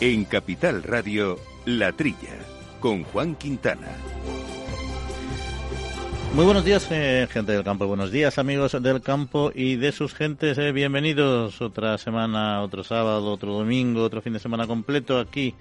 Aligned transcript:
En 0.00 0.24
Capital 0.24 0.82
Radio, 0.82 1.38
La 1.66 1.92
Trilla, 1.92 2.38
con 2.80 3.04
Juan 3.04 3.34
Quintana. 3.34 3.88
Muy 6.34 6.46
buenos 6.46 6.64
días, 6.64 6.86
eh, 6.90 7.28
gente 7.30 7.52
del 7.52 7.64
campo. 7.64 7.86
Buenos 7.86 8.10
días, 8.10 8.38
amigos 8.38 8.80
del 8.80 9.02
campo 9.02 9.52
y 9.54 9.76
de 9.76 9.92
sus 9.92 10.14
gentes. 10.14 10.56
Eh, 10.56 10.72
bienvenidos 10.72 11.60
otra 11.60 11.98
semana, 11.98 12.62
otro 12.62 12.82
sábado, 12.82 13.30
otro 13.30 13.52
domingo, 13.52 14.02
otro 14.02 14.22
fin 14.22 14.32
de 14.32 14.38
semana 14.38 14.66
completo 14.66 15.18
aquí 15.18 15.54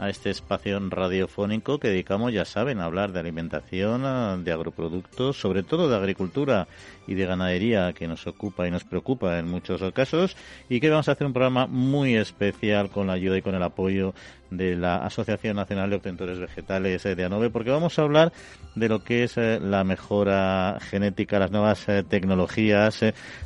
a 0.00 0.08
este 0.08 0.30
espacio 0.30 0.80
radiofónico 0.88 1.78
que 1.78 1.88
dedicamos, 1.88 2.32
ya 2.32 2.46
saben, 2.46 2.80
a 2.80 2.86
hablar 2.86 3.12
de 3.12 3.20
alimentación, 3.20 4.02
de 4.44 4.52
agroproductos, 4.52 5.38
sobre 5.38 5.62
todo 5.62 5.90
de 5.90 5.96
agricultura 5.96 6.68
y 7.06 7.14
de 7.14 7.26
ganadería 7.26 7.92
que 7.92 8.08
nos 8.08 8.26
ocupa 8.26 8.66
y 8.66 8.70
nos 8.70 8.84
preocupa 8.84 9.38
en 9.38 9.50
muchos 9.50 9.82
casos 9.92 10.38
y 10.70 10.80
que 10.80 10.88
vamos 10.88 11.10
a 11.10 11.12
hacer 11.12 11.26
un 11.26 11.34
programa 11.34 11.66
muy 11.66 12.16
especial 12.16 12.88
con 12.88 13.08
la 13.08 13.12
ayuda 13.12 13.36
y 13.36 13.42
con 13.42 13.54
el 13.54 13.62
apoyo 13.62 14.14
de 14.50 14.76
la 14.76 14.96
Asociación 14.96 15.56
Nacional 15.56 15.90
de 15.90 15.96
Obtentores 15.96 16.38
Vegetales 16.38 17.04
eh, 17.06 17.14
de 17.14 17.24
ANOVE 17.24 17.50
porque 17.50 17.70
vamos 17.70 17.98
a 17.98 18.02
hablar 18.02 18.32
de 18.74 18.88
lo 18.88 19.02
que 19.02 19.24
es 19.24 19.36
eh, 19.36 19.58
la 19.60 19.84
mejora 19.84 20.78
genética, 20.80 21.38
las 21.38 21.50
nuevas 21.50 21.88
eh, 21.88 22.04
tecnologías. 22.08 23.00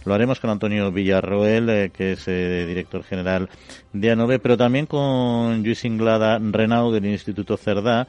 Lo 0.05 0.15
haremos 0.15 0.41
con 0.41 0.51
Antonio 0.51 0.91
Villarroel, 0.91 1.91
que 1.93 2.13
es 2.13 2.27
director 2.27 3.05
general 3.05 3.49
de 3.93 4.11
ANOVE, 4.11 4.39
pero 4.39 4.57
también 4.57 4.87
con 4.87 5.63
Luis 5.63 5.85
Inglada 5.85 6.39
Renau 6.39 6.91
del 6.91 7.07
Instituto 7.07 7.57
Cerdá, 7.57 8.07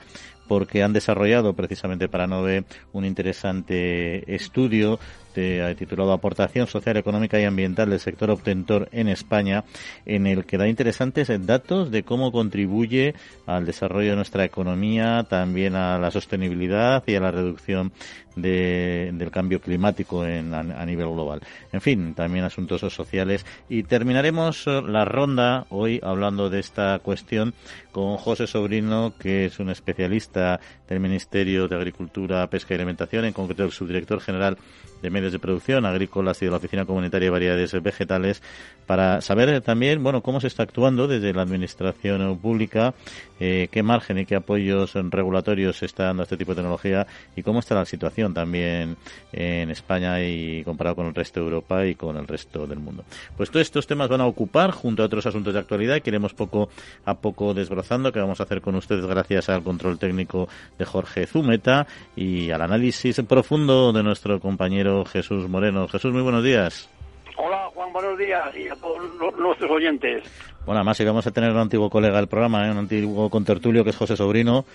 porque 0.48 0.84
han 0.84 0.94
desarrollado 0.94 1.54
precisamente 1.54 2.08
para 2.08 2.26
ANOVE 2.26 2.66
un 2.94 3.06
interesante 3.06 4.34
estudio 4.34 5.00
este, 5.36 5.76
titulado 5.76 6.14
Aportación 6.14 6.66
Social, 6.66 6.96
Económica 6.96 7.38
y 7.38 7.44
Ambiental 7.44 7.90
del 7.90 8.00
Sector 8.00 8.30
Obtentor 8.30 8.88
en 8.94 9.10
España, 9.10 9.66
en 10.06 10.28
el 10.28 10.46
que 10.46 10.58
da 10.58 10.70
interesantes 10.70 11.30
datos 11.46 11.92
de 11.92 12.04
cómo 12.04 12.32
contribuye 12.32 13.16
al 13.46 13.66
desarrollo 13.66 14.12
de 14.12 14.16
nuestra 14.16 14.46
economía, 14.46 15.26
también 15.30 15.76
a 15.76 16.00
la 16.00 16.10
sostenibilidad 16.10 17.04
y 17.06 17.16
a 17.16 17.20
la 17.20 17.32
reducción 17.32 17.92
del 18.36 19.32
cambio 19.32 19.62
climático 19.62 20.26
en, 20.26 20.54
a, 20.54 20.86
nivel 20.86 21.08
global. 21.08 21.42
En 21.72 21.82
fin, 21.82 22.14
también 22.14 22.44
asuntos 22.44 22.82
sociales. 22.82 23.46
Y 23.70 23.84
terminaremos 23.84 24.68
eh, 24.68 24.82
la 24.82 25.06
ronda 25.06 25.66
hoy 25.70 26.02
hablando 26.04 26.50
de 26.50 26.60
esta 26.60 27.00
cuestión 27.00 27.54
con 27.92 28.18
José 28.18 28.46
Sobrino, 28.46 29.14
que 29.18 29.46
es 29.46 29.60
un 29.60 29.70
especialista 29.70 30.60
del 30.90 31.00
Ministerio 31.00 31.68
de 31.68 31.76
Agricultura, 31.76 32.48
Pesca 32.50 32.74
y 32.74 32.76
Alimentación, 32.76 33.26
en 33.26 33.34
concreto 33.34 33.64
el 33.64 33.72
subdirector 33.72 34.20
general 34.20 34.58
de 35.06 35.12
medios 35.12 35.32
de 35.32 35.40
producción 35.40 35.86
agrícolas 35.86 36.42
y 36.42 36.46
de 36.46 36.52
la 36.52 36.58
Oficina 36.58 36.86
Comunitaria 36.86 37.28
de 37.28 37.32
Variedades 37.32 37.82
Vegetales 37.82 38.42
para 38.86 39.22
saber 39.22 39.62
también, 39.62 40.04
bueno, 40.04 40.22
cómo 40.22 40.40
se 40.40 40.48
está 40.48 40.64
actuando 40.64 41.08
desde 41.08 41.34
la 41.34 41.42
administración 41.42 42.38
pública, 42.38 42.94
eh, 43.40 43.68
qué 43.72 43.84
margen 43.84 44.20
y 44.20 44.26
qué 44.26 44.36
apoyos 44.36 44.94
regulatorios 44.94 45.78
se 45.78 45.86
está 45.86 46.06
dando 46.06 46.24
a 46.24 46.26
este 46.26 46.38
tipo 46.38 46.52
de 46.52 46.58
tecnología 46.58 47.08
y 47.36 47.44
cómo 47.44 47.60
está 47.60 47.76
la 47.76 47.86
situación 47.86 48.34
también 48.34 48.98
en 49.34 49.70
España 49.70 50.22
y 50.24 50.64
comparado 50.64 50.96
con 50.96 51.08
el 51.08 51.16
resto 51.16 51.40
de 51.40 51.46
Europa 51.46 51.86
y 51.86 51.96
con 51.96 52.18
el 52.18 52.28
resto 52.28 52.68
del 52.68 52.80
mundo. 52.80 53.04
Pues 53.36 53.50
todos 53.50 53.66
estos 53.66 53.88
temas 53.88 54.10
van 54.10 54.22
a 54.22 54.26
ocupar 54.26 54.72
junto 54.72 55.04
a 55.04 55.08
otros 55.08 55.26
asuntos 55.26 55.54
de 55.54 55.60
actualidad 55.60 56.02
que 56.02 56.10
iremos 56.10 56.34
poco 56.34 56.70
a 57.06 57.16
poco 57.16 57.54
desbrozando, 57.54 58.12
que 58.12 58.20
vamos 58.20 58.40
a 58.40 58.44
hacer 58.44 58.62
con 58.62 58.76
ustedes 58.76 59.06
gracias 59.06 59.50
al 59.50 59.64
control 59.64 60.00
técnico 60.00 60.48
de 60.78 60.86
Jorge 60.86 61.28
Zumeta 61.28 61.88
y 62.16 62.52
al 62.52 62.62
análisis 62.62 63.22
profundo 63.28 63.92
de 63.92 64.04
nuestro 64.04 64.40
compañero 64.40 65.06
Jesús 65.06 65.50
Moreno. 65.50 65.88
Jesús, 65.88 66.14
muy 66.14 66.22
buenos 66.22 66.44
días. 66.44 66.95
Hola 67.38 67.70
Juan, 67.74 67.92
buenos 67.92 68.18
días 68.18 68.56
y 68.56 68.68
a 68.68 68.76
todos 68.76 69.02
nuestros 69.38 69.70
oyentes. 69.70 70.24
Bueno, 70.66 70.80
además, 70.80 70.98
si 70.98 71.04
vamos 71.04 71.28
a 71.28 71.32
tener 71.32 71.52
un 71.52 71.58
antiguo 71.58 71.90
colega 71.90 72.18
del 72.18 72.28
programa, 72.28 72.68
¿eh? 72.68 72.72
un 72.72 72.78
antiguo 72.78 73.30
contertulio 73.30 73.84
que 73.84 73.90
es 73.90 73.98
José 73.98 74.16
Sobrino, 74.16 74.66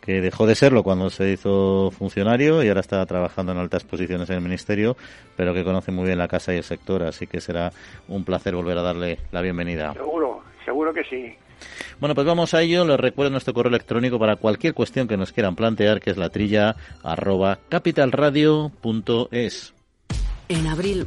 que 0.00 0.20
dejó 0.20 0.46
de 0.46 0.54
serlo 0.54 0.82
cuando 0.82 1.10
se 1.10 1.32
hizo 1.32 1.90
funcionario 1.90 2.62
y 2.62 2.68
ahora 2.68 2.80
está 2.80 3.04
trabajando 3.06 3.52
en 3.52 3.58
altas 3.58 3.84
posiciones 3.84 4.28
en 4.30 4.36
el 4.36 4.42
ministerio, 4.42 4.96
pero 5.36 5.54
que 5.54 5.64
conoce 5.64 5.92
muy 5.92 6.06
bien 6.06 6.18
la 6.18 6.28
casa 6.28 6.52
y 6.52 6.58
el 6.58 6.64
sector, 6.64 7.02
así 7.02 7.26
que 7.26 7.40
será 7.40 7.72
un 8.08 8.24
placer 8.24 8.54
volver 8.54 8.76
a 8.78 8.82
darle 8.82 9.18
la 9.32 9.40
bienvenida. 9.40 9.94
Seguro, 9.94 10.42
seguro 10.64 10.92
que 10.92 11.04
sí. 11.04 11.34
Bueno, 11.98 12.14
pues 12.14 12.26
vamos 12.26 12.54
a 12.54 12.62
ello. 12.62 12.86
Les 12.86 12.98
recuerdo 12.98 13.30
nuestro 13.30 13.52
correo 13.52 13.70
electrónico 13.70 14.18
para 14.18 14.36
cualquier 14.36 14.72
cuestión 14.72 15.06
que 15.06 15.18
nos 15.18 15.32
quieran 15.32 15.56
plantear, 15.56 16.00
que 16.00 16.10
es 16.10 16.16
la 16.16 16.30
trilla 16.30 16.76
arroba 17.02 17.58
capitalradio.es. 17.68 19.74
En 20.48 20.66
abril, 20.66 21.06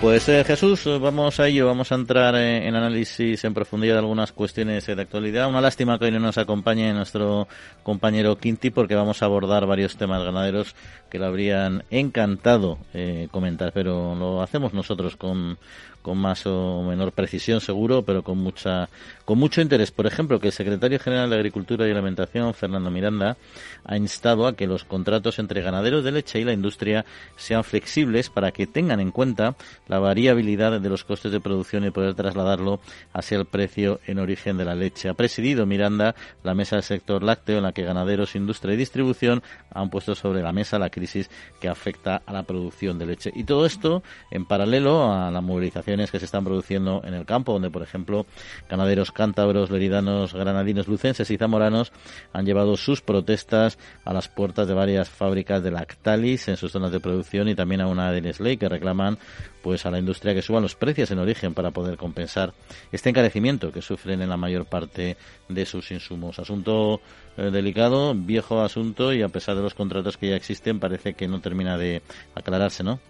Pues 0.00 0.28
eh, 0.28 0.44
Jesús, 0.44 0.84
vamos 1.00 1.40
a 1.40 1.48
ello, 1.48 1.66
vamos 1.66 1.90
a 1.90 1.96
entrar 1.96 2.36
en, 2.36 2.76
análisis 2.76 3.42
en 3.42 3.52
profundidad 3.52 3.94
de 3.94 3.98
algunas 3.98 4.30
cuestiones 4.30 4.86
de 4.86 4.92
actualidad. 4.92 5.48
Una 5.48 5.60
lástima 5.60 5.98
que 5.98 6.04
hoy 6.04 6.12
no 6.12 6.20
nos 6.20 6.38
acompañe 6.38 6.92
nuestro 6.92 7.48
compañero 7.82 8.38
Quinti 8.38 8.70
porque 8.70 8.94
vamos 8.94 9.22
a 9.22 9.24
abordar 9.24 9.66
varios 9.66 9.96
temas 9.96 10.22
ganaderos 10.22 10.76
que 11.10 11.18
le 11.18 11.26
habrían 11.26 11.82
encantado 11.90 12.78
eh, 12.94 13.26
comentar, 13.32 13.72
pero 13.72 14.14
lo 14.14 14.40
hacemos 14.40 14.72
nosotros 14.72 15.16
con, 15.16 15.58
con 16.02 16.18
más 16.18 16.46
o 16.46 16.82
menor 16.82 17.12
precisión 17.12 17.60
seguro, 17.60 18.02
pero 18.02 18.22
con 18.22 18.38
mucha 18.38 18.88
con 19.24 19.38
mucho 19.38 19.60
interés. 19.60 19.90
Por 19.90 20.06
ejemplo, 20.06 20.40
que 20.40 20.48
el 20.48 20.52
secretario 20.52 20.98
general 20.98 21.30
de 21.30 21.36
Agricultura 21.36 21.86
y 21.86 21.90
Alimentación, 21.90 22.54
Fernando 22.54 22.90
Miranda, 22.90 23.36
ha 23.84 23.96
instado 23.96 24.46
a 24.46 24.56
que 24.56 24.66
los 24.66 24.84
contratos 24.84 25.38
entre 25.38 25.60
ganaderos 25.60 26.04
de 26.04 26.12
leche 26.12 26.40
y 26.40 26.44
la 26.44 26.52
industria 26.52 27.04
sean 27.36 27.64
flexibles 27.64 28.30
para 28.30 28.52
que 28.52 28.66
tengan 28.66 29.00
en 29.00 29.10
cuenta 29.10 29.54
la 29.86 29.98
variabilidad 29.98 30.80
de 30.80 30.88
los 30.88 31.04
costes 31.04 31.32
de 31.32 31.40
producción 31.40 31.84
y 31.84 31.90
poder 31.90 32.14
trasladarlo 32.14 32.80
hacia 33.12 33.38
el 33.38 33.46
precio 33.46 34.00
en 34.06 34.18
origen 34.18 34.56
de 34.56 34.64
la 34.64 34.74
leche. 34.74 35.08
Ha 35.08 35.14
presidido 35.14 35.66
Miranda 35.66 36.14
la 36.42 36.54
mesa 36.54 36.76
del 36.76 36.82
sector 36.84 37.22
lácteo 37.22 37.58
en 37.58 37.64
la 37.64 37.72
que 37.72 37.84
ganaderos, 37.84 38.34
industria 38.34 38.74
y 38.74 38.78
distribución 38.78 39.42
han 39.70 39.90
puesto 39.90 40.14
sobre 40.14 40.42
la 40.42 40.52
mesa 40.52 40.78
la 40.78 40.90
crisis 40.90 41.30
que 41.60 41.68
afecta 41.68 42.22
a 42.24 42.32
la 42.32 42.44
producción 42.44 42.98
de 42.98 43.06
leche. 43.06 43.32
Y 43.34 43.44
todo 43.44 43.66
esto 43.66 44.02
en 44.30 44.44
paralelo 44.44 45.12
a 45.12 45.30
la 45.30 45.40
movilización 45.40 45.87
que 45.88 46.18
se 46.18 46.26
están 46.26 46.44
produciendo 46.44 47.00
en 47.04 47.14
el 47.14 47.24
campo, 47.24 47.54
donde, 47.54 47.70
por 47.70 47.82
ejemplo, 47.82 48.26
ganaderos 48.68 49.10
cántabros, 49.10 49.70
leridanos, 49.70 50.34
granadinos, 50.34 50.86
lucenses 50.86 51.30
y 51.30 51.38
zamoranos 51.38 51.92
han 52.34 52.44
llevado 52.44 52.76
sus 52.76 53.00
protestas 53.00 53.78
a 54.04 54.12
las 54.12 54.28
puertas 54.28 54.68
de 54.68 54.74
varias 54.74 55.08
fábricas 55.08 55.62
de 55.62 55.70
Lactalis 55.70 56.48
en 56.48 56.58
sus 56.58 56.72
zonas 56.72 56.92
de 56.92 57.00
producción 57.00 57.48
y 57.48 57.54
también 57.54 57.80
a 57.80 57.86
una 57.86 58.12
de 58.12 58.20
Nestlé 58.20 58.58
que 58.58 58.68
reclaman 58.68 59.18
pues 59.62 59.86
a 59.86 59.90
la 59.90 59.98
industria 59.98 60.34
que 60.34 60.42
suban 60.42 60.62
los 60.62 60.76
precios 60.76 61.10
en 61.10 61.18
origen 61.18 61.54
para 61.54 61.70
poder 61.70 61.96
compensar 61.96 62.52
este 62.92 63.10
encarecimiento 63.10 63.72
que 63.72 63.82
sufren 63.82 64.20
en 64.20 64.28
la 64.28 64.36
mayor 64.36 64.66
parte 64.66 65.16
de 65.48 65.66
sus 65.66 65.90
insumos. 65.90 66.38
Asunto 66.38 67.00
eh, 67.38 67.50
delicado, 67.50 68.14
viejo 68.14 68.60
asunto 68.60 69.12
y 69.12 69.22
a 69.22 69.28
pesar 69.28 69.56
de 69.56 69.62
los 69.62 69.74
contratos 69.74 70.18
que 70.18 70.28
ya 70.28 70.36
existen 70.36 70.80
parece 70.80 71.14
que 71.14 71.28
no 71.28 71.40
termina 71.40 71.78
de 71.78 72.02
aclararse, 72.34 72.84
¿no? 72.84 73.00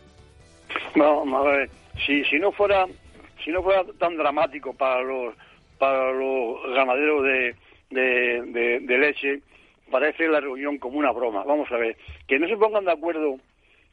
No, 0.94 1.37
a 1.37 1.43
ver, 1.43 1.70
si, 2.06 2.25
si 2.25 2.38
no 2.38 2.53
fuera 2.53 2.87
si 3.44 3.50
no 3.50 3.62
fuera 3.62 3.85
tan 3.99 4.17
dramático 4.17 4.75
para 4.75 5.00
los 5.03 5.35
para 5.79 6.12
los 6.12 6.75
ganaderos 6.75 7.23
de, 7.23 7.55
de, 7.91 8.99
leche, 8.99 9.41
parece 9.91 10.29
la 10.29 10.41
reunión 10.41 10.79
como 10.79 10.99
una 10.99 11.12
broma. 11.12 11.44
Vamos 11.44 11.70
a 11.70 11.76
ver, 11.76 11.97
que 12.26 12.38
no 12.38 12.49
se 12.49 12.56
pongan 12.56 12.85
de 12.85 12.93
acuerdo 12.93 13.38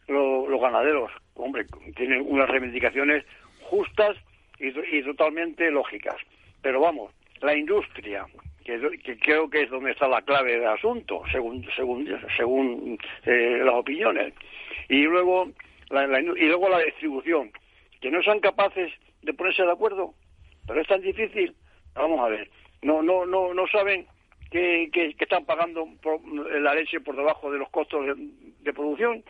los, 0.07 0.61
ganaderos, 0.61 1.11
hombre, 1.35 1.65
tienen 1.95 2.25
unas 2.27 2.49
reivindicaciones 2.49 3.23
justas 3.61 4.17
y, 4.59 5.01
totalmente 5.03 5.69
lógicas. 5.71 6.15
Pero 6.61 6.81
vamos, 6.81 7.11
la 7.41 7.55
industria, 7.55 8.25
que, 8.63 8.79
que, 9.03 9.17
creo 9.19 9.49
que 9.49 9.63
es 9.63 9.69
donde 9.69 9.91
está 9.91 10.07
la 10.07 10.23
clave 10.23 10.53
del 10.53 10.67
asunto, 10.67 11.21
según 11.31 11.65
según 11.75 12.07
según 12.35 12.97
eh, 13.25 13.61
las 13.63 13.75
opiniones, 13.75 14.33
y 14.89 15.03
luego 15.03 15.51
y 16.03 16.45
luego 16.45 16.69
la 16.69 16.79
distribución 16.79 17.51
que 18.01 18.11
no 18.11 18.21
sean 18.21 18.39
capaces 18.39 18.91
de 19.21 19.33
ponerse 19.33 19.63
de 19.63 19.71
acuerdo, 19.71 20.13
pero 20.67 20.81
es 20.81 20.87
tan 20.87 21.01
difícil. 21.01 21.55
Vamos 21.93 22.19
a 22.19 22.29
ver, 22.29 22.49
no 22.81 23.01
no 23.01 23.25
no 23.25 23.53
no 23.53 23.67
saben 23.67 24.05
que, 24.51 24.89
que, 24.91 25.15
están 25.19 25.45
pagando 25.45 25.87
la 26.59 26.73
leche 26.73 26.99
por 26.99 27.15
debajo 27.15 27.51
de 27.51 27.59
los 27.59 27.69
costos 27.69 28.05
de, 28.61 28.73
producción. 28.73 29.23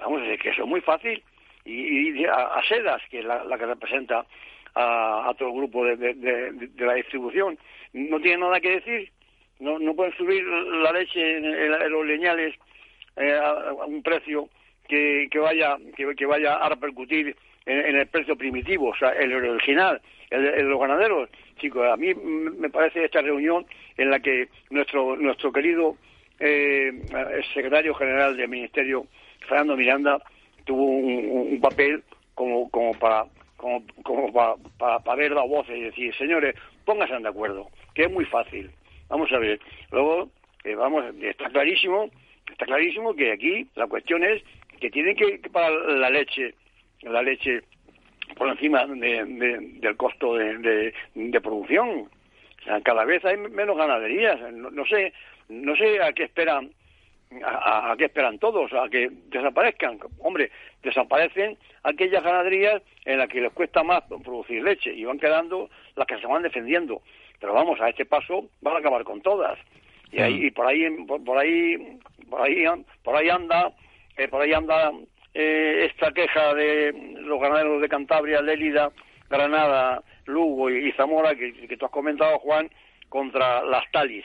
Vamos 0.00 0.20
a 0.20 0.24
decir 0.24 0.40
que 0.40 0.48
eso 0.50 0.62
es 0.62 0.68
muy 0.68 0.80
fácil. 0.80 1.22
Y, 1.64 2.24
a, 2.24 2.60
Sedas, 2.68 3.02
que 3.10 3.20
es 3.20 3.24
la, 3.24 3.56
que 3.58 3.66
representa 3.66 4.26
a, 4.74 5.32
todo 5.38 5.50
el 5.50 5.56
grupo 5.56 5.84
de, 5.84 6.14
de, 6.14 6.86
la 6.86 6.94
distribución, 6.94 7.58
no 7.92 8.20
tiene 8.20 8.38
nada 8.38 8.60
que 8.60 8.80
decir. 8.80 9.12
no, 9.60 9.78
no 9.78 9.94
pueden 9.94 10.16
subir 10.16 10.44
la 10.44 10.92
leche 10.92 11.36
en, 11.36 11.90
los 11.90 12.06
leñales 12.06 12.54
eh, 13.16 13.38
a, 13.40 13.72
un 13.84 14.02
precio 14.02 14.48
que, 15.30 15.38
vaya 15.38 15.76
que, 15.96 16.26
vaya 16.26 16.54
a 16.56 16.68
repercutir 16.68 17.34
en, 17.64 17.96
el 17.96 18.06
precio 18.08 18.36
primitivo, 18.36 18.90
o 18.90 18.96
sea, 18.96 19.10
el 19.10 19.32
original, 19.32 20.00
el, 20.30 20.42
de 20.42 20.62
los 20.64 20.80
ganaderos. 20.80 21.30
Chicos, 21.58 21.86
a 21.90 21.96
mí 21.96 22.12
me 22.14 22.68
parece 22.68 23.04
esta 23.04 23.22
reunión 23.22 23.64
en 23.96 24.10
la 24.10 24.20
que 24.20 24.48
nuestro 24.70 25.16
nuestro 25.16 25.52
querido 25.52 25.96
eh, 26.40 26.92
secretario 27.54 27.94
general 27.94 28.36
del 28.36 28.48
Ministerio, 28.48 29.06
Fernando 29.48 29.76
Miranda, 29.76 30.22
tuvo 30.64 30.84
un, 30.84 31.60
papel 31.60 32.02
como, 32.34 32.68
como 32.70 32.92
para 32.98 33.24
como, 33.56 33.84
como 34.02 34.32
para, 34.32 34.54
para, 34.76 34.98
para 34.98 35.16
ver 35.16 35.32
la 35.32 35.42
voz 35.42 35.68
y 35.70 35.80
decir, 35.80 36.14
señores, 36.16 36.54
pónganse 36.84 37.16
de 37.16 37.28
acuerdo, 37.28 37.68
que 37.94 38.04
es 38.04 38.10
muy 38.10 38.24
fácil. 38.24 38.70
Vamos 39.08 39.30
a 39.32 39.38
ver. 39.38 39.60
Luego, 39.90 40.28
eh, 40.64 40.74
vamos, 40.74 41.04
está 41.20 41.48
clarísimo, 41.48 42.10
está 42.50 42.66
clarísimo 42.66 43.14
que 43.14 43.32
aquí 43.32 43.66
la 43.76 43.86
cuestión 43.86 44.24
es 44.24 44.42
que 44.82 44.90
tienen 44.90 45.16
que, 45.16 45.38
pagar 45.50 45.72
la 45.72 46.10
leche, 46.10 46.54
la 47.02 47.22
leche 47.22 47.62
por 48.36 48.48
encima 48.48 48.84
del 48.86 49.96
costo 49.96 50.34
de, 50.34 50.92
producción. 51.42 52.08
O 52.60 52.64
sea, 52.64 52.80
cada 52.82 53.04
vez 53.04 53.24
hay 53.24 53.36
menos 53.36 53.76
ganaderías. 53.76 54.40
No, 54.52 54.84
sé, 54.86 55.12
no 55.48 55.76
sé 55.76 56.02
a 56.02 56.12
qué 56.12 56.24
esperan, 56.24 56.72
a, 57.44 57.94
qué 57.96 58.06
esperan 58.06 58.38
todos, 58.38 58.72
a 58.72 58.88
que 58.88 59.08
desaparezcan. 59.30 59.98
Hombre, 60.18 60.50
desaparecen 60.82 61.56
aquellas 61.84 62.22
ganaderías 62.22 62.82
en 63.04 63.18
las 63.18 63.28
que 63.28 63.40
les 63.40 63.52
cuesta 63.52 63.82
más 63.82 64.02
producir 64.24 64.62
leche 64.62 64.92
y 64.92 65.04
van 65.04 65.18
quedando 65.18 65.70
las 65.96 66.06
que 66.06 66.18
se 66.18 66.26
van 66.26 66.42
defendiendo 66.42 67.02
pero 67.42 67.54
vamos, 67.54 67.80
a 67.80 67.88
este 67.88 68.06
paso 68.06 68.44
van 68.60 68.76
a 68.76 68.78
acabar 68.78 69.02
con 69.02 69.20
todas. 69.20 69.58
Y, 70.12 70.20
ahí, 70.20 70.46
y 70.46 70.50
por 70.52 70.64
ahí, 70.64 70.88
por, 71.06 71.38
ahí, 71.38 71.98
por 72.30 72.40
ahí, 72.40 72.64
por 73.02 73.16
ahí 73.16 73.28
anda, 73.28 73.72
eh, 74.16 74.28
por 74.28 74.42
ahí 74.42 74.52
anda 74.52 74.92
eh, 75.34 75.88
esta 75.90 76.12
queja 76.12 76.54
de 76.54 76.92
los 77.20 77.40
ganaderos 77.40 77.80
de 77.80 77.88
Cantabria, 77.88 78.42
Lélida, 78.42 78.90
Granada, 79.30 80.02
Lugo 80.26 80.70
y, 80.70 80.92
Zamora, 80.92 81.34
que, 81.34 81.52
que, 81.52 81.76
tú 81.76 81.86
has 81.86 81.90
comentado, 81.90 82.38
Juan, 82.38 82.70
contra 83.08 83.64
las 83.64 83.90
Talis, 83.90 84.24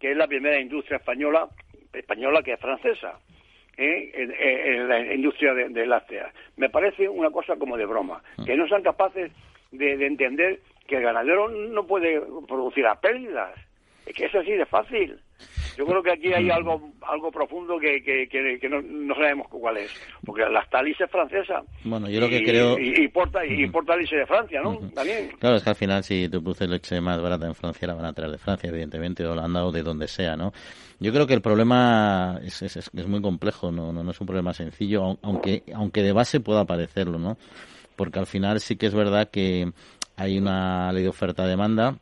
que 0.00 0.10
es 0.10 0.16
la 0.16 0.26
primera 0.26 0.58
industria 0.58 0.96
española, 0.96 1.48
española 1.92 2.42
que 2.42 2.54
es 2.54 2.60
francesa. 2.60 3.18
¿eh? 3.76 4.10
En, 4.14 4.88
la 4.88 5.14
industria 5.14 5.54
de, 5.54 5.68
de 5.68 5.86
lácteas. 5.86 6.32
Me 6.56 6.68
parece 6.68 7.08
una 7.08 7.30
cosa 7.30 7.56
como 7.56 7.76
de 7.76 7.86
broma, 7.86 8.22
que 8.44 8.56
no 8.56 8.66
sean 8.66 8.82
capaces 8.82 9.30
de, 9.70 9.96
de 9.96 10.06
entender 10.06 10.60
que 10.88 10.96
el 10.96 11.02
ganadero 11.02 11.48
no 11.48 11.86
puede 11.86 12.20
producir 12.48 12.86
a 12.86 13.00
pérdidas. 13.00 13.54
Es 14.06 14.14
que 14.14 14.26
es 14.26 14.34
así 14.34 14.52
de 14.52 14.66
fácil. 14.66 15.20
Yo 15.76 15.86
creo 15.86 16.02
que 16.02 16.12
aquí 16.12 16.32
hay 16.32 16.46
mm. 16.46 16.52
algo 16.52 16.92
algo 17.02 17.30
profundo 17.30 17.78
que, 17.78 18.02
que, 18.02 18.68
no, 18.68 19.14
sabemos 19.14 19.48
cuál 19.48 19.78
es. 19.78 19.90
Porque 20.24 20.42
la 20.42 20.64
Stalis 20.64 21.00
es 21.00 21.10
francesa. 21.10 21.62
Bueno, 21.84 22.08
yo 22.08 22.20
lo 22.20 22.28
que 22.28 22.42
creo... 22.42 22.78
Y, 22.78 23.04
y, 23.04 23.08
porta, 23.08 23.44
y 23.46 23.66
porta 23.68 23.96
leche 23.96 24.16
de 24.16 24.26
Francia, 24.26 24.60
¿no? 24.62 24.78
También. 24.94 25.30
Claro, 25.38 25.56
es 25.56 25.62
que 25.62 25.70
al 25.70 25.76
final 25.76 26.04
si 26.04 26.28
tú 26.28 26.42
produces 26.42 26.68
leche 26.68 27.00
más 27.00 27.20
barata 27.20 27.46
en 27.46 27.54
Francia, 27.54 27.88
la 27.88 27.94
van 27.94 28.06
a 28.06 28.12
traer 28.12 28.32
de 28.32 28.38
Francia, 28.38 28.68
evidentemente, 28.68 29.24
o 29.24 29.32
Holanda 29.32 29.64
o 29.64 29.72
de 29.72 29.82
donde 29.82 30.08
sea, 30.08 30.36
¿no? 30.36 30.52
Yo 31.00 31.12
creo 31.12 31.26
que 31.26 31.34
el 31.34 31.40
problema 31.40 32.40
es, 32.42 32.60
es, 32.62 32.76
es 32.76 33.06
muy 33.06 33.22
complejo, 33.22 33.70
¿no? 33.70 33.92
No, 33.92 34.02
no 34.02 34.10
es 34.10 34.20
un 34.20 34.26
problema 34.26 34.52
sencillo, 34.52 35.16
aunque, 35.22 35.62
aunque 35.74 36.02
de 36.02 36.12
base 36.12 36.40
pueda 36.40 36.64
parecerlo, 36.64 37.18
¿no? 37.18 37.38
Porque 37.96 38.18
al 38.18 38.26
final 38.26 38.60
sí 38.60 38.76
que 38.76 38.86
es 38.86 38.94
verdad 38.94 39.30
que 39.30 39.70
hay 40.16 40.38
una 40.38 40.92
ley 40.92 41.04
de 41.04 41.08
oferta-demanda 41.08 41.96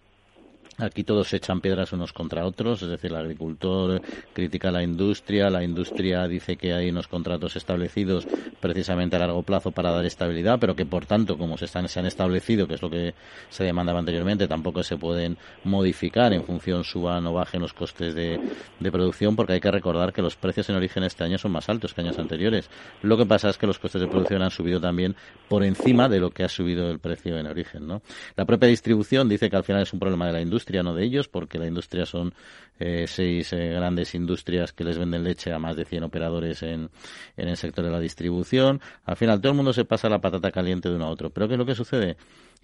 Aquí 0.78 1.04
todos 1.04 1.32
echan 1.32 1.62
piedras 1.62 1.94
unos 1.94 2.12
contra 2.12 2.44
otros, 2.44 2.82
es 2.82 2.90
decir, 2.90 3.10
el 3.10 3.16
agricultor 3.16 4.02
critica 4.34 4.70
la 4.70 4.82
industria, 4.82 5.48
la 5.48 5.64
industria 5.64 6.28
dice 6.28 6.58
que 6.58 6.74
hay 6.74 6.90
unos 6.90 7.08
contratos 7.08 7.56
establecidos 7.56 8.28
precisamente 8.60 9.16
a 9.16 9.20
largo 9.20 9.42
plazo 9.42 9.70
para 9.70 9.90
dar 9.90 10.04
estabilidad, 10.04 10.58
pero 10.60 10.76
que 10.76 10.84
por 10.84 11.06
tanto, 11.06 11.38
como 11.38 11.56
se, 11.56 11.64
están, 11.64 11.88
se 11.88 11.98
han 11.98 12.04
establecido, 12.04 12.68
que 12.68 12.74
es 12.74 12.82
lo 12.82 12.90
que 12.90 13.14
se 13.48 13.64
demandaba 13.64 14.00
anteriormente, 14.00 14.46
tampoco 14.48 14.82
se 14.82 14.98
pueden 14.98 15.38
modificar 15.64 16.34
en 16.34 16.44
función 16.44 16.84
suban 16.84 17.26
o 17.26 17.32
bajen 17.32 17.62
los 17.62 17.72
costes 17.72 18.14
de, 18.14 18.38
de 18.78 18.92
producción, 18.92 19.34
porque 19.34 19.54
hay 19.54 19.60
que 19.60 19.70
recordar 19.70 20.12
que 20.12 20.20
los 20.20 20.36
precios 20.36 20.68
en 20.68 20.76
origen 20.76 21.04
este 21.04 21.24
año 21.24 21.38
son 21.38 21.52
más 21.52 21.70
altos 21.70 21.94
que 21.94 22.02
años 22.02 22.18
anteriores. 22.18 22.68
Lo 23.00 23.16
que 23.16 23.24
pasa 23.24 23.48
es 23.48 23.56
que 23.56 23.66
los 23.66 23.78
costes 23.78 24.02
de 24.02 24.08
producción 24.08 24.42
han 24.42 24.50
subido 24.50 24.78
también 24.78 25.16
por 25.48 25.64
encima 25.64 26.10
de 26.10 26.20
lo 26.20 26.30
que 26.32 26.44
ha 26.44 26.50
subido 26.50 26.90
el 26.90 26.98
precio 26.98 27.38
en 27.38 27.46
origen. 27.46 27.86
¿no? 27.86 28.02
La 28.36 28.44
propia 28.44 28.68
distribución 28.68 29.26
dice 29.26 29.48
que 29.48 29.56
al 29.56 29.64
final 29.64 29.80
es 29.80 29.92
un 29.94 30.00
problema 30.00 30.26
de 30.26 30.34
la 30.34 30.40
industria 30.42 30.65
no 30.82 30.94
de 30.94 31.04
ellos, 31.04 31.28
porque 31.28 31.58
la 31.58 31.66
industria 31.66 32.06
son 32.06 32.34
eh, 32.78 33.06
seis 33.08 33.52
eh, 33.52 33.70
grandes 33.70 34.14
industrias 34.14 34.72
que 34.72 34.84
les 34.84 34.98
venden 34.98 35.24
leche 35.24 35.52
a 35.52 35.58
más 35.58 35.76
de 35.76 35.84
100 35.84 36.04
operadores 36.04 36.62
en, 36.62 36.90
en 37.36 37.48
el 37.48 37.56
sector 37.56 37.84
de 37.84 37.90
la 37.90 38.00
distribución. 38.00 38.80
Al 39.04 39.16
final, 39.16 39.40
todo 39.40 39.52
el 39.52 39.56
mundo 39.56 39.72
se 39.72 39.84
pasa 39.84 40.08
la 40.08 40.20
patata 40.20 40.50
caliente 40.50 40.88
de 40.88 40.96
uno 40.96 41.06
a 41.06 41.10
otro. 41.10 41.30
Pero 41.30 41.48
¿qué 41.48 41.54
es 41.54 41.58
lo 41.58 41.66
que 41.66 41.74
sucede? 41.74 42.16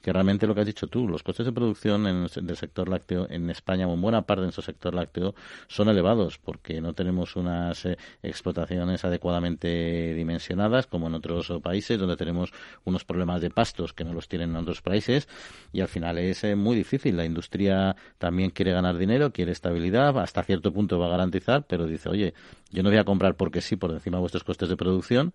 Que 0.03 0.13
realmente 0.13 0.47
lo 0.47 0.55
que 0.55 0.61
has 0.61 0.67
dicho 0.67 0.89
tú, 0.89 1.09
los 1.09 1.23
costes 1.23 1.47
de 1.47 1.53
producción 1.53 2.07
en, 2.07 2.27
del 2.27 2.57
sector 2.57 2.89
lácteo 2.89 3.27
en 3.31 3.49
España, 3.51 3.87
o 3.87 3.95
en 3.95 4.03
buena 4.03 4.23
parte 4.23 4.41
de 4.41 4.47
nuestro 4.47 4.63
sector 4.63 4.95
lácteo, 4.95 5.35
son 5.69 5.89
elevados 5.89 6.39
porque 6.39 6.81
no 6.81 6.93
tenemos 6.93 7.37
unas 7.37 7.87
eh, 7.87 7.97
explotaciones 8.23 9.05
adecuadamente 9.05 10.13
dimensionadas 10.15 10.87
como 10.87 11.07
en 11.07 11.15
otros 11.15 11.53
países 11.63 11.99
donde 11.99 12.17
tenemos 12.17 12.53
unos 12.85 13.05
problemas 13.05 13.41
de 13.41 13.51
pastos 13.51 13.93
que 13.93 14.05
no 14.05 14.13
los 14.13 14.29
tienen 14.29 14.51
en 14.51 14.57
otros 14.57 14.83
países 14.83 15.29
y 15.73 15.81
al 15.81 15.89
final 15.89 16.19
es 16.19 16.43
eh, 16.45 16.57
muy 16.57 16.77
difícil. 16.77 17.17
La 17.17 17.25
industria 17.25 17.95
también 18.19 18.51
quiere 18.51 18.73
ganar 18.73 18.99
dinero, 18.99 19.33
quiere 19.33 19.53
estabilidad, 19.53 20.19
hasta 20.19 20.43
cierto 20.43 20.73
punto 20.73 20.99
va 20.99 21.07
a 21.07 21.11
garantizar, 21.11 21.65
pero 21.67 21.87
dice, 21.87 22.09
oye, 22.09 22.35
yo 22.71 22.83
no 22.83 22.89
voy 22.89 22.99
a 22.99 23.05
comprar 23.05 23.37
porque 23.37 23.61
sí 23.61 23.77
por 23.77 23.93
encima 23.93 24.17
de 24.17 24.23
vuestros 24.23 24.45
costes 24.45 24.69
de 24.69 24.77
producción 24.77 25.33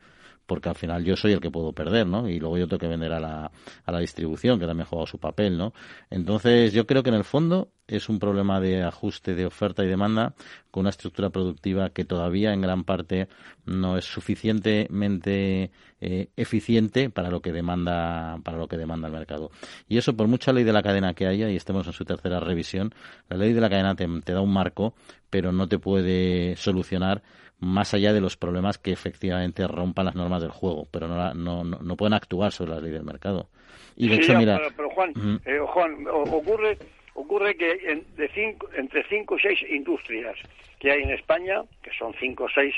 porque 0.48 0.70
al 0.70 0.76
final 0.76 1.04
yo 1.04 1.16
soy 1.16 1.34
el 1.34 1.42
que 1.42 1.52
puedo 1.52 1.74
perder, 1.74 2.08
¿no? 2.08 2.28
Y 2.28 2.40
luego 2.40 2.58
yo 2.58 2.68
tengo 2.68 2.80
que 2.80 2.88
vender 2.88 3.12
a 3.12 3.20
la, 3.20 3.52
a 3.86 3.92
la 3.92 4.00
distribución, 4.00 4.60
que 4.60 4.66
también 4.66 4.86
ha 4.88 4.90
jugado 4.90 5.06
su 5.06 5.20
papel, 5.20 5.58
¿no? 5.58 5.74
Entonces, 6.10 6.74
yo 6.74 6.88
creo 6.88 7.04
que 7.04 7.10
en 7.10 7.16
el 7.16 7.26
fondo 7.26 7.70
es 7.88 8.10
un 8.10 8.20
problema 8.20 8.60
de 8.60 8.84
ajuste 8.84 9.34
de 9.34 9.46
oferta 9.46 9.84
y 9.84 9.88
demanda 9.88 10.34
con 10.72 10.82
una 10.82 10.90
estructura 10.90 11.30
productiva 11.30 11.90
que 11.90 12.06
todavía 12.06 12.54
en 12.54 12.62
gran 12.62 12.84
parte 12.84 13.28
no 13.66 13.98
es 13.98 14.06
suficientemente 14.06 15.72
eh, 16.02 16.30
eficiente 16.36 17.10
para 17.10 17.30
lo 17.30 17.42
que 17.42 17.54
demanda 17.54 18.40
para 18.44 18.58
lo 18.58 18.68
que 18.68 18.78
demanda 18.78 19.08
el 19.08 19.14
mercado 19.14 19.52
y 19.88 19.98
eso 19.98 20.16
por 20.16 20.28
mucha 20.28 20.52
ley 20.52 20.66
de 20.66 20.74
la 20.74 20.84
cadena 20.84 21.14
que 21.14 21.28
haya 21.28 21.50
y 21.50 21.56
estemos 21.56 21.88
en 21.88 21.94
su 21.94 22.04
tercera 22.04 22.40
revisión 22.40 22.94
la 23.30 23.38
ley 23.38 23.54
de 23.54 23.62
la 23.62 23.70
cadena 23.70 23.96
te 23.96 24.34
da 24.34 24.42
un 24.42 24.52
marco 24.52 24.94
pero 25.30 25.52
no 25.52 25.68
te 25.68 25.80
puede 25.80 26.56
solucionar 26.58 27.24
más 27.60 27.94
allá 27.94 28.14
de 28.14 28.22
los 28.22 28.38
problemas 28.38 28.78
que 28.78 28.92
efectivamente 28.92 29.68
rompan 29.68 30.06
las 30.06 30.16
normas 30.16 30.42
del 30.42 30.52
juego, 30.52 30.88
pero 30.92 31.08
no, 31.08 31.34
no, 31.34 31.64
no, 31.64 31.96
pueden 31.96 32.14
actuar 32.14 32.52
sobre 32.52 32.72
la 32.72 32.82
ley 32.82 32.92
del 32.92 33.04
mercado. 33.04 33.50
Y 33.96 34.10
de 34.10 34.16
hecho, 34.16 34.38
mira. 34.38 34.60
Pero, 34.76 34.90
Juan, 34.92 35.14
eh, 35.46 35.60
Juan 35.60 36.06
ocurre, 36.08 36.78
ocurre 37.16 37.56
que 37.56 38.04
de 38.16 38.30
cinco, 38.30 38.70
entre 38.76 39.04
cinco 39.08 39.36
o 39.36 39.40
seis 39.40 39.60
industrias 39.70 40.38
que 40.80 40.92
hay 40.92 41.02
en 41.02 41.12
España, 41.12 41.64
que 41.82 41.92
son 41.98 42.14
cinco 42.20 42.44
o 42.44 42.50
seis 42.50 42.76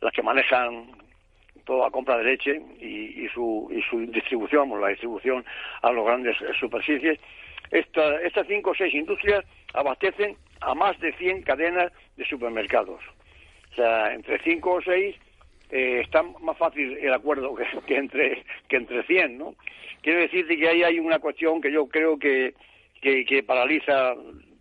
las 0.00 0.12
que 0.12 0.22
manejan 0.22 0.90
toda 1.64 1.84
la 1.84 1.90
compra 1.90 2.16
de 2.18 2.24
leche 2.24 2.60
y, 2.80 3.24
y, 3.24 3.28
su, 3.28 3.70
y 3.70 3.82
su 3.82 4.00
distribución, 4.10 4.80
la 4.80 4.88
distribución 4.88 5.44
a 5.82 5.92
los 5.92 6.04
grandes 6.04 6.36
superficies, 6.58 7.20
esta, 7.70 8.20
estas 8.22 8.46
cinco 8.46 8.70
o 8.70 8.74
seis 8.74 8.94
industrias 8.94 9.44
abastecen 9.74 10.36
a 10.60 10.74
más 10.74 10.98
de 10.98 11.12
100 11.12 11.42
cadenas 11.42 11.92
de 12.16 12.24
supermercados 12.24 13.00
sea, 13.74 14.14
entre 14.14 14.38
cinco 14.42 14.74
o 14.74 14.82
seis 14.82 15.16
eh, 15.70 16.00
está 16.02 16.22
más 16.22 16.56
fácil 16.56 16.96
el 16.96 17.12
acuerdo 17.12 17.54
que, 17.86 17.96
entre 17.96 18.44
que 18.68 18.76
entre 18.76 19.02
100, 19.02 19.38
¿no? 19.38 19.54
Quiero 20.02 20.20
decirte 20.20 20.56
que 20.56 20.68
ahí 20.68 20.82
hay 20.82 20.98
una 20.98 21.18
cuestión 21.18 21.60
que 21.60 21.70
yo 21.70 21.86
creo 21.88 22.18
que, 22.18 22.54
que, 23.02 23.42
paraliza 23.42 24.14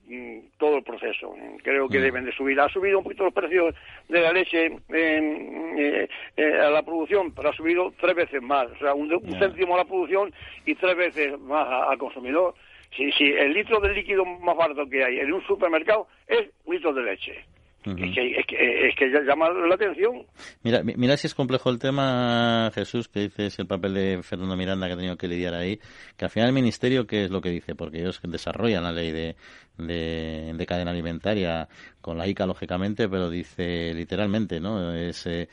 mm, 0.08 0.40
todo 0.58 0.78
el 0.78 0.84
proceso. 0.84 1.34
Creo 1.64 1.88
que 1.88 2.00
mm. 2.00 2.02
deben 2.02 2.26
de 2.26 2.34
subir. 2.34 2.60
Ha 2.60 2.68
subido 2.70 2.98
un 2.98 3.04
poquito 3.04 3.24
los 3.24 3.34
precios 3.34 3.74
de 4.10 4.20
la 4.20 4.34
leche 4.34 4.72
eh, 4.90 6.08
eh, 6.36 6.54
a 6.60 6.70
la 6.72 6.84
producción, 6.84 7.32
pero 7.32 7.50
ha 7.50 7.54
subido 7.54 7.94
tres 8.02 8.16
veces 8.16 8.42
más. 8.42 8.68
O 8.72 8.78
sea, 8.78 8.94
un, 8.94 9.10
céntimo 9.40 9.76
a 9.76 9.80
la 9.80 9.86
producción 9.86 10.34
y 10.66 10.76
tres 10.76 10.98
veces 10.98 11.40
más 11.40 11.68
al 11.90 11.98
consumidor. 11.98 12.56
Si, 12.96 13.12
si 13.14 13.32
el 13.32 13.54
litro 13.54 13.80
de 13.80 13.94
líquido 13.94 14.26
más 14.26 14.58
barato 14.58 14.90
que 14.90 15.04
hay 15.04 15.20
en 15.20 15.32
un 15.32 15.46
supermercado 15.46 16.08
es 16.28 16.50
un 16.66 16.76
litro 16.76 16.94
de 16.94 17.04
leche 17.04 17.46
es, 17.91 18.46
que, 18.46 18.88
es, 18.89 18.96
que, 18.96 19.10
llama 19.25 19.50
la 19.50 19.75
atención. 19.75 20.25
Mira, 20.63 20.82
mira 20.84 21.17
si 21.17 21.27
es 21.27 21.36
complejo 21.36 21.70
el 21.70 21.79
tema, 21.79 22.72
Jesús, 22.74 23.08
que 23.08 23.22
dices 23.22 23.58
el 23.60 23.67
papel 23.67 23.94
de 23.94 24.24
Fernando 24.24 24.56
Miranda 24.56 24.88
que 24.88 24.94
ha 24.94 24.98
tenido 24.98 25.17
que 25.17 25.27
lidiar 25.27 25.53
ahí, 25.53 25.79
que 26.15 26.25
al 26.25 26.32
final 26.32 26.50
el 26.50 26.53
Ministerio, 26.53 27.08
¿qué 27.08 27.25
es 27.25 27.32
lo 27.32 27.41
que 27.41 27.50
dice? 27.50 27.75
Porque 27.75 28.00
ellos 28.00 28.20
desarrollan 28.24 28.84
la 28.84 28.91
ley 28.91 29.12
de, 29.12 29.36
de, 29.77 30.65
cadena 30.67 30.91
alimentaria 30.91 31.67
con 32.01 32.17
la 32.17 32.27
ICA, 32.27 32.46
lógicamente, 32.46 33.08
pero 33.08 33.29
dice 33.29 33.94
literalmente, 33.94 34.60
¿no? 34.60 34.94
Es 34.94 35.25
eh, 35.27 35.48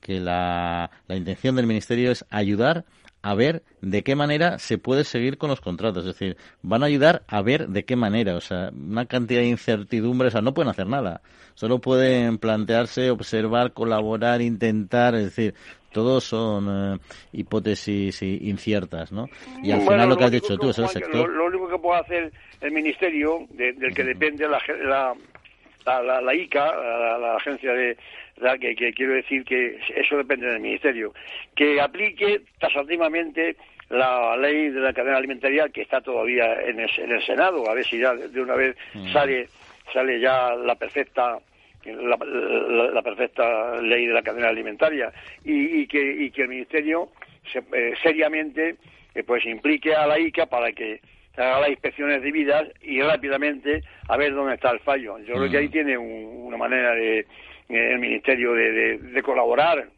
que 0.00 0.20
la, 0.20 0.90
la 1.06 1.16
intención 1.16 1.54
del 1.54 1.66
Ministerio 1.66 2.10
es 2.10 2.24
ayudar 2.30 2.84
a 3.28 3.34
ver 3.34 3.62
de 3.82 4.02
qué 4.02 4.16
manera 4.16 4.58
se 4.58 4.78
puede 4.78 5.04
seguir 5.04 5.36
con 5.36 5.50
los 5.50 5.60
contratos. 5.60 6.06
Es 6.06 6.18
decir, 6.18 6.38
van 6.62 6.82
a 6.82 6.86
ayudar 6.86 7.24
a 7.28 7.42
ver 7.42 7.68
de 7.68 7.84
qué 7.84 7.94
manera. 7.94 8.36
O 8.36 8.40
sea, 8.40 8.70
una 8.72 9.04
cantidad 9.04 9.42
de 9.42 9.48
incertidumbres. 9.48 10.30
O 10.30 10.32
sea, 10.32 10.40
no 10.40 10.54
pueden 10.54 10.70
hacer 10.70 10.86
nada. 10.86 11.20
Solo 11.52 11.78
pueden 11.78 12.38
plantearse, 12.38 13.10
observar, 13.10 13.74
colaborar, 13.74 14.40
intentar. 14.40 15.14
Es 15.14 15.24
decir, 15.24 15.54
todos 15.92 16.24
son 16.24 16.68
eh, 16.94 16.98
hipótesis 17.32 18.22
inciertas, 18.22 19.12
¿no? 19.12 19.26
Y 19.62 19.72
al 19.72 19.82
final 19.82 20.08
lo 20.08 20.16
que 20.16 20.24
has 20.24 20.30
dicho 20.30 20.56
tú 20.56 20.70
es 20.70 20.78
el 20.78 20.88
sector. 20.88 21.28
Lo, 21.28 21.46
único 21.48 21.68
que 21.68 21.78
puede 21.78 22.00
hacer 22.00 22.32
el 22.62 22.72
ministerio, 22.72 23.46
del 23.50 23.94
que 23.94 24.04
depende 24.04 24.48
la, 24.48 24.58
la, 25.84 26.20
la, 26.22 26.34
ICA, 26.34 26.64
la, 27.18 27.36
agencia 27.36 27.72
de, 27.74 27.94
que, 28.60 28.74
que, 28.74 28.92
quiero 28.92 29.14
decir 29.14 29.44
que 29.44 29.78
eso 29.96 30.16
depende 30.16 30.46
del 30.46 30.60
ministerio, 30.60 31.12
que 31.54 31.80
aplique 31.80 32.42
tasativamente 32.58 33.56
la 33.90 34.36
ley 34.36 34.68
de 34.68 34.80
la 34.80 34.92
cadena 34.92 35.16
alimentaria 35.16 35.68
que 35.68 35.82
está 35.82 36.00
todavía 36.00 36.60
en 36.62 36.80
el, 36.80 36.90
en 36.98 37.12
el 37.12 37.24
Senado, 37.24 37.68
a 37.68 37.74
ver 37.74 37.84
si 37.84 37.98
ya 37.98 38.14
de 38.14 38.40
una 38.40 38.54
vez 38.54 38.76
sale 39.12 39.48
sale 39.92 40.20
ya 40.20 40.54
la 40.54 40.74
perfecta 40.74 41.38
la, 41.84 43.02
perfecta 43.02 43.80
ley 43.80 44.06
de 44.06 44.12
la 44.12 44.22
cadena 44.22 44.48
alimentaria. 44.48 45.12
Y, 45.44 45.86
que, 45.86 46.00
y 46.00 46.30
que 46.30 46.42
el 46.42 46.48
ministerio 46.48 47.08
eh, 47.54 47.94
seriamente 48.02 48.76
eh, 49.14 49.22
pues 49.22 49.44
implique 49.46 49.94
a 49.94 50.06
la 50.06 50.18
ICA 50.18 50.46
para 50.46 50.72
que 50.72 51.00
haga 51.36 51.60
las 51.60 51.70
inspecciones 51.70 52.22
debidas 52.22 52.68
y 52.82 53.00
rápidamente 53.00 53.82
a 54.08 54.16
ver 54.16 54.34
dónde 54.34 54.54
está 54.54 54.70
el 54.70 54.80
fallo. 54.80 55.18
Yo 55.20 55.34
creo 55.34 55.50
que 55.50 55.58
ahí 55.58 55.68
tiene 55.68 55.96
una 55.96 56.56
manera 56.56 56.94
de 56.94 57.26
el 57.68 57.98
ministerio 57.98 58.52
de 58.54 59.22
colaborar 59.22 59.88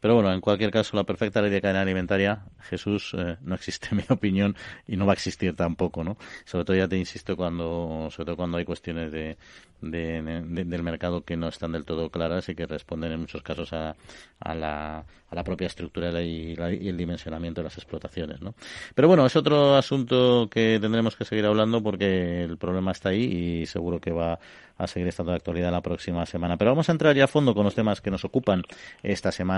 pero 0.00 0.14
bueno, 0.14 0.32
en 0.32 0.40
cualquier 0.40 0.70
caso, 0.70 0.96
la 0.96 1.04
perfecta 1.04 1.42
ley 1.42 1.50
de 1.50 1.60
cadena 1.60 1.82
alimentaria, 1.82 2.44
Jesús, 2.62 3.14
eh, 3.16 3.36
no 3.42 3.54
existe 3.54 3.88
en 3.92 3.98
mi 3.98 4.04
opinión 4.08 4.56
y 4.86 4.96
no 4.96 5.06
va 5.06 5.12
a 5.12 5.14
existir 5.14 5.54
tampoco, 5.54 6.04
¿no? 6.04 6.16
Sobre 6.44 6.64
todo 6.64 6.76
ya 6.76 6.88
te 6.88 6.96
insisto 6.96 7.36
cuando, 7.36 8.08
sobre 8.10 8.26
todo 8.26 8.36
cuando 8.36 8.58
hay 8.58 8.64
cuestiones 8.64 9.12
de, 9.12 9.36
del 9.80 10.82
mercado 10.82 11.24
que 11.24 11.36
no 11.36 11.48
están 11.48 11.72
del 11.72 11.84
todo 11.84 12.10
claras 12.10 12.48
y 12.48 12.54
que 12.54 12.66
responden 12.66 13.12
en 13.12 13.20
muchos 13.20 13.42
casos 13.42 13.72
a, 13.72 13.94
a, 14.40 14.54
la, 14.54 14.98
a 14.98 15.34
la 15.34 15.44
propia 15.44 15.66
estructura 15.66 16.22
y, 16.22 16.54
y, 16.54 16.88
el 16.88 16.96
dimensionamiento 16.96 17.60
de 17.60 17.64
las 17.64 17.76
explotaciones, 17.76 18.40
¿no? 18.40 18.54
Pero 18.94 19.08
bueno, 19.08 19.26
es 19.26 19.36
otro 19.36 19.76
asunto 19.76 20.48
que 20.50 20.78
tendremos 20.80 21.16
que 21.16 21.24
seguir 21.24 21.46
hablando 21.46 21.82
porque 21.82 22.44
el 22.44 22.56
problema 22.56 22.92
está 22.92 23.10
ahí 23.10 23.24
y 23.62 23.66
seguro 23.66 24.00
que 24.00 24.12
va 24.12 24.38
a 24.76 24.86
seguir 24.86 25.08
estando 25.08 25.32
de 25.32 25.36
actualidad 25.36 25.70
la 25.70 25.80
próxima 25.80 26.26
semana. 26.26 26.56
Pero 26.56 26.72
vamos 26.72 26.88
a 26.88 26.92
entrar 26.92 27.14
ya 27.14 27.24
a 27.24 27.28
fondo 27.28 27.54
con 27.54 27.64
los 27.64 27.74
temas 27.74 28.00
que 28.00 28.10
nos 28.10 28.24
ocupan 28.24 28.62
esta 29.02 29.30
semana, 29.32 29.53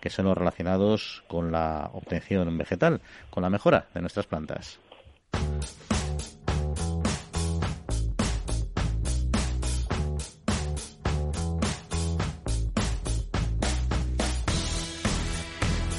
que 0.00 0.10
son 0.10 0.26
los 0.26 0.36
relacionados 0.36 1.24
con 1.28 1.52
la 1.52 1.90
obtención 1.92 2.56
vegetal, 2.58 3.00
con 3.30 3.42
la 3.42 3.50
mejora 3.50 3.86
de 3.94 4.00
nuestras 4.00 4.26
plantas. 4.26 4.78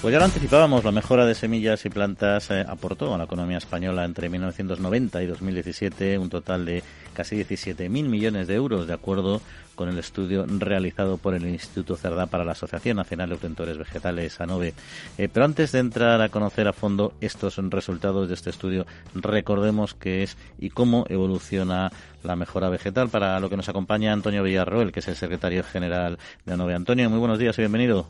Pues 0.07 0.13
ya 0.13 0.19
lo 0.19 0.25
anticipábamos, 0.25 0.85
la 0.85 0.93
mejora 0.93 1.25
de 1.25 1.35
semillas 1.35 1.85
y 1.85 1.89
plantas 1.89 2.49
eh, 2.49 2.63
aportó 2.65 3.13
a 3.13 3.17
la 3.17 3.25
economía 3.25 3.57
española 3.57 4.05
entre 4.05 4.29
1990 4.29 5.21
y 5.21 5.27
2017 5.27 6.17
un 6.17 6.29
total 6.29 6.63
de 6.63 6.81
casi 7.13 7.35
17.000 7.35 7.89
millones 7.89 8.47
de 8.47 8.55
euros, 8.55 8.87
de 8.87 8.93
acuerdo 8.93 9.41
con 9.75 9.89
el 9.89 9.97
estudio 9.97 10.45
realizado 10.47 11.17
por 11.17 11.35
el 11.35 11.45
Instituto 11.45 11.97
Cerdá 11.97 12.27
para 12.27 12.45
la 12.45 12.53
Asociación 12.53 12.95
Nacional 12.95 13.27
de 13.27 13.35
Obtentores 13.35 13.77
Vegetales, 13.77 14.39
ANOVE. 14.39 14.73
Eh, 15.17 15.27
pero 15.27 15.43
antes 15.43 15.73
de 15.73 15.79
entrar 15.79 16.21
a 16.21 16.29
conocer 16.29 16.69
a 16.69 16.73
fondo 16.73 17.11
estos 17.19 17.57
resultados 17.57 18.29
de 18.29 18.35
este 18.35 18.49
estudio, 18.49 18.85
recordemos 19.13 19.93
qué 19.93 20.23
es 20.23 20.37
y 20.57 20.69
cómo 20.69 21.05
evoluciona 21.09 21.91
la 22.23 22.37
mejora 22.37 22.69
vegetal. 22.69 23.09
Para 23.09 23.41
lo 23.41 23.49
que 23.49 23.57
nos 23.57 23.67
acompaña 23.67 24.13
Antonio 24.13 24.41
Villarroel, 24.41 24.93
que 24.93 25.01
es 25.01 25.07
el 25.09 25.17
secretario 25.17 25.65
general 25.65 26.17
de 26.45 26.53
ANOVE. 26.53 26.75
Antonio, 26.75 27.09
muy 27.09 27.19
buenos 27.19 27.39
días 27.39 27.57
y 27.57 27.61
bienvenido. 27.63 28.07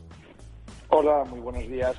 Hola, 0.90 1.24
muy 1.24 1.40
buenos 1.40 1.68
días. 1.68 1.96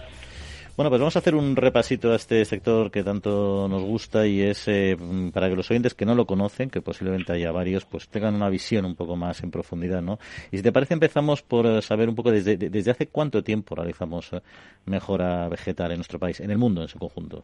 Bueno, 0.76 0.90
pues 0.90 1.02
vamos 1.02 1.16
a 1.18 1.20
hacer 1.20 1.36
un 1.36 1.58
repasito 1.58 2.14
a 2.14 2.16
este 2.16 2.46
sector 2.46 2.90
que 2.90 3.04
tanto 3.04 3.68
nos 3.68 3.84
gusta 3.84 4.26
y 4.26 4.42
es 4.42 4.66
eh, 4.70 4.96
para 5.34 5.50
que 5.50 5.56
los 5.56 5.70
oyentes 5.70 5.94
que 5.94 6.06
no 6.06 6.16
lo 6.16 6.26
conocen, 6.26 6.70
que 6.70 6.82
posiblemente 6.82 7.34
haya 7.34 7.52
varios, 7.52 7.84
pues 7.86 8.08
tengan 8.08 8.34
una 8.34 8.50
visión 8.50 8.86
un 8.86 8.96
poco 8.96 9.18
más 9.18 9.44
en 9.44 9.52
profundidad, 9.52 10.02
¿no? 10.02 10.20
Y 10.52 10.58
si 10.58 10.64
te 10.64 10.72
parece 10.72 10.94
empezamos 10.94 11.42
por 11.42 11.66
eh, 11.66 11.82
saber 11.82 12.08
un 12.08 12.16
poco 12.16 12.32
desde, 12.32 12.56
desde 12.56 12.92
hace 12.92 13.08
cuánto 13.08 13.44
tiempo 13.44 13.76
realizamos 13.76 14.32
eh, 14.32 14.42
mejora 14.86 15.50
vegetal 15.50 15.92
en 15.92 15.98
nuestro 15.98 16.18
país, 16.18 16.40
en 16.40 16.50
el 16.50 16.58
mundo 16.58 16.82
en 16.82 16.88
su 16.88 16.98
conjunto. 16.98 17.44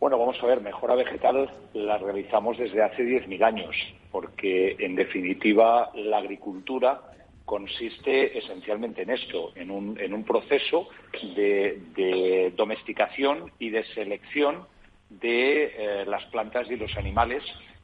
Bueno, 0.00 0.18
vamos 0.18 0.36
a 0.42 0.46
ver, 0.46 0.60
mejora 0.60 0.96
vegetal 0.96 1.48
la 1.72 1.98
realizamos 1.98 2.58
desde 2.58 2.82
hace 2.82 3.04
10.000 3.04 3.44
años, 3.44 3.76
porque 4.10 4.76
en 4.78 4.96
definitiva 4.96 5.90
la 5.94 6.18
agricultura 6.18 7.00
consiste 7.46 8.36
esencialmente 8.36 9.02
en 9.02 9.10
esto, 9.10 9.52
en 9.54 9.70
un, 9.70 9.98
en 9.98 10.12
un 10.12 10.24
proceso 10.24 10.88
de, 11.34 12.52
domesticación 12.56 13.50
y 13.58 13.70
de 13.70 13.84
selección 13.94 14.66
de 15.08 15.64
eh, 15.64 16.04
las 16.06 16.24
plantas 16.26 16.68
y 16.70 16.76
los 16.76 16.94
animales 16.96 17.42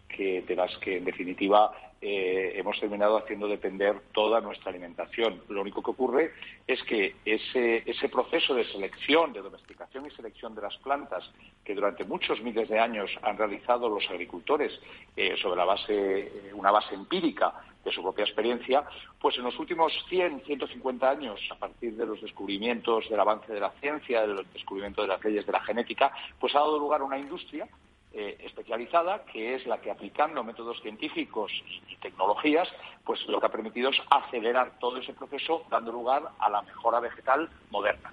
que, 0.09 0.43
de 0.43 0.57
las 0.57 0.77
que, 0.79 0.99
en 0.99 1.05
definitiva, 1.05 1.73
eh, 2.01 2.55
hemos 2.57 2.81
terminado 2.81 3.17
haciendo 3.17 3.47
depender 3.47 3.95
toda 4.13 4.41
nuestra 4.41 4.71
alimentación. 4.71 5.41
Lo 5.49 5.61
único 5.61 5.83
que 5.83 5.93
ocurre 5.93 6.33
es 6.67 6.83
que 6.83 7.15
ese, 7.25 8.09
proceso 8.09 8.55
de 8.55 8.65
selección, 8.65 9.33
de 9.33 9.41
domesticación 9.41 10.07
y 10.07 10.11
selección 10.11 10.57
de 10.57 10.63
las 10.63 10.77
plantas 10.79 11.31
que 11.65 11.77
durante 11.77 12.05
muchos 12.05 12.43
miles 12.43 12.69
de 12.69 12.81
años 12.81 13.09
han 13.23 13.39
realizado 13.39 13.89
los 13.89 14.11
agricultores 14.11 14.73
eh, 15.17 15.37
sobre 15.41 15.57
la 15.57 15.65
base, 15.65 16.33
una 16.55 16.73
base 16.73 16.97
empírica 16.97 17.55
de 17.85 17.93
su 17.93 18.03
propia 18.03 18.25
experiencia, 18.25 18.85
pues 19.21 19.37
en 19.37 19.45
los 19.45 19.59
últimos 19.59 19.93
100, 20.09 20.43
150 20.45 21.11
años, 21.11 21.41
a 21.51 21.57
partir 21.57 21.97
de 21.97 22.07
los 22.07 22.21
descubrimientos 22.21 23.09
del 23.09 23.21
avance 23.21 23.53
de 23.53 23.61
la 23.61 23.71
ciencia, 23.81 24.27
del 24.27 24.47
descubrimiento 24.53 25.03
de 25.03 25.09
las 25.09 25.25
leyes 25.25 25.47
de 25.47 25.53
la 25.53 25.61
genética, 25.61 26.13
pues 26.39 26.55
ha 26.55 26.61
dado 26.61 26.79
lugar 26.79 27.01
a 27.01 27.05
una 27.05 27.19
industria 27.19 27.69
eh, 28.15 28.37
especializada, 28.45 29.25
que 29.25 29.55
es 29.55 29.67
la 29.67 29.81
que 29.81 29.91
aplicando 29.91 30.45
métodos 30.45 30.79
científicos 30.83 31.51
y 31.89 31.97
tecnologías, 31.97 32.69
pues 33.07 33.27
lo 33.27 33.41
que 33.41 33.47
ha 33.47 33.49
permitido 33.49 33.89
es 33.89 33.97
acelerar 34.11 34.79
todo 34.79 34.99
ese 34.99 35.15
proceso, 35.15 35.63
dando 35.71 35.93
lugar 35.93 36.23
a 36.39 36.51
la 36.51 36.61
mejora 36.61 37.01
vegetal 37.01 37.49
moderna. 37.71 38.13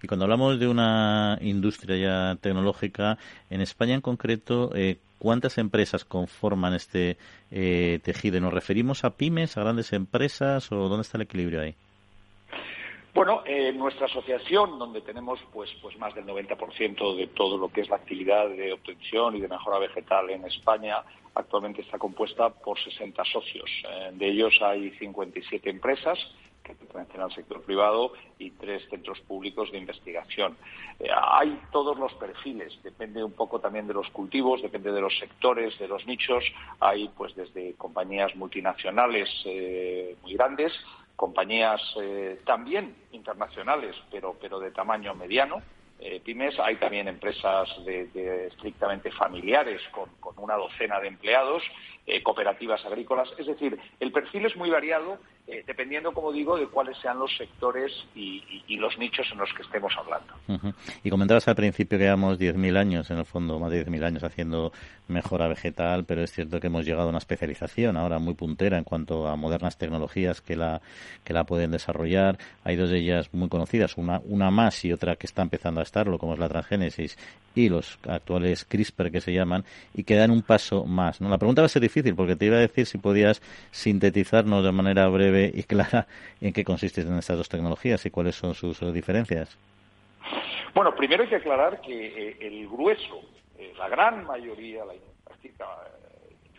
Y 0.00 0.06
cuando 0.06 0.26
hablamos 0.26 0.60
de 0.60 0.68
una 0.68 1.38
industria 1.40 1.96
ya 1.96 2.36
tecnológica, 2.40 3.18
en 3.50 3.62
España 3.62 3.94
en 3.94 4.00
concreto, 4.00 4.70
eh, 4.76 4.98
¿cuántas 5.18 5.58
empresas 5.58 6.04
conforman 6.04 6.74
este 6.74 7.16
eh, 7.50 8.00
tejido? 8.02 8.40
¿Nos 8.40 8.52
referimos 8.52 9.04
a 9.04 9.16
pymes, 9.16 9.56
a 9.56 9.62
grandes 9.62 9.92
empresas 9.92 10.70
o 10.72 10.88
dónde 10.88 11.02
está 11.02 11.18
el 11.18 11.22
equilibrio 11.22 11.60
ahí? 11.60 11.74
Bueno, 13.16 13.42
en 13.46 13.78
nuestra 13.78 14.04
asociación, 14.04 14.78
donde 14.78 15.00
tenemos 15.00 15.40
pues, 15.50 15.70
pues 15.80 15.98
más 15.98 16.14
del 16.14 16.26
90% 16.26 17.16
de 17.16 17.26
todo 17.28 17.56
lo 17.56 17.70
que 17.70 17.80
es 17.80 17.88
la 17.88 17.96
actividad 17.96 18.46
de 18.50 18.74
obtención 18.74 19.34
y 19.34 19.40
de 19.40 19.48
mejora 19.48 19.78
vegetal 19.78 20.28
en 20.28 20.44
España, 20.44 20.98
actualmente 21.34 21.80
está 21.80 21.98
compuesta 21.98 22.50
por 22.50 22.78
60 22.78 23.24
socios. 23.24 23.70
Eh, 23.88 24.10
de 24.12 24.28
ellos 24.28 24.52
hay 24.60 24.90
57 24.98 25.70
empresas 25.70 26.18
que 26.66 26.74
pertenecen 26.74 27.20
al 27.20 27.32
sector 27.32 27.62
privado 27.62 28.12
y 28.38 28.50
tres 28.50 28.82
centros 28.90 29.20
públicos 29.20 29.70
de 29.70 29.78
investigación. 29.78 30.56
Eh, 30.98 31.08
hay 31.14 31.60
todos 31.70 31.98
los 31.98 32.12
perfiles, 32.14 32.78
depende 32.82 33.22
un 33.22 33.32
poco 33.32 33.60
también 33.60 33.86
de 33.86 33.94
los 33.94 34.08
cultivos, 34.10 34.62
depende 34.62 34.92
de 34.92 35.00
los 35.00 35.16
sectores, 35.18 35.78
de 35.78 35.88
los 35.88 36.06
nichos. 36.06 36.44
Hay 36.80 37.08
pues 37.16 37.34
desde 37.34 37.74
compañías 37.74 38.34
multinacionales 38.36 39.28
eh, 39.44 40.16
muy 40.22 40.34
grandes 40.34 40.72
compañías 41.14 41.80
eh, 41.98 42.40
también 42.44 42.94
internacionales, 43.12 43.96
pero, 44.10 44.36
pero 44.38 44.60
de 44.60 44.70
tamaño 44.70 45.14
mediano, 45.14 45.62
pymes. 46.22 46.60
Hay 46.60 46.76
también 46.76 47.08
empresas 47.08 47.70
de, 47.86 48.48
estrictamente 48.48 49.10
familiares 49.12 49.80
con, 49.92 50.10
una 50.36 50.56
docena 50.56 51.00
de 51.00 51.08
empleados, 51.08 51.62
cooperativas 52.22 52.84
agrícolas. 52.84 53.30
Es 53.38 53.46
decir, 53.46 53.80
el 53.98 54.12
perfil 54.12 54.44
es 54.44 54.56
muy 54.56 54.68
variado 54.68 55.18
eh, 55.48 55.62
dependiendo, 55.64 56.12
como 56.12 56.32
digo, 56.32 56.56
de 56.56 56.66
cuáles 56.66 56.98
sean 56.98 57.20
los 57.20 57.30
sectores 57.36 57.92
y, 58.16 58.42
los 58.76 58.98
nichos 58.98 59.26
en 59.32 59.38
los 59.38 59.48
que 59.54 59.62
estemos 59.62 59.92
hablando. 59.96 60.34
Y 61.02 61.08
comentabas 61.08 61.48
al 61.48 61.54
principio 61.54 61.96
que 61.98 62.04
llevamos 62.04 62.38
10.000 62.38 62.76
años, 62.76 63.10
en 63.10 63.18
el 63.18 63.24
fondo, 63.24 63.58
más 63.58 63.70
de 63.70 63.86
10.000 63.86 64.04
años 64.04 64.24
haciendo 64.24 64.72
mejora 65.08 65.48
vegetal, 65.48 66.04
pero 66.04 66.22
es 66.22 66.32
cierto 66.32 66.60
que 66.60 66.66
hemos 66.66 66.84
llegado 66.84 67.06
a 67.06 67.10
una 67.10 67.18
especialización 67.18 67.96
ahora 67.96 68.18
muy 68.18 68.34
puntera 68.34 68.76
en 68.76 68.84
cuanto 68.84 69.28
a 69.28 69.36
modernas 69.36 69.78
tecnologías 69.78 70.40
que 70.40 70.56
la, 70.56 70.82
que 71.24 71.32
la 71.32 71.44
pueden 71.44 71.70
desarrollar. 71.70 72.38
Hay 72.64 72.76
dos 72.76 72.90
de 72.90 72.98
ellas 72.98 73.32
muy 73.32 73.48
conocidas, 73.48 73.96
una, 73.96 74.20
una 74.24 74.50
más 74.50 74.84
y 74.84 74.92
otra 74.92 75.16
que 75.16 75.26
está 75.26 75.42
empezando 75.42 75.80
a 75.80 75.84
estarlo, 75.84 76.18
como 76.18 76.34
es 76.34 76.38
la 76.40 76.48
transgénesis 76.48 77.16
y 77.54 77.68
los 77.70 77.98
actuales 78.06 78.64
CRISPR 78.64 79.10
que 79.10 79.20
se 79.20 79.32
llaman, 79.32 79.64
y 79.94 80.04
que 80.04 80.16
dan 80.16 80.30
un 80.30 80.42
paso 80.42 80.84
más. 80.84 81.20
¿no? 81.20 81.30
La 81.30 81.38
pregunta 81.38 81.62
va 81.62 81.66
a 81.66 81.70
ser 81.70 81.82
difícil 81.82 82.14
porque 82.14 82.36
te 82.36 82.46
iba 82.46 82.56
a 82.56 82.60
decir 82.60 82.84
si 82.86 82.98
podías 82.98 83.40
sintetizarnos 83.70 84.62
de 84.62 84.72
manera 84.72 85.08
breve 85.08 85.35
y 85.44 85.62
clara 85.64 86.06
en 86.40 86.52
qué 86.52 86.64
consisten 86.64 87.18
estas 87.18 87.38
dos 87.38 87.48
tecnologías 87.48 88.04
y 88.06 88.10
cuáles 88.10 88.36
son 88.36 88.54
sus 88.54 88.92
diferencias. 88.92 89.56
Bueno, 90.74 90.94
primero 90.94 91.22
hay 91.22 91.28
que 91.28 91.36
aclarar 91.36 91.80
que 91.80 92.30
eh, 92.30 92.36
el 92.40 92.68
grueso, 92.68 93.22
eh, 93.58 93.72
la 93.78 93.88
gran 93.88 94.24
mayoría, 94.26 94.84
la 94.84 94.94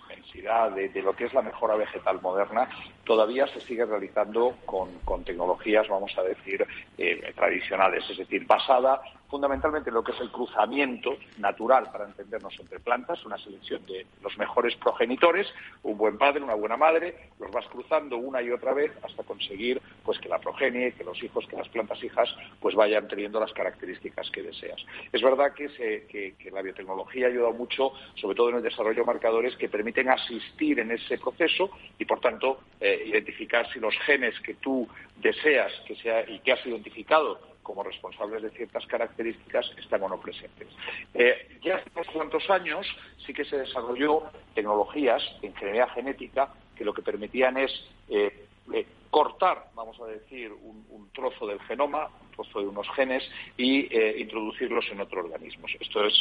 inmensidad 0.09 0.71
de, 0.71 0.89
de, 0.89 1.01
lo 1.01 1.15
que 1.15 1.25
es 1.25 1.33
la 1.33 1.41
mejora 1.41 1.75
vegetal 1.75 2.21
moderna 2.21 2.67
todavía 3.07 3.47
se 3.47 3.61
sigue 3.61 3.85
realizando 3.85 4.57
con, 4.65 4.89
tecnologías, 5.23 5.87
vamos 5.87 6.11
a 6.17 6.23
decir, 6.23 6.67
eh, 6.97 7.33
tradicionales, 7.35 8.03
es 8.09 8.17
decir, 8.17 8.45
basada 8.45 9.01
fundamentalmente 9.29 9.89
en 9.89 9.95
lo 9.95 10.03
que 10.03 10.11
es 10.11 10.21
el 10.21 10.31
cruzamiento 10.31 11.17
natural, 11.37 11.89
para 11.91 12.05
entendernos, 12.05 12.57
entre 12.59 12.79
plantas, 12.79 13.25
una 13.25 13.37
selección 13.37 13.85
de 13.85 14.05
los 14.21 14.37
mejores 14.37 14.75
progenitores, 14.77 15.47
un 15.83 15.97
buen 15.97 16.17
padre, 16.17 16.41
una 16.41 16.53
buena 16.53 16.77
madre, 16.77 17.31
los 17.39 17.51
vas 17.51 17.65
cruzando 17.67 18.17
una 18.17 18.41
y 18.41 18.51
otra 18.51 18.73
vez 18.73 18.91
hasta 19.03 19.23
conseguir 19.23 19.81
pues 20.03 20.17
que 20.19 20.29
la 20.29 20.39
progenie, 20.39 20.93
que 20.93 21.03
los 21.03 21.21
hijos, 21.21 21.45
que 21.47 21.57
las 21.57 21.67
plantas 21.69 22.01
hijas, 22.03 22.29
pues 22.61 22.75
vayan 22.75 23.07
teniendo 23.07 23.39
las 23.39 23.51
características 23.51 24.29
que 24.31 24.43
deseas. 24.43 24.81
Es 25.11 25.21
verdad 25.21 25.53
que 25.53 26.35
la 26.51 26.61
biotecnología 26.61 27.27
ha 27.27 27.29
ayudado 27.29 27.53
mucho, 27.53 27.91
sobre 28.15 28.35
todo 28.35 28.49
en 28.49 28.57
el 28.57 28.63
desarrollo 28.63 29.01
de 29.01 29.05
marcadores 29.05 29.55
que 29.57 29.67
permiten 29.67 30.09
asistir 30.09 30.79
en 30.79 30.91
ese 30.91 31.17
proceso 31.17 31.69
y, 31.99 32.05
por 32.05 32.21
tanto, 32.21 32.61
eh, 32.79 32.96
identificar 33.05 33.71
si 33.71 33.79
los 33.79 33.95
genes 34.05 34.39
que 34.41 34.55
tú 34.55 34.87
deseas 35.17 35.71
que 35.87 35.95
sea, 35.95 36.29
y 36.29 36.39
que 36.39 36.51
has 36.53 36.65
identificado 36.65 37.39
como 37.63 37.83
responsables 37.83 38.41
de 38.43 38.49
ciertas 38.51 38.85
características 38.87 39.69
están 39.77 40.01
o 40.03 40.07
no 40.07 40.21
presentes. 40.21 40.69
Eh, 41.13 41.59
ya 41.61 41.75
hace 41.75 41.89
unos 41.95 42.07
cuantos 42.07 42.49
años 42.49 42.87
sí 43.25 43.33
que 43.33 43.43
se 43.43 43.57
desarrolló 43.57 44.23
tecnologías 44.55 45.21
de 45.41 45.47
ingeniería 45.47 45.87
genética 45.89 46.53
que 46.77 46.85
lo 46.85 46.93
que 46.93 47.01
permitían 47.01 47.57
es 47.57 47.71
eh, 48.07 48.45
eh, 48.73 48.85
cortar, 49.17 49.71
vamos 49.73 49.99
a 49.99 50.05
decir, 50.05 50.51
un, 50.51 51.09
trozo 51.11 51.47
del 51.47 51.59
genoma, 51.61 52.05
un 52.05 52.31
trozo 52.35 52.59
de 52.59 52.67
unos 52.67 52.87
genes 52.95 53.27
y 53.57 53.87
eh, 53.89 54.15
introducirlos 54.19 54.85
en 54.91 55.01
otros 55.01 55.25
organismos. 55.25 55.71
Esto 55.79 56.05
es 56.05 56.13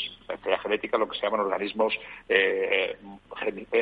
la 0.46 0.58
genética, 0.60 0.96
lo 0.96 1.06
que 1.06 1.18
se 1.18 1.26
llaman 1.26 1.40
organismos 1.40 1.92
eh, 2.26 2.96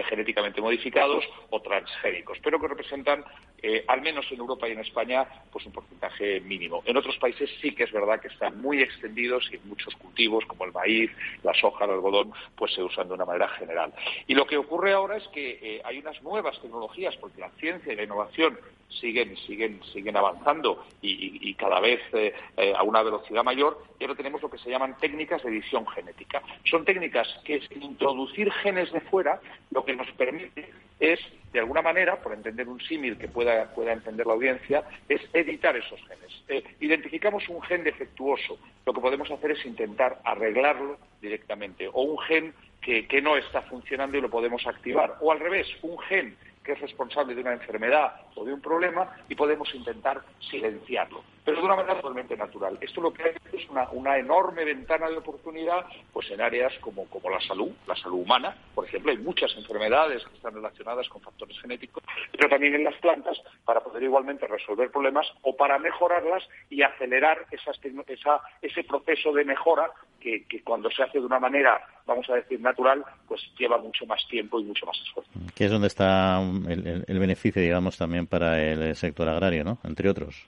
genéticamente 0.08 0.60
modificados 0.60 1.24
o 1.50 1.62
transgénicos, 1.62 2.38
pero 2.42 2.58
que 2.58 2.66
representan, 2.66 3.24
eh, 3.62 3.84
al 3.86 4.02
menos 4.02 4.26
en 4.32 4.40
Europa 4.40 4.68
y 4.68 4.72
en 4.72 4.80
España, 4.80 5.28
pues 5.52 5.64
un 5.64 5.72
porcentaje 5.72 6.40
mínimo. 6.40 6.82
En 6.84 6.96
otros 6.96 7.16
países 7.18 7.48
sí 7.62 7.72
que 7.72 7.84
es 7.84 7.92
verdad 7.92 8.20
que 8.20 8.26
están 8.26 8.60
muy 8.60 8.82
extendidos 8.82 9.48
y 9.52 9.56
en 9.56 9.68
muchos 9.68 9.94
cultivos, 9.94 10.44
como 10.46 10.64
el 10.64 10.72
maíz, 10.72 11.12
la 11.44 11.54
soja, 11.54 11.84
el 11.84 11.92
algodón, 11.92 12.32
pues 12.56 12.74
se 12.74 12.82
usan 12.82 13.06
de 13.06 13.14
una 13.14 13.24
manera 13.24 13.48
general. 13.50 13.94
Y 14.26 14.34
lo 14.34 14.44
que 14.44 14.56
ocurre 14.56 14.92
ahora 14.92 15.18
es 15.18 15.28
que 15.28 15.80
hay 15.84 15.98
unas 15.98 16.20
nuevas 16.24 16.60
tecnologías, 16.60 17.16
porque 17.18 17.40
la 17.40 17.50
ciencia 17.50 17.92
y 17.92 17.96
la 17.96 18.02
innovación 18.02 18.58
siguen, 19.04 19.36
siguen, 19.46 19.80
siguen 19.92 20.16
avanzando 20.16 20.82
y, 21.02 21.52
cada 21.54 21.78
vez 21.78 22.00
eh, 22.14 22.32
eh, 22.56 22.72
a 22.74 22.82
una 22.82 23.02
velocidad 23.02 23.44
mayor, 23.44 23.84
y 24.00 24.04
ahora 24.04 24.16
tenemos 24.16 24.40
lo 24.40 24.50
que 24.50 24.56
se 24.56 24.70
llaman 24.70 24.96
técnicas 24.98 25.42
de 25.42 25.50
edición 25.50 25.86
genética. 25.86 26.42
Son 26.64 26.86
técnicas 26.86 27.28
que 27.44 27.60
sin 27.68 27.82
introducir 27.82 28.50
genes 28.50 28.90
de 28.92 29.00
fuera 29.02 29.40
lo 29.70 29.84
que 29.84 29.94
nos 29.94 30.10
permite 30.12 30.70
es, 30.98 31.20
de 31.52 31.60
alguna 31.60 31.82
manera, 31.82 32.16
por 32.22 32.32
entender 32.32 32.66
un 32.66 32.80
símil 32.80 33.18
que 33.18 33.28
pueda, 33.28 33.74
pueda 33.74 33.92
entender 33.92 34.26
la 34.26 34.32
audiencia, 34.32 34.84
es 35.06 35.20
editar 35.34 35.76
esos 35.76 36.00
genes. 36.00 36.42
Eh, 36.48 36.64
identificamos 36.80 37.46
un 37.50 37.60
gen 37.62 37.84
defectuoso, 37.84 38.58
lo 38.86 38.94
que 38.94 39.00
podemos 39.02 39.30
hacer 39.30 39.50
es 39.50 39.66
intentar 39.66 40.18
arreglarlo 40.24 40.96
directamente, 41.20 41.88
o 41.92 42.02
un 42.02 42.18
gen 42.20 42.54
que, 42.80 43.06
que 43.06 43.20
no 43.20 43.36
está 43.36 43.62
funcionando 43.62 44.16
y 44.16 44.22
lo 44.22 44.30
podemos 44.30 44.66
activar, 44.66 45.18
o 45.20 45.30
al 45.30 45.40
revés, 45.40 45.68
un 45.82 45.98
gen 45.98 46.36
que 46.64 46.72
es 46.72 46.80
responsable 46.80 47.34
de 47.34 47.42
una 47.42 47.52
enfermedad 47.52 48.14
o 48.34 48.44
de 48.44 48.52
un 48.52 48.60
problema 48.60 49.14
y 49.28 49.34
podemos 49.34 49.72
intentar 49.74 50.22
silenciarlo, 50.50 51.22
pero 51.44 51.58
de 51.58 51.64
una 51.64 51.76
manera 51.76 51.96
totalmente 51.96 52.36
natural. 52.36 52.78
Esto 52.80 53.00
lo 53.00 53.12
que 53.12 53.22
hay 53.22 53.30
es 53.52 53.68
una, 53.68 54.18
enorme 54.18 54.64
ventana 54.64 55.08
de 55.08 55.16
oportunidad 55.16 55.84
pues 56.12 56.30
en 56.30 56.40
áreas 56.40 56.72
como, 56.80 57.06
la 57.30 57.40
salud, 57.40 57.70
la 57.86 57.96
salud 57.96 58.20
humana, 58.20 58.56
por 58.74 58.86
ejemplo, 58.86 59.10
hay 59.10 59.18
muchas 59.18 59.54
enfermedades 59.56 60.24
que 60.24 60.36
están 60.36 60.54
relacionadas 60.54 61.08
con 61.08 61.20
factores 61.20 61.58
genéticos, 61.60 62.02
pero 62.32 62.48
también 62.48 62.74
en 62.74 62.84
las 62.84 62.94
plantas 62.96 63.38
para 63.64 63.80
poder 63.80 64.02
igualmente 64.02 64.46
resolver 64.46 64.90
problemas 64.90 65.26
o 65.42 65.56
para 65.56 65.78
mejorarlas 65.78 66.44
y 66.70 66.82
acelerar 66.82 67.46
esas, 67.50 67.78
esa, 68.06 68.40
ese 68.62 68.84
proceso 68.84 69.32
de 69.32 69.44
mejora 69.44 69.90
que, 70.20 70.46
cuando 70.64 70.90
se 70.90 71.02
hace 71.02 71.18
de 71.18 71.26
una 71.26 71.38
manera, 71.38 71.86
vamos 72.06 72.28
a 72.30 72.34
decir, 72.36 72.58
natural, 72.58 73.04
pues 73.28 73.42
lleva 73.58 73.76
mucho 73.76 74.06
más 74.06 74.26
tiempo 74.28 74.58
y 74.58 74.64
mucho 74.64 74.86
más 74.86 74.96
esfuerzo. 75.02 75.30
Que 75.54 75.66
es 75.66 75.70
donde 75.70 75.88
está 75.88 76.40
el, 76.40 76.86
el, 76.86 77.04
el 77.06 77.18
beneficio, 77.18 77.60
digamos, 77.60 77.98
también 77.98 78.26
para 78.26 78.62
el 78.62 78.96
sector 78.96 79.28
agrario, 79.28 79.64
¿no? 79.64 79.78
Entre 79.84 80.08
otros. 80.08 80.46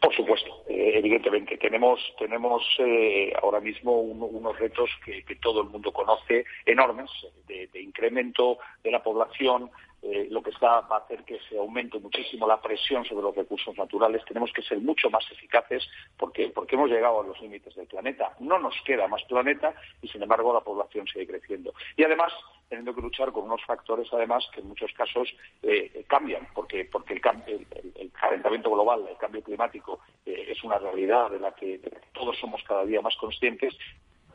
Por 0.00 0.14
supuesto, 0.14 0.64
eh, 0.68 0.92
evidentemente. 0.96 1.56
Tenemos, 1.56 2.00
tenemos 2.18 2.62
eh, 2.78 3.32
ahora 3.42 3.60
mismo 3.60 4.00
un, 4.00 4.22
unos 4.22 4.58
retos 4.58 4.90
que, 5.04 5.22
todo 5.36 5.62
el 5.62 5.68
mundo 5.68 5.92
conoce, 5.92 6.44
enormes, 6.64 7.10
de 7.46 7.80
incremento 7.80 8.58
de 8.82 8.90
la 8.90 9.02
población, 9.02 9.70
eh, 10.08 10.28
lo 10.30 10.40
que 10.40 10.50
está 10.50 10.82
va 10.82 10.96
a 10.96 11.00
hacer 11.00 11.24
que 11.24 11.40
se 11.48 11.58
aumente 11.58 11.98
muchísimo 11.98 12.46
la 12.46 12.60
presión 12.60 13.04
sobre 13.04 13.22
los 13.22 13.34
recursos 13.34 13.76
naturales. 13.76 14.24
Tenemos 14.24 14.52
que 14.52 14.62
ser 14.62 14.78
mucho 14.78 15.10
más 15.10 15.24
eficaces 15.32 15.84
porque, 16.16 16.48
porque 16.54 16.76
hemos 16.76 16.90
llegado 16.90 17.20
a 17.20 17.26
los 17.26 17.40
límites 17.40 17.74
del 17.74 17.88
planeta. 17.88 18.32
No 18.38 18.58
nos 18.60 18.74
queda 18.84 19.08
más 19.08 19.24
planeta 19.24 19.74
y, 20.00 20.08
sin 20.08 20.22
embargo, 20.22 20.54
la 20.54 20.60
población 20.60 21.08
sigue 21.08 21.26
creciendo. 21.26 21.74
Y 21.96 22.04
además, 22.04 22.32
teniendo 22.68 22.94
que 22.94 23.00
luchar 23.00 23.32
con 23.32 23.44
unos 23.44 23.64
factores, 23.64 24.08
además, 24.12 24.48
que 24.52 24.60
en 24.60 24.68
muchos 24.68 24.92
casos 24.92 25.28
eh, 25.62 26.04
cambian, 26.06 26.46
porque, 26.54 26.84
porque 26.84 27.14
el, 27.14 27.20
calentamiento 28.12 28.70
global, 28.70 29.04
el 29.08 29.16
cambio 29.16 29.42
climático, 29.42 30.00
eh, 30.24 30.46
es 30.48 30.62
una 30.62 30.78
realidad 30.78 31.30
de 31.30 31.40
la 31.40 31.52
que 31.52 31.80
todos 32.12 32.38
somos 32.38 32.62
cada 32.62 32.84
día 32.84 33.00
más 33.00 33.16
conscientes 33.16 33.76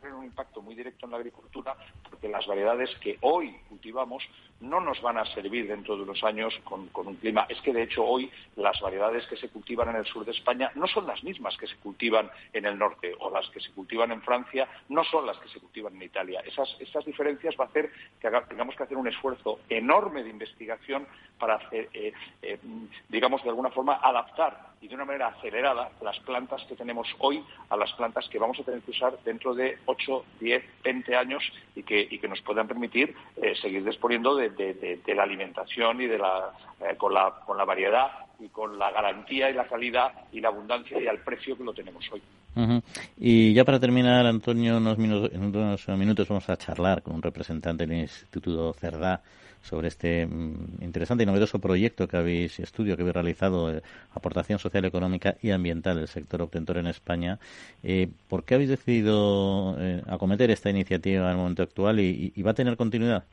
un 0.09 0.25
impacto 0.25 0.61
muy 0.61 0.75
directo 0.75 1.05
en 1.05 1.11
la 1.11 1.17
agricultura 1.17 1.75
porque 2.09 2.27
las 2.27 2.45
variedades 2.47 2.89
que 2.99 3.17
hoy 3.21 3.55
cultivamos 3.69 4.23
no 4.59 4.79
nos 4.79 5.01
van 5.01 5.17
a 5.17 5.25
servir 5.25 5.67
dentro 5.67 5.95
de 5.95 6.03
unos 6.03 6.23
años 6.23 6.53
con, 6.63 6.87
con, 6.87 7.07
un 7.07 7.15
clima. 7.15 7.45
Es 7.49 7.59
que, 7.61 7.73
de 7.73 7.83
hecho, 7.83 8.03
hoy 8.03 8.31
las 8.55 8.79
variedades 8.81 9.25
que 9.27 9.37
se 9.37 9.49
cultivan 9.49 9.89
en 9.89 9.97
el 9.97 10.05
sur 10.05 10.25
de 10.25 10.31
España 10.31 10.71
no 10.75 10.87
son 10.87 11.07
las 11.07 11.23
mismas 11.23 11.55
que 11.57 11.67
se 11.67 11.75
cultivan 11.77 12.29
en 12.53 12.65
el 12.65 12.77
norte 12.77 13.13
o 13.19 13.29
las 13.29 13.47
que 13.49 13.59
se 13.59 13.71
cultivan 13.71 14.11
en 14.11 14.21
Francia 14.21 14.67
no 14.89 15.03
son 15.03 15.25
las 15.25 15.37
que 15.37 15.49
se 15.49 15.59
cultivan 15.59 15.95
en 15.95 16.03
Italia. 16.03 16.41
Esas, 16.45 16.75
esas 16.79 17.05
diferencias 17.05 17.55
va 17.59 17.65
a 17.65 17.67
hacer 17.67 17.91
que 18.19 18.29
tengamos 18.49 18.75
que 18.75 18.83
hacer 18.83 18.97
un 18.97 19.07
esfuerzo 19.07 19.59
enorme 19.69 20.23
de 20.23 20.29
investigación 20.29 21.07
para 21.39 21.55
hacer, 21.55 21.89
eh, 21.93 22.13
eh, 22.41 22.59
digamos, 23.09 23.43
de 23.43 23.49
alguna 23.49 23.69
forma 23.69 23.99
adaptar 24.01 24.70
y 24.81 24.87
de 24.87 24.95
una 24.95 25.05
manera 25.05 25.27
acelerada 25.27 25.91
las 26.01 26.19
plantas 26.21 26.63
que 26.65 26.75
tenemos 26.75 27.07
hoy 27.19 27.43
a 27.69 27.77
las 27.77 27.93
plantas 27.93 28.27
que 28.29 28.39
vamos 28.39 28.59
a 28.59 28.63
tener 28.63 28.81
que 28.81 28.91
usar 28.91 29.17
dentro 29.23 29.53
de 29.53 29.77
8, 29.85 30.25
10, 30.39 30.63
20 30.83 31.15
años 31.15 31.43
y 31.75 31.83
que, 31.83 32.07
y 32.09 32.17
que 32.17 32.27
nos 32.27 32.41
puedan 32.41 32.67
permitir 32.67 33.15
eh, 33.37 33.55
seguir 33.61 33.85
disponiendo 33.85 34.35
de, 34.35 34.49
de, 34.49 35.15
la 35.15 35.23
alimentación 35.23 36.01
y 36.01 36.07
de 36.07 36.17
la, 36.17 36.51
eh, 36.79 36.95
con, 36.97 37.13
la, 37.13 37.31
con 37.45 37.57
la 37.57 37.65
variedad 37.65 38.25
y 38.39 38.49
con 38.49 38.79
la 38.79 38.89
garantía 38.91 39.49
y 39.49 39.53
la 39.53 39.67
calidad 39.67 40.13
y 40.31 40.41
la 40.41 40.47
abundancia 40.47 40.99
y 40.99 41.07
al 41.07 41.19
precio 41.19 41.55
que 41.55 41.63
lo 41.63 41.73
tenemos 41.73 42.09
hoy. 42.11 42.21
Y 43.17 43.53
ya 43.53 43.63
para 43.63 43.79
terminar, 43.79 44.25
Antonio, 44.25 44.77
unos 44.77 44.97
minutos, 44.97 45.31
en 45.33 45.43
unos 45.43 45.87
minutos 45.89 46.27
vamos 46.27 46.49
a 46.49 46.57
charlar 46.57 47.01
con 47.01 47.15
un 47.15 47.21
representante 47.21 47.85
del 47.85 47.99
Instituto 48.01 48.73
Cerdá 48.73 49.21
sobre 49.61 49.87
este 49.89 50.25
mm, 50.25 50.81
interesante 50.81 51.23
y 51.23 51.25
novedoso 51.25 51.59
proyecto 51.59 52.07
que 52.07 52.17
habéis, 52.17 52.59
estudio 52.59 52.95
que 52.95 53.03
habéis 53.03 53.13
realizado, 53.13 53.67
de 53.67 53.83
aportación 54.11 54.59
social, 54.59 54.85
económica 54.85 55.37
y 55.41 55.51
ambiental 55.51 55.97
del 55.97 56.07
sector 56.07 56.41
obtentor 56.41 56.77
en 56.77 56.87
España. 56.87 57.39
Eh, 57.83 58.09
¿Por 58.27 58.43
qué 58.43 58.55
habéis 58.55 58.69
decidido 58.69 59.75
eh, 59.79 60.01
acometer 60.07 60.51
esta 60.51 60.69
iniciativa 60.69 61.25
en 61.25 61.31
el 61.31 61.37
momento 61.37 61.63
actual 61.63 61.99
y 61.99 62.41
va 62.41 62.51
a 62.51 62.55
tener 62.55 62.75
continuidad? 62.77 63.23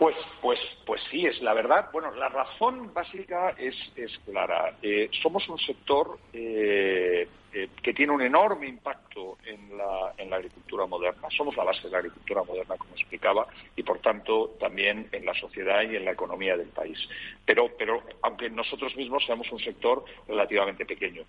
Pues, 0.00 0.16
pues, 0.40 0.58
pues 0.86 1.02
sí, 1.10 1.26
es 1.26 1.42
la 1.42 1.52
verdad. 1.52 1.90
Bueno, 1.92 2.10
la 2.12 2.30
razón 2.30 2.94
básica 2.94 3.50
es, 3.58 3.76
clara. 4.24 4.74
Eh, 4.80 5.10
somos 5.22 5.46
un 5.46 5.58
sector 5.58 6.18
eh, 6.32 7.28
eh, 7.52 7.68
que 7.82 7.92
tiene 7.92 8.10
un 8.10 8.22
enorme 8.22 8.66
impacto 8.66 9.36
en 9.44 9.76
la, 9.76 10.14
en 10.16 10.30
la 10.30 10.36
agricultura 10.36 10.86
moderna. 10.86 11.28
Somos 11.36 11.54
la 11.54 11.64
base 11.64 11.82
de 11.82 11.90
la 11.90 11.98
agricultura 11.98 12.42
moderna, 12.44 12.78
como 12.78 12.94
explicaba, 12.94 13.46
y 13.76 13.82
por 13.82 13.98
tanto 13.98 14.56
también 14.58 15.06
en 15.12 15.26
la 15.26 15.34
sociedad 15.34 15.82
y 15.82 15.96
en 15.96 16.06
la 16.06 16.12
economía 16.12 16.56
del 16.56 16.68
país. 16.68 16.98
Pero, 17.44 17.68
pero 17.76 18.02
aunque 18.22 18.48
nosotros 18.48 18.96
mismos 18.96 19.26
seamos 19.26 19.52
un 19.52 19.58
sector 19.58 20.02
relativamente 20.26 20.86
pequeño. 20.86 21.24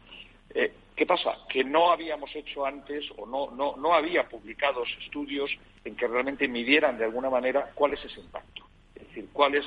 Eh, 0.53 0.73
¿Qué 0.95 1.05
pasa? 1.05 1.37
Que 1.49 1.63
no 1.63 1.91
habíamos 1.91 2.35
hecho 2.35 2.65
antes 2.65 3.05
o 3.17 3.25
no, 3.25 3.51
no, 3.51 3.75
no 3.77 3.93
había 3.93 4.27
publicados 4.27 4.87
estudios 5.03 5.49
en 5.83 5.95
que 5.95 6.07
realmente 6.07 6.47
midieran 6.47 6.97
de 6.97 7.05
alguna 7.05 7.29
manera 7.29 7.71
cuál 7.73 7.93
es 7.93 8.05
ese 8.05 8.19
impacto. 8.19 8.70
Decir, 9.13 9.29
cuál 9.33 9.55
es 9.55 9.65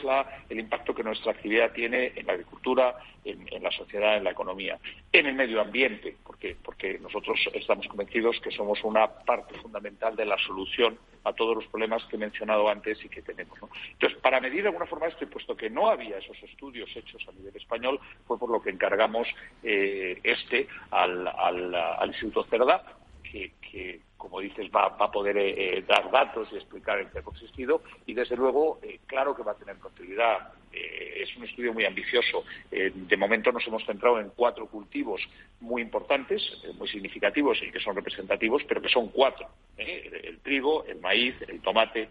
el 0.48 0.58
impacto 0.58 0.94
que 0.94 1.02
nuestra 1.02 1.32
actividad 1.32 1.72
tiene 1.72 2.12
en 2.16 2.26
la 2.26 2.32
agricultura, 2.32 2.96
en, 3.24 3.62
la 3.62 3.70
sociedad, 3.70 4.16
en 4.16 4.24
la 4.24 4.30
economía, 4.30 4.78
en 5.12 5.26
el 5.26 5.34
medio 5.34 5.60
ambiente, 5.60 6.16
porque, 6.24 6.56
porque 6.62 6.98
nosotros 6.98 7.38
estamos 7.52 7.86
convencidos 7.88 8.40
que 8.40 8.50
somos 8.50 8.82
una 8.84 9.06
parte 9.06 9.54
fundamental 9.58 10.14
de 10.16 10.26
la 10.26 10.38
solución 10.38 10.98
a 11.24 11.32
todos 11.32 11.56
los 11.56 11.66
problemas 11.66 12.04
que 12.04 12.16
he 12.16 12.18
mencionado 12.18 12.68
antes 12.68 13.02
y 13.04 13.08
que 13.08 13.22
tenemos. 13.22 13.58
Entonces, 13.92 14.18
para 14.20 14.40
medir 14.40 14.62
de 14.62 14.68
alguna 14.68 14.86
forma 14.86 15.06
esto, 15.06 15.24
y 15.24 15.28
puesto 15.28 15.56
que 15.56 15.70
no 15.70 15.88
había 15.88 16.18
esos 16.18 16.40
estudios 16.42 16.94
hechos 16.94 17.22
a 17.28 17.32
nivel 17.32 17.56
español, 17.56 17.98
fue 18.26 18.38
por 18.38 18.50
lo 18.50 18.60
que 18.60 18.70
encargamos 18.70 19.26
eh, 19.62 20.20
este 20.22 20.68
al, 20.90 21.26
al, 21.26 22.08
Instituto 22.08 22.44
Cerda, 22.44 22.84
que, 23.22 24.00
como 24.24 24.40
dices, 24.40 24.70
va, 24.74 24.86
a 24.86 25.10
poder 25.10 25.36
eh, 25.36 25.76
eh, 25.76 25.84
dar 25.86 26.10
datos 26.10 26.48
y 26.50 26.56
explicar 26.56 26.98
el 26.98 27.10
que 27.10 27.18
ha 27.18 27.22
consistido 27.22 27.82
y, 28.06 28.14
desde 28.14 28.36
luego, 28.36 28.80
claro 29.06 29.36
que 29.36 29.42
va 29.42 29.52
a 29.52 29.54
tener 29.54 29.76
continuidad. 29.76 30.54
es 30.72 31.36
un 31.36 31.44
estudio 31.44 31.74
muy 31.74 31.84
ambicioso. 31.84 32.42
de 32.70 33.16
momento 33.18 33.52
nos 33.52 33.66
hemos 33.66 33.84
centrado 33.84 34.18
en 34.18 34.30
cuatro 34.34 34.66
cultivos 34.66 35.20
muy 35.60 35.82
importantes, 35.82 36.40
muy 36.78 36.88
significativos 36.88 37.62
y 37.62 37.70
que 37.70 37.80
son 37.80 37.94
representativos, 37.94 38.62
pero 38.66 38.80
que 38.80 38.88
son 38.88 39.08
cuatro. 39.08 39.46
el 39.76 40.38
trigo, 40.40 40.86
el 40.86 41.00
maíz, 41.00 41.34
el 41.46 41.60
tomate, 41.60 42.08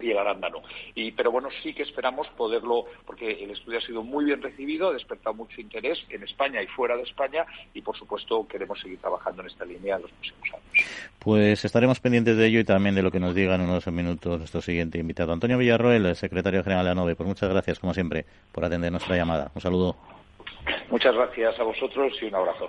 y 0.00 0.10
el 0.10 0.18
arándano. 0.18 0.62
Y, 0.94 1.12
pero 1.12 1.30
bueno, 1.30 1.48
sí 1.62 1.74
que 1.74 1.82
esperamos 1.82 2.28
poderlo, 2.36 2.86
porque 3.06 3.30
el 3.30 3.50
estudio 3.50 3.78
ha 3.78 3.82
sido 3.82 4.02
muy 4.02 4.24
bien 4.24 4.42
recibido, 4.42 4.88
ha 4.88 4.92
despertado 4.92 5.34
mucho 5.34 5.60
interés 5.60 6.04
en 6.08 6.22
España 6.22 6.62
y 6.62 6.66
fuera 6.66 6.96
de 6.96 7.02
España 7.02 7.46
y, 7.72 7.82
por 7.82 7.96
supuesto, 7.96 8.46
queremos 8.48 8.80
seguir 8.80 8.98
trabajando 8.98 9.42
en 9.42 9.48
esta 9.48 9.64
línea 9.64 9.96
en 9.96 10.02
los 10.02 10.10
próximos 10.12 10.48
años. 10.52 10.63
Pues 11.24 11.64
estaremos 11.64 12.00
pendientes 12.00 12.36
de 12.36 12.46
ello 12.46 12.60
y 12.60 12.64
también 12.64 12.94
de 12.94 13.02
lo 13.02 13.10
que 13.10 13.18
nos 13.18 13.34
digan 13.34 13.62
en 13.62 13.70
unos 13.70 13.86
minutos 13.86 14.38
nuestro 14.38 14.60
siguiente 14.60 14.98
invitado. 14.98 15.32
Antonio 15.32 15.56
Villarroel, 15.56 16.04
el 16.04 16.16
secretario 16.16 16.62
general 16.62 16.84
de 16.84 16.90
ANOVE, 16.90 17.16
pues 17.16 17.26
muchas 17.26 17.48
gracias, 17.48 17.78
como 17.78 17.94
siempre, 17.94 18.26
por 18.52 18.62
atender 18.62 18.92
nuestra 18.92 19.16
llamada. 19.16 19.50
Un 19.54 19.62
saludo. 19.62 19.96
Muchas 20.90 21.14
gracias 21.14 21.58
a 21.58 21.62
vosotros 21.62 22.12
y 22.20 22.26
un 22.26 22.34
abrazo. 22.34 22.68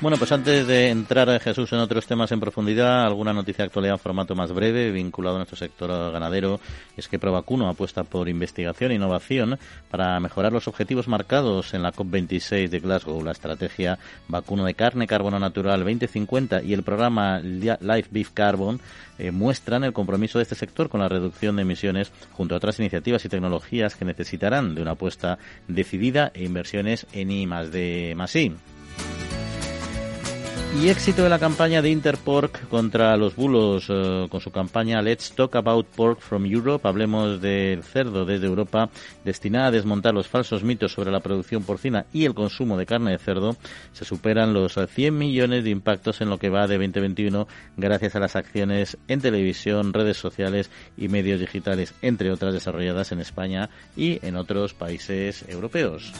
Bueno, 0.00 0.18
pues 0.18 0.32
antes 0.32 0.66
de 0.66 0.90
entrar 0.90 1.30
a 1.30 1.38
Jesús 1.38 1.72
en 1.72 1.78
otros 1.78 2.06
temas 2.06 2.30
en 2.32 2.40
profundidad, 2.40 3.06
alguna 3.06 3.32
noticia 3.32 3.62
de 3.62 3.66
actualidad 3.68 3.94
en 3.94 4.00
formato 4.00 4.34
más 4.34 4.52
breve 4.52 4.90
vinculado 4.90 5.36
a 5.36 5.38
nuestro 5.38 5.56
sector 5.56 6.12
ganadero 6.12 6.60
es 6.96 7.08
que 7.08 7.18
Provacuno 7.18 7.68
apuesta 7.68 8.04
por 8.04 8.28
investigación 8.28 8.90
e 8.90 8.96
innovación 8.96 9.58
para 9.90 10.18
mejorar 10.20 10.52
los 10.52 10.68
objetivos 10.68 11.08
marcados 11.08 11.72
en 11.74 11.82
la 11.82 11.92
COP26 11.92 12.68
de 12.68 12.80
Glasgow, 12.80 13.22
la 13.22 13.32
estrategia 13.32 13.98
vacuno 14.28 14.64
de 14.64 14.74
carne, 14.74 15.06
carbono 15.06 15.38
natural 15.38 15.80
2050 15.84 16.62
y 16.62 16.74
el 16.74 16.82
programa 16.82 17.38
Life 17.38 18.08
Beef 18.10 18.30
Carbon 18.34 18.80
eh, 19.18 19.30
muestran 19.30 19.84
el 19.84 19.92
compromiso 19.92 20.38
de 20.38 20.42
este 20.42 20.56
sector 20.56 20.88
con 20.88 21.00
la 21.00 21.08
reducción 21.08 21.56
de 21.56 21.62
emisiones 21.62 22.12
junto 22.32 22.54
a 22.54 22.58
otras 22.58 22.78
iniciativas 22.78 23.24
y 23.24 23.28
tecnologías 23.28 23.94
que 23.94 24.04
necesitarán 24.04 24.74
de 24.74 24.82
una 24.82 24.92
apuesta 24.92 25.38
decidida 25.68 26.30
e 26.34 26.44
inversiones 26.44 27.06
en 27.12 27.30
I 27.30 27.46
más 27.46 27.70
de 27.70 28.12
más 28.16 28.34
I. 28.36 28.54
Y 30.76 30.88
éxito 30.88 31.22
de 31.22 31.28
la 31.28 31.38
campaña 31.38 31.80
de 31.80 31.90
Interpork 31.90 32.68
contra 32.68 33.16
los 33.16 33.36
bulos 33.36 33.86
eh, 33.88 34.26
con 34.28 34.40
su 34.40 34.50
campaña 34.50 35.00
Let's 35.00 35.32
Talk 35.32 35.54
About 35.54 35.86
Pork 35.86 36.20
from 36.20 36.44
Europe, 36.46 36.88
hablemos 36.88 37.40
del 37.40 37.84
cerdo 37.84 38.24
desde 38.24 38.46
Europa, 38.46 38.90
destinada 39.24 39.68
a 39.68 39.70
desmontar 39.70 40.14
los 40.14 40.26
falsos 40.26 40.64
mitos 40.64 40.92
sobre 40.92 41.12
la 41.12 41.20
producción 41.20 41.62
porcina 41.62 42.06
y 42.12 42.24
el 42.24 42.34
consumo 42.34 42.76
de 42.76 42.86
carne 42.86 43.12
de 43.12 43.18
cerdo, 43.18 43.56
se 43.92 44.04
superan 44.04 44.52
los 44.52 44.74
100 44.74 45.16
millones 45.16 45.62
de 45.62 45.70
impactos 45.70 46.20
en 46.20 46.28
lo 46.28 46.38
que 46.38 46.50
va 46.50 46.66
de 46.66 46.76
2021 46.76 47.46
gracias 47.76 48.16
a 48.16 48.20
las 48.20 48.34
acciones 48.34 48.98
en 49.06 49.20
televisión, 49.20 49.92
redes 49.92 50.16
sociales 50.16 50.70
y 50.96 51.06
medios 51.06 51.38
digitales, 51.38 51.94
entre 52.02 52.32
otras 52.32 52.52
desarrolladas 52.52 53.12
en 53.12 53.20
España 53.20 53.70
y 53.96 54.18
en 54.26 54.34
otros 54.36 54.74
países 54.74 55.44
europeos. 55.48 56.12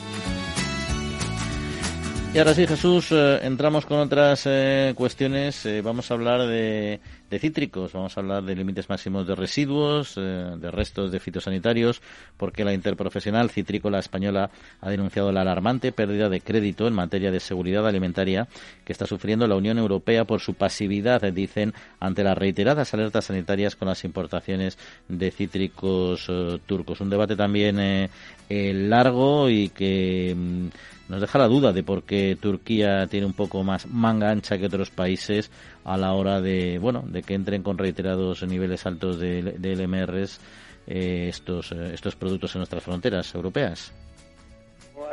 Y 2.34 2.38
ahora 2.38 2.52
sí, 2.52 2.66
Jesús, 2.66 3.12
eh, 3.12 3.38
entramos 3.44 3.86
con 3.86 4.00
otras 4.00 4.42
eh, 4.46 4.92
cuestiones. 4.96 5.64
Eh, 5.66 5.82
vamos 5.82 6.10
a 6.10 6.14
hablar 6.14 6.48
de, 6.48 6.98
cítricos, 7.38 7.92
vamos 7.92 8.16
a 8.16 8.20
hablar 8.20 8.42
de 8.42 8.56
límites 8.56 8.88
máximos 8.88 9.24
de 9.26 9.36
residuos, 9.36 10.14
de 10.16 10.70
restos 10.70 11.10
de 11.12 11.18
fitosanitarios, 11.18 12.00
porque 12.36 12.64
la 12.64 12.72
interprofesional 12.72 13.50
citrícola 13.50 13.98
española 13.98 14.50
ha 14.80 14.90
denunciado 14.90 15.32
la 15.32 15.40
alarmante 15.40 15.90
pérdida 15.90 16.28
de 16.28 16.40
crédito 16.40 16.86
en 16.86 16.94
materia 16.94 17.32
de 17.32 17.40
seguridad 17.40 17.86
alimentaria 17.88 18.46
que 18.84 18.92
está 18.92 19.06
sufriendo 19.06 19.48
la 19.48 19.56
Unión 19.56 19.78
Europea 19.78 20.24
por 20.24 20.40
su 20.40 20.54
pasividad, 20.54 21.22
dicen, 21.32 21.74
ante 21.98 22.22
las 22.22 22.38
reiteradas 22.38 22.94
alertas 22.94 23.24
sanitarias 23.24 23.74
con 23.74 23.88
las 23.88 24.04
importaciones 24.04 24.78
de 25.08 25.32
cítricos 25.32 26.30
turcos. 26.66 27.00
Un 27.00 27.10
debate 27.10 27.34
también 27.34 28.10
largo 28.48 29.50
y 29.50 29.70
que 29.70 30.36
mm, 30.36 30.68
nos 31.08 31.20
deja 31.20 31.38
la 31.38 31.48
duda 31.48 31.72
de 31.72 31.82
por 31.82 32.04
qué 32.04 32.36
Turquía 32.40 33.06
tiene 33.08 33.26
un 33.26 33.34
poco 33.34 33.62
más 33.62 33.86
manga 33.86 34.30
ancha 34.30 34.58
que 34.58 34.66
otros 34.66 34.90
países 34.90 35.50
a 35.84 35.96
la 35.96 36.12
hora 36.12 36.40
de 36.40 36.78
bueno 36.78 37.02
de 37.06 37.22
que 37.22 37.34
entren 37.34 37.62
con 37.62 37.78
reiterados 37.78 38.42
niveles 38.46 38.86
altos 38.86 39.18
de, 39.18 39.42
de 39.42 39.76
LMRs 39.76 40.40
eh, 40.86 41.26
estos 41.28 41.72
eh, 41.72 41.92
estos 41.92 42.16
productos 42.16 42.54
en 42.54 42.60
nuestras 42.60 42.82
fronteras 42.82 43.34
europeas. 43.34 43.92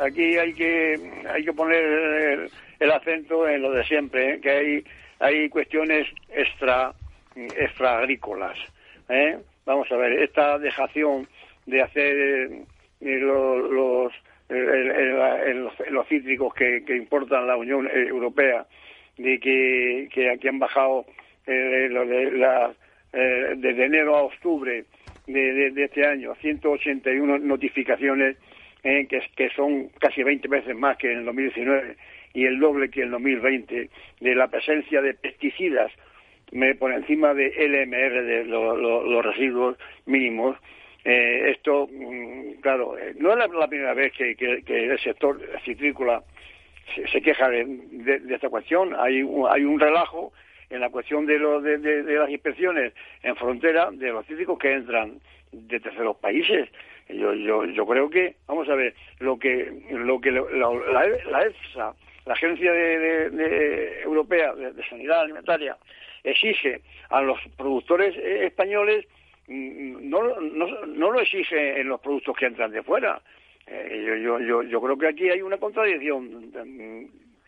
Aquí 0.00 0.36
hay 0.38 0.54
que 0.54 0.94
hay 1.28 1.44
que 1.44 1.52
poner 1.52 2.50
el, 2.80 2.90
acento 2.90 3.46
en 3.46 3.62
lo 3.62 3.72
de 3.72 3.84
siempre, 3.84 4.34
¿eh? 4.34 4.40
que 4.40 4.50
hay 4.50 4.84
hay 5.18 5.48
cuestiones 5.48 6.08
extra 6.30 6.92
extra 7.36 7.98
agrícolas. 7.98 8.58
Vamos 9.64 9.86
a 9.92 9.96
ver 9.96 10.22
esta 10.22 10.58
dejación 10.58 11.28
de 11.66 11.82
hacer 11.82 12.50
los 13.00 13.70
los 13.70 14.12
cítricos 16.08 16.54
que, 16.54 16.96
importan 16.96 17.46
la 17.46 17.56
Unión 17.56 17.88
Europea, 17.92 18.66
de 19.16 19.38
que, 19.40 20.30
aquí 20.30 20.48
han 20.48 20.58
bajado 20.58 21.06
eh, 21.46 21.88
eh, 23.12 23.54
desde 23.56 23.84
enero 23.84 24.16
a 24.16 24.22
octubre 24.22 24.84
de, 25.26 25.72
este 25.76 26.06
año, 26.06 26.34
181 26.36 27.38
notificaciones 27.38 28.36
eh, 28.82 29.06
que, 29.08 29.22
que 29.36 29.50
son 29.50 29.88
casi 30.00 30.22
20 30.22 30.48
veces 30.48 30.76
más 30.76 30.96
que 30.96 31.12
en 31.12 31.18
el 31.20 31.24
2019 31.24 31.96
y 32.34 32.44
el 32.44 32.58
doble 32.58 32.90
que 32.90 33.00
en 33.00 33.06
el 33.06 33.12
2020 33.12 33.90
de 34.20 34.34
la 34.34 34.48
presencia 34.48 35.00
de 35.02 35.14
pesticidas 35.14 35.92
por 36.78 36.92
encima 36.92 37.32
de 37.32 37.48
LMR, 37.48 38.24
de 38.24 38.44
los 38.44 39.24
residuos 39.24 39.78
mínimos, 40.04 40.56
eh, 41.04 41.50
esto, 41.50 41.88
mm, 41.90 42.60
claro, 42.60 42.96
eh, 42.96 43.14
no 43.16 43.32
es 43.32 43.38
la, 43.52 43.68
primera 43.68 43.94
vez 43.94 44.12
que, 44.12 44.36
el 44.66 44.98
sector 45.00 45.40
citrícola 45.64 46.22
se, 46.94 47.20
queja 47.20 47.48
de, 47.48 48.20
esta 48.30 48.48
cuestión. 48.48 48.94
Hay, 48.98 49.24
hay 49.50 49.64
un 49.64 49.80
relajo 49.80 50.32
en 50.70 50.80
la 50.80 50.90
cuestión 50.90 51.26
de, 51.26 51.38
de, 51.38 52.14
las 52.14 52.30
inspecciones 52.30 52.92
en 53.22 53.36
frontera 53.36 53.90
de 53.90 54.10
los 54.10 54.26
cítricos 54.26 54.58
que 54.58 54.72
entran 54.72 55.20
de 55.50 55.80
terceros 55.80 56.16
países. 56.16 56.68
Yo, 57.08 57.34
yo, 57.34 57.64
yo 57.66 57.86
creo 57.86 58.08
que, 58.08 58.36
vamos 58.46 58.68
a 58.68 58.74
ver, 58.74 58.94
lo 59.18 59.38
que, 59.38 59.70
lo 59.90 60.20
que 60.20 60.30
la, 60.30 60.44
la, 61.30 61.42
EFSA, 61.42 61.94
la 62.24 62.32
Agencia 62.32 62.72
de, 62.72 64.00
Europea 64.02 64.54
de 64.54 64.88
Sanidad 64.88 65.22
Alimentaria, 65.22 65.76
exige 66.24 66.80
a 67.10 67.20
los 67.20 67.38
productores 67.56 68.16
eh, 68.16 68.46
españoles 68.46 69.04
no, 69.52 70.40
no, 70.40 70.86
no 70.86 71.10
lo 71.10 71.20
exige 71.20 71.80
en 71.80 71.88
los 71.88 72.00
productos 72.00 72.36
que 72.36 72.46
entran 72.46 72.70
de 72.70 72.82
fuera. 72.82 73.20
Eh, 73.66 74.20
yo, 74.22 74.40
yo, 74.40 74.62
yo, 74.62 74.80
creo 74.80 74.98
que 74.98 75.08
aquí 75.08 75.30
hay 75.30 75.42
una 75.42 75.58
contradicción 75.58 76.52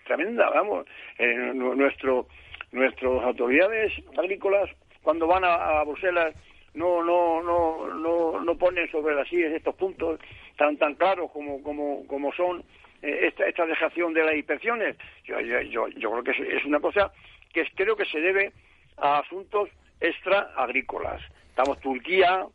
tremenda, 0.04 0.50
vamos. 0.50 0.86
Eh, 1.18 1.52
nuestro, 1.54 2.28
nuestras 2.72 3.22
autoridades 3.22 3.92
agrícolas, 4.16 4.70
cuando 5.02 5.26
van 5.26 5.44
a, 5.44 5.82
Bruselas, 5.84 6.34
no, 6.74 7.02
no, 7.02 7.42
no, 7.42 7.94
no, 7.94 8.40
no 8.40 8.58
ponen 8.58 8.90
sobre 8.90 9.14
las 9.14 9.28
sillas 9.28 9.52
estos 9.52 9.74
puntos 9.76 10.20
tan, 10.56 10.76
tan 10.76 10.94
claros 10.94 11.30
como, 11.30 11.62
como, 11.62 12.06
como 12.06 12.32
son 12.32 12.64
eh, 13.02 13.26
esta, 13.28 13.46
esta 13.46 13.66
dejación 13.66 14.14
de 14.14 14.24
las 14.24 14.34
inspecciones. 14.34 14.96
Yo, 15.24 15.40
yo, 15.40 15.88
yo, 15.88 16.10
creo 16.10 16.24
que 16.24 16.56
es, 16.56 16.64
una 16.64 16.80
cosa 16.80 17.12
que 17.52 17.64
creo 17.74 17.96
que 17.96 18.06
se 18.06 18.20
debe 18.20 18.52
a 18.96 19.18
asuntos 19.18 19.68
extra 20.00 20.52
agrícolas. 20.56 21.20
Estamos 21.54 21.78
Turquía, 21.78 22.48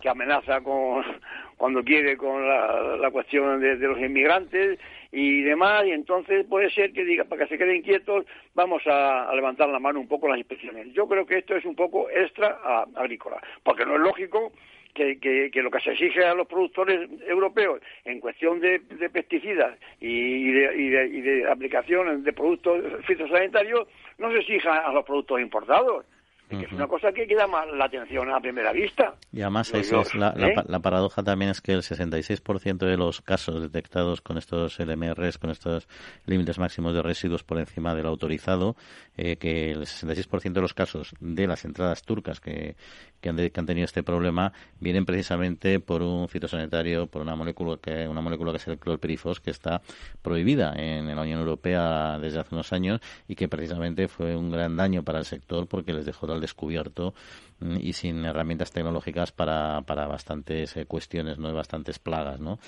que 0.00 0.08
amenaza 0.08 0.62
con 0.62 1.04
cuando 1.58 1.84
quiere 1.84 2.16
con 2.16 2.48
la, 2.48 3.10
cuestión 3.12 3.60
de, 3.60 3.76
los 3.76 3.98
inmigrantes 3.98 4.78
y 5.12 5.42
demás, 5.42 5.84
y 5.84 5.90
entonces 5.90 6.46
puede 6.46 6.70
ser 6.70 6.94
que 6.94 7.04
diga, 7.04 7.24
para 7.24 7.42
que 7.42 7.50
se 7.50 7.58
queden 7.58 7.82
quietos, 7.82 8.24
vamos 8.54 8.82
a, 8.86 9.30
levantar 9.34 9.68
la 9.68 9.78
mano 9.78 10.00
un 10.00 10.08
poco 10.08 10.26
las 10.26 10.38
inspecciones. 10.38 10.90
Yo 10.94 11.06
creo 11.06 11.26
que 11.26 11.36
esto 11.36 11.54
es 11.54 11.66
un 11.66 11.76
poco 11.76 12.08
extra 12.08 12.58
agrícola, 12.94 13.42
porque 13.62 13.84
no 13.84 13.96
es 13.96 14.00
lógico 14.00 14.52
que, 14.94 15.20
que, 15.20 15.62
lo 15.62 15.70
que 15.70 15.80
se 15.80 15.92
exige 15.92 16.24
a 16.24 16.32
los 16.32 16.46
productores 16.46 17.10
europeos 17.28 17.82
en 18.06 18.20
cuestión 18.20 18.58
de, 18.58 18.80
pesticidas 19.12 19.78
y 20.00 20.50
de, 20.50 20.76
y, 20.78 20.88
de, 20.88 21.06
y 21.08 21.20
de 21.20 21.50
aplicación 21.50 22.24
de 22.24 22.32
productos 22.32 22.82
fitosanitarios 23.04 23.86
no 24.16 24.32
se 24.32 24.38
exija 24.38 24.78
a 24.78 24.92
los 24.94 25.04
productos 25.04 25.42
importados 25.42 26.06
es 26.50 26.72
una 26.72 26.86
cosa 26.86 27.12
que 27.12 27.26
queda 27.26 27.46
más 27.46 27.66
la 27.72 27.84
atención 27.84 28.30
a 28.30 28.40
primera 28.40 28.72
vista. 28.72 29.14
Y 29.32 29.40
además 29.42 29.72
es 29.72 30.14
la, 30.14 30.34
¿eh? 30.36 30.54
la, 30.66 30.80
paradoja 30.80 31.22
también 31.22 31.50
es 31.50 31.60
que 31.60 31.72
el 31.72 31.82
66% 31.82 32.78
de 32.78 32.96
los 32.96 33.20
casos 33.20 33.62
detectados 33.62 34.20
con 34.20 34.36
estos 34.36 34.78
LMRs, 34.78 35.38
con 35.38 35.50
estos 35.50 35.88
límites 36.26 36.58
máximos 36.58 36.94
de 36.94 37.02
residuos 37.02 37.44
por 37.44 37.58
encima 37.58 37.94
del 37.94 38.06
autorizado, 38.06 38.76
eh, 39.16 39.36
que 39.36 39.70
el 39.70 39.82
66% 39.82 40.52
de 40.52 40.60
los 40.60 40.74
casos 40.74 41.14
de 41.20 41.46
las 41.46 41.64
entradas 41.64 42.02
turcas 42.02 42.40
que, 42.40 42.76
que, 43.20 43.28
han, 43.28 43.36
que 43.36 43.52
han 43.60 43.66
tenido 43.66 43.84
este 43.84 44.02
problema 44.02 44.52
vienen 44.80 45.04
precisamente 45.04 45.78
por 45.80 46.02
un 46.02 46.28
fitosanitario, 46.28 47.06
por 47.06 47.22
una 47.22 47.36
molécula 47.36 47.78
que, 47.80 48.08
una 48.08 48.20
molécula 48.20 48.52
que 48.52 48.58
es 48.58 48.68
el 48.68 48.78
clorpirifos, 48.78 49.40
que 49.40 49.50
está 49.50 49.82
prohibida 50.22 50.74
en 50.76 51.14
la 51.14 51.22
Unión 51.22 51.40
Europea 51.40 52.18
desde 52.18 52.40
hace 52.40 52.54
unos 52.54 52.72
años 52.72 53.00
y 53.28 53.36
que 53.36 53.48
precisamente 53.48 54.08
fue 54.08 54.36
un 54.36 54.50
gran 54.50 54.76
daño 54.76 55.02
para 55.02 55.18
el 55.18 55.24
sector 55.24 55.66
porque 55.66 55.92
les 55.92 56.06
dejó 56.06 56.26
descubierto 56.40 57.14
mm, 57.60 57.76
y 57.80 57.92
sin 57.92 58.24
herramientas 58.24 58.70
tecnológicas 58.70 59.32
para, 59.32 59.82
para 59.82 60.06
bastantes 60.06 60.76
eh, 60.76 60.86
cuestiones, 60.86 61.38
¿no? 61.38 61.52
bastantes 61.52 61.98
plagas, 61.98 62.40
¿no? 62.40 62.58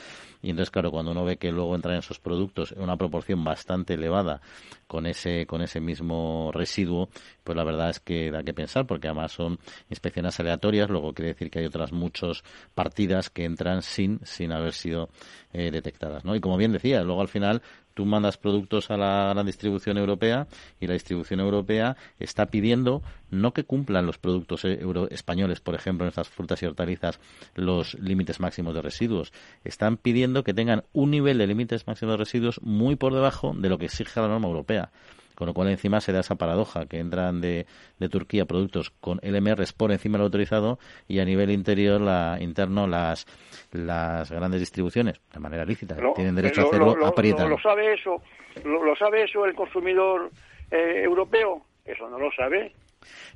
Y 0.43 0.51
entonces, 0.51 0.71
claro, 0.71 0.91
cuando 0.91 1.13
uno 1.13 1.25
ve 1.25 1.37
que 1.37 1.53
luego 1.53 1.75
entran 1.75 1.95
en 1.95 2.01
esos 2.01 2.19
productos 2.19 2.73
una 2.73 2.97
proporción 2.97 3.45
bastante 3.45 3.95
elevada 3.95 4.41
con 4.87 5.07
ese, 5.07 5.47
con 5.47 5.63
ese 5.63 5.81
mismo 5.81 6.51
residuo, 6.53 7.09
pues 7.45 7.57
la 7.57 7.65
verdad 7.65 7.91
es 7.91 8.01
que 8.01 8.31
da 8.31 8.43
que 8.43 8.53
pensar, 8.53 8.87
porque 8.87 9.09
además 9.09 9.33
son 9.33 9.59
inspecciones 9.89 10.39
aleatorias, 10.41 10.91
luego 10.91 11.15
quiere 11.15 11.33
decir 11.33 11.51
que 11.51 11.61
hay 11.61 11.67
otras 11.67 11.93
muchas 11.93 12.43
partidas 12.75 13.31
que 13.31 13.45
entran 13.45 13.83
sin, 13.83 14.21
sin 14.25 14.53
haber 14.53 14.73
sido 14.73 15.09
eh, 15.53 15.71
detectadas, 15.71 16.25
¿no? 16.25 16.35
Y 16.35 16.41
como 16.41 16.57
bien 16.57 16.73
decía, 16.73 17.03
luego 17.03 17.21
al 17.21 17.29
final 17.29 17.63
tú 17.95 18.05
mandas 18.05 18.37
productos 18.37 18.91
a 18.91 18.97
la 18.97 19.43
distribución 19.45 19.99
europea 19.99 20.47
y 20.81 20.87
la 20.87 20.95
distribución 20.95 21.41
europea 21.41 21.97
está 22.19 22.47
pidiendo 22.47 23.03
no 23.31 23.53
que 23.53 23.65
cumplan 23.65 24.07
los 24.07 24.19
productos 24.19 24.65
eh, 24.65 24.81
españoles, 25.11 25.61
por 25.61 25.75
ejemplo, 25.75 26.05
en 26.05 26.11
estas 26.11 26.29
frutas 26.29 26.63
y 26.63 26.67
hortalizas, 26.67 27.19
los 27.55 27.95
límites 27.95 28.41
máximos 28.41 28.75
de 28.75 28.83
residuos. 28.83 29.33
Están 29.65 29.97
pidiendo 29.97 30.45
que 30.45 30.55
tengan 30.55 30.85
un 30.93 31.11
nivel 31.11 31.39
de 31.39 31.47
límites 31.47 31.87
máximos 31.87 32.15
de 32.15 32.19
residuos 32.19 32.61
muy 32.63 32.97
por 32.97 33.15
debajo 33.15 33.55
de 33.57 33.69
lo 33.69 33.79
que 33.79 33.87
exige 33.87 34.21
la 34.21 34.29
norma 34.29 34.49
europea. 34.49 34.91
Con 35.35 35.47
lo 35.47 35.55
cual 35.55 35.68
encima 35.68 36.01
se 36.01 36.12
da 36.12 36.21
esa 36.21 36.37
paradoja 36.37 36.87
que 36.87 36.99
entran 36.99 37.40
de, 37.40 37.66
de 37.99 38.09
Turquía 38.09 38.45
productos 38.45 38.90
con 39.01 39.21
LMRs 39.23 39.73
por 39.73 39.92
encima 39.92 40.18
del 40.18 40.25
autorizado 40.25 40.79
y 41.09 41.21
a 41.21 41.25
nivel 41.25 41.51
interior, 41.51 42.01
la, 42.01 42.38
interno, 42.40 42.87
las, 42.87 43.27
las 43.73 44.31
grandes 44.31 44.61
distribuciones, 44.61 45.21
de 45.33 45.40
manera 45.40 45.64
lícita, 45.64 45.97
tienen 46.14 46.35
derecho 46.35 46.62
a 46.62 46.64
hacerlo, 46.64 46.97
lo, 46.97 47.07
aprietan. 47.07 47.49
Lo, 47.49 47.59
sabe 47.59 47.95
eso, 47.95 48.23
lo, 48.64 48.95
sabe 48.97 49.25
eso 49.25 49.45
el 49.45 49.55
consumidor 49.55 50.31
eh, 50.71 51.03
europeo, 51.03 51.62
eso 51.85 52.09
no 52.09 52.18
lo 52.18 52.31
sabe. 52.33 52.73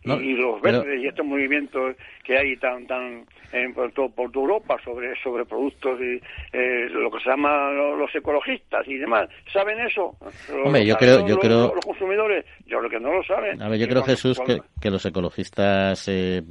Y, 0.05 0.33
los 0.35 0.61
verdes 0.61 1.03
y 1.03 1.07
estos 1.07 1.27
movimientos 1.27 1.97
que 2.25 2.37
hay 2.37 2.57
tan 2.57 2.87
tan 2.87 3.27
en, 3.53 3.73
por, 3.75 3.93
todo, 3.93 4.09
por 4.11 4.31
toda 4.31 4.45
Europa 4.45 4.77
sobre 4.85 5.15
sobre 5.23 5.45
productos 5.45 6.01
y 6.01 6.21
eh, 6.53 6.89
lo 6.91 7.11
que 7.11 7.21
se 7.21 7.31
llama 7.31 7.71
los 7.71 8.15
ecologistas 8.15 8.87
y 8.87 8.97
demás 8.97 9.29
saben 9.53 9.81
eso 9.81 10.17
Hombre, 10.65 10.85
yo 10.85 10.97
creo 10.97 11.27
yo 11.27 11.39
creo 11.39 11.73
los 11.75 11.85
consumidores. 11.85 12.45
Yo 12.67 12.79
creo 12.79 12.91
que 12.91 13.01
no 13.01 13.13
lo 13.13 13.23
saben. 13.25 13.61
A 13.63 13.69
ver 13.69 13.79
yo 13.79 13.89
creo 13.89 14.03
Jesús 14.03 14.41
que, 14.45 14.61
que, 14.81 14.91
los 14.91 15.05
ecologistas 15.05 16.09
eh, 16.09 16.43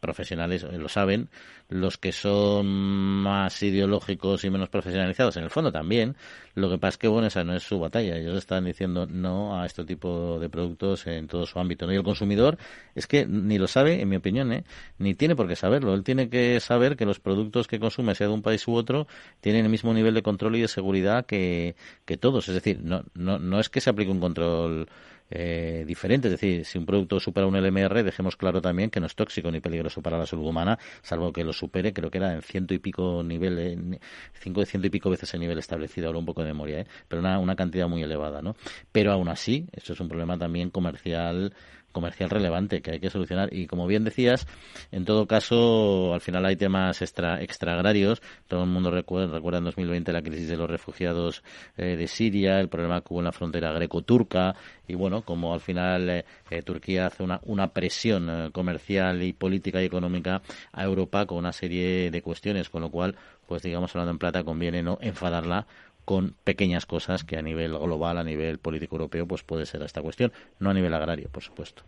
profesionales 0.00 0.64
eh, 0.64 0.78
lo 0.78 0.88
saben. 0.88 1.28
Los 1.68 1.98
que 1.98 2.12
son 2.12 2.66
más 2.66 3.62
ideológicos 3.62 4.44
y 4.44 4.50
menos 4.50 4.68
profesionalizados 4.68 5.36
en 5.36 5.44
el 5.44 5.50
fondo 5.50 5.72
también. 5.72 6.16
Lo 6.54 6.70
que 6.70 6.78
pasa 6.78 6.90
es 6.90 6.98
que 6.98 7.08
bueno 7.08 7.28
esa 7.28 7.44
no 7.44 7.54
es 7.54 7.62
su 7.62 7.78
batalla. 7.78 8.16
Ellos 8.16 8.36
están 8.36 8.64
diciendo 8.64 9.06
no 9.06 9.60
a 9.60 9.66
este 9.66 9.84
tipo 9.84 10.38
de 10.38 10.48
productos 10.48 11.06
en 11.06 11.26
todo 11.26 11.46
su 11.46 11.58
ámbito 11.58 11.86
¿no? 11.86 11.92
El 11.96 12.04
consumidor 12.04 12.58
es 12.94 13.06
que 13.06 13.26
ni 13.26 13.58
lo 13.58 13.66
sabe 13.66 14.00
en 14.00 14.08
mi 14.08 14.16
opinión 14.16 14.52
¿eh? 14.52 14.64
ni 14.98 15.14
tiene 15.14 15.36
por 15.36 15.48
qué 15.48 15.56
saberlo. 15.56 15.94
Él 15.94 16.04
tiene 16.04 16.28
que 16.28 16.60
saber 16.60 16.96
que 16.96 17.06
los 17.06 17.20
productos 17.20 17.66
que 17.66 17.78
consume, 17.78 18.14
sea 18.14 18.28
de 18.28 18.34
un 18.34 18.42
país 18.42 18.66
u 18.68 18.74
otro, 18.74 19.06
tienen 19.40 19.64
el 19.64 19.70
mismo 19.70 19.92
nivel 19.92 20.14
de 20.14 20.22
control 20.22 20.56
y 20.56 20.60
de 20.60 20.68
seguridad 20.68 21.26
que, 21.26 21.76
que 22.04 22.16
todos. 22.16 22.48
Es 22.48 22.54
decir, 22.54 22.80
no, 22.82 23.04
no, 23.14 23.38
no 23.38 23.60
es 23.60 23.68
que 23.68 23.80
se 23.80 23.90
aplique 23.90 24.10
un 24.10 24.20
control 24.20 24.88
eh, 25.28 25.84
diferente. 25.86 26.28
Es 26.28 26.32
decir, 26.32 26.64
si 26.64 26.78
un 26.78 26.86
producto 26.86 27.18
supera 27.18 27.46
un 27.46 27.56
LMR, 27.56 28.04
dejemos 28.04 28.36
claro 28.36 28.60
también 28.60 28.90
que 28.90 29.00
no 29.00 29.06
es 29.06 29.14
tóxico 29.14 29.50
ni 29.50 29.60
peligroso 29.60 30.00
para 30.00 30.18
la 30.18 30.26
salud 30.26 30.46
humana, 30.46 30.78
salvo 31.02 31.32
que 31.32 31.42
lo 31.42 31.52
supere, 31.52 31.92
creo 31.92 32.10
que 32.10 32.18
era 32.18 32.32
en 32.32 32.42
ciento 32.42 32.74
y 32.74 32.78
pico 32.78 33.22
nivel, 33.24 33.98
cinco 34.34 34.60
de 34.60 34.66
ciento 34.66 34.86
y 34.86 34.90
pico 34.90 35.10
veces 35.10 35.32
el 35.34 35.40
nivel 35.40 35.58
establecido, 35.58 36.06
ahora 36.06 36.20
un 36.20 36.26
poco 36.26 36.42
de 36.42 36.48
memoria, 36.48 36.80
¿eh? 36.80 36.86
pero 37.08 37.20
una, 37.20 37.38
una 37.38 37.56
cantidad 37.56 37.88
muy 37.88 38.02
elevada, 38.02 38.40
¿no? 38.40 38.54
Pero 38.92 39.12
aún 39.12 39.28
así, 39.28 39.66
esto 39.72 39.94
es 39.94 40.00
un 40.00 40.08
problema 40.08 40.38
también 40.38 40.70
comercial 40.70 41.52
comercial 41.96 42.28
relevante 42.28 42.82
que 42.82 42.90
hay 42.90 43.00
que 43.00 43.08
solucionar. 43.08 43.48
Y 43.54 43.66
como 43.66 43.86
bien 43.86 44.04
decías, 44.04 44.46
en 44.92 45.06
todo 45.06 45.26
caso, 45.26 46.12
al 46.12 46.20
final 46.20 46.44
hay 46.44 46.54
temas 46.54 47.00
extra, 47.00 47.42
extra 47.42 47.72
agrarios. 47.72 48.20
Todo 48.48 48.64
el 48.64 48.68
mundo 48.68 48.90
recuerda, 48.90 49.32
recuerda 49.32 49.60
en 49.60 49.64
2020 49.64 50.12
la 50.12 50.20
crisis 50.20 50.46
de 50.46 50.58
los 50.58 50.68
refugiados 50.68 51.42
eh, 51.78 51.96
de 51.96 52.06
Siria, 52.06 52.60
el 52.60 52.68
problema 52.68 53.00
que 53.00 53.06
hubo 53.14 53.20
en 53.20 53.24
la 53.24 53.32
frontera 53.32 53.72
greco-turca. 53.72 54.54
Y 54.86 54.94
bueno, 54.94 55.22
como 55.22 55.54
al 55.54 55.60
final 55.60 56.10
eh, 56.10 56.24
eh, 56.50 56.60
Turquía 56.60 57.06
hace 57.06 57.22
una, 57.22 57.40
una 57.44 57.68
presión 57.68 58.50
comercial 58.52 59.22
y 59.22 59.32
política 59.32 59.80
y 59.80 59.86
económica 59.86 60.42
a 60.72 60.84
Europa 60.84 61.24
con 61.24 61.38
una 61.38 61.52
serie 61.52 62.10
de 62.10 62.20
cuestiones, 62.20 62.68
con 62.68 62.82
lo 62.82 62.90
cual, 62.90 63.16
pues 63.46 63.62
digamos, 63.62 63.90
hablando 63.94 64.10
en 64.10 64.18
plata, 64.18 64.44
conviene 64.44 64.82
no 64.82 64.98
enfadarla 65.00 65.66
con 66.06 66.34
pequeñas 66.44 66.86
cosas 66.86 67.24
que 67.24 67.36
a 67.36 67.42
nivel 67.42 67.72
global, 67.72 68.16
a 68.16 68.24
nivel 68.24 68.58
político 68.58 68.94
europeo, 68.94 69.26
pues 69.26 69.42
puede 69.42 69.66
ser 69.66 69.82
esta 69.82 70.00
cuestión, 70.00 70.32
no 70.60 70.70
a 70.70 70.74
nivel 70.74 70.94
agrario, 70.94 71.28
por 71.30 71.42
supuesto. 71.42 71.82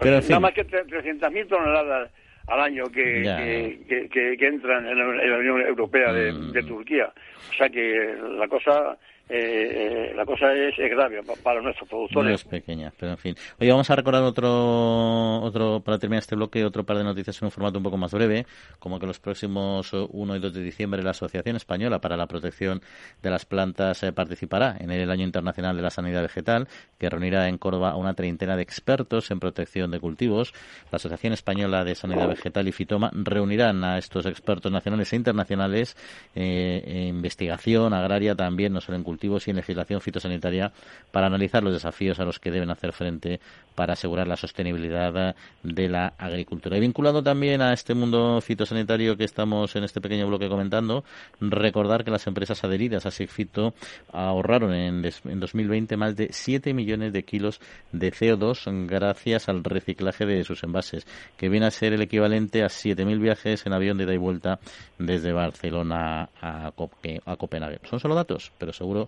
Pero, 0.00 0.16
en 0.16 0.22
fin. 0.22 0.30
Nada 0.30 0.40
más 0.40 0.54
que 0.54 0.66
300.000 0.66 1.46
toneladas 1.46 2.10
al 2.46 2.60
año 2.60 2.84
que, 2.86 3.78
que, 3.86 4.08
que, 4.38 4.46
entran 4.48 4.86
en 4.88 4.98
la, 4.98 5.38
Unión 5.38 5.60
Europea 5.60 6.10
de, 6.12 6.32
mm. 6.32 6.52
de 6.52 6.62
Turquía. 6.62 7.12
O 7.50 7.54
sea 7.54 7.68
que 7.68 8.16
la 8.38 8.48
cosa 8.48 8.96
eh, 9.28 10.12
la 10.14 10.24
cosa 10.24 10.52
es, 10.52 10.76
grave 10.76 11.20
para 11.42 11.60
nuestros 11.60 11.88
productores. 11.88 12.28
No 12.28 12.34
es 12.34 12.44
pequeña, 12.44 12.92
pero 12.98 13.12
en 13.12 13.18
fin. 13.18 13.34
Hoy 13.60 13.68
vamos 13.68 13.90
a 13.90 13.96
recordar 13.96 14.22
otro, 14.22 15.40
otro, 15.42 15.80
para 15.80 15.98
terminar 15.98 16.20
este 16.20 16.34
bloque, 16.34 16.64
otro 16.64 16.84
par 16.84 16.98
de 16.98 17.04
noticias 17.04 17.40
en 17.40 17.46
un 17.46 17.50
formato 17.50 17.78
un 17.78 17.84
poco 17.84 17.96
más 17.96 18.12
breve, 18.12 18.46
como 18.78 18.98
que 18.98 19.06
los 19.06 19.20
próximos 19.20 19.92
1 19.92 20.36
y 20.36 20.38
2 20.38 20.52
de 20.54 20.62
diciembre 20.62 21.02
la 21.02 21.10
Asociación 21.10 21.56
Española 21.56 22.00
para 22.00 22.16
la 22.16 22.26
Protección 22.26 22.80
de 23.22 23.30
las 23.30 23.44
Plantas 23.44 24.02
eh, 24.02 24.12
participará 24.12 24.76
en 24.78 24.90
el 24.90 25.10
Año 25.10 25.24
Internacional 25.24 25.76
de 25.76 25.82
la 25.82 25.90
Sanidad 25.90 26.22
Vegetal, 26.22 26.68
que 26.98 27.10
reunirá 27.10 27.48
en 27.48 27.58
Córdoba 27.58 27.90
a 27.90 27.96
una 27.96 28.14
treintena 28.14 28.56
de 28.56 28.62
expertos 28.62 29.30
en 29.30 29.40
protección 29.40 29.90
de 29.90 30.00
cultivos. 30.00 30.52
La 30.90 30.96
Asociación 30.96 31.32
Española 31.32 31.84
de 31.84 31.94
Sanidad 31.94 32.28
Vegetal 32.28 32.66
y 32.68 32.72
Fitoma 32.72 33.10
reunirán 33.12 33.84
a 33.84 33.98
estos 33.98 34.26
expertos 34.26 34.72
nacionales 34.72 35.12
e 35.12 35.16
internacionales 35.16 35.96
eh, 36.34 36.82
en 36.84 37.16
investigación 37.16 37.92
agraria 37.92 38.34
también, 38.34 38.72
no 38.72 38.80
solo 38.80 38.96
en 38.96 39.04
cultivos, 39.04 39.17
y 39.22 39.50
en 39.50 39.56
legislación 39.56 40.00
fitosanitaria 40.00 40.72
para 41.10 41.26
analizar 41.26 41.62
los 41.62 41.72
desafíos 41.72 42.18
a 42.20 42.24
los 42.24 42.38
que 42.38 42.50
deben 42.50 42.70
hacer 42.70 42.92
frente 42.92 43.40
para 43.74 43.92
asegurar 43.92 44.26
la 44.26 44.36
sostenibilidad 44.36 45.36
de 45.62 45.88
la 45.88 46.14
agricultura. 46.18 46.76
Y 46.76 46.80
vinculado 46.80 47.22
también 47.22 47.62
a 47.62 47.72
este 47.72 47.94
mundo 47.94 48.40
fitosanitario 48.40 49.16
que 49.16 49.24
estamos 49.24 49.76
en 49.76 49.84
este 49.84 50.00
pequeño 50.00 50.26
bloque 50.26 50.48
comentando, 50.48 51.04
recordar 51.40 52.04
que 52.04 52.10
las 52.10 52.26
empresas 52.26 52.64
adheridas 52.64 53.06
a 53.06 53.10
SIGFITO 53.10 53.74
ahorraron 54.12 54.74
en, 54.74 55.04
en 55.24 55.40
2020 55.40 55.96
más 55.96 56.16
de 56.16 56.28
7 56.32 56.74
millones 56.74 57.12
de 57.12 57.22
kilos 57.22 57.60
de 57.92 58.12
CO2 58.12 58.86
gracias 58.86 59.48
al 59.48 59.62
reciclaje 59.62 60.26
de 60.26 60.44
sus 60.44 60.62
envases, 60.64 61.06
que 61.36 61.48
viene 61.48 61.66
a 61.66 61.70
ser 61.70 61.92
el 61.92 62.02
equivalente 62.02 62.62
a 62.62 62.66
7.000 62.66 63.20
viajes 63.20 63.66
en 63.66 63.72
avión 63.72 63.98
de 63.98 64.04
ida 64.04 64.14
y 64.14 64.18
vuelta 64.18 64.58
desde 64.98 65.32
Barcelona 65.32 66.30
a, 66.40 66.66
a 66.68 67.36
Copenhague. 67.36 67.80
Son 67.84 68.00
solo 68.00 68.14
datos, 68.14 68.52
pero 68.58 68.72
seguro 68.72 69.07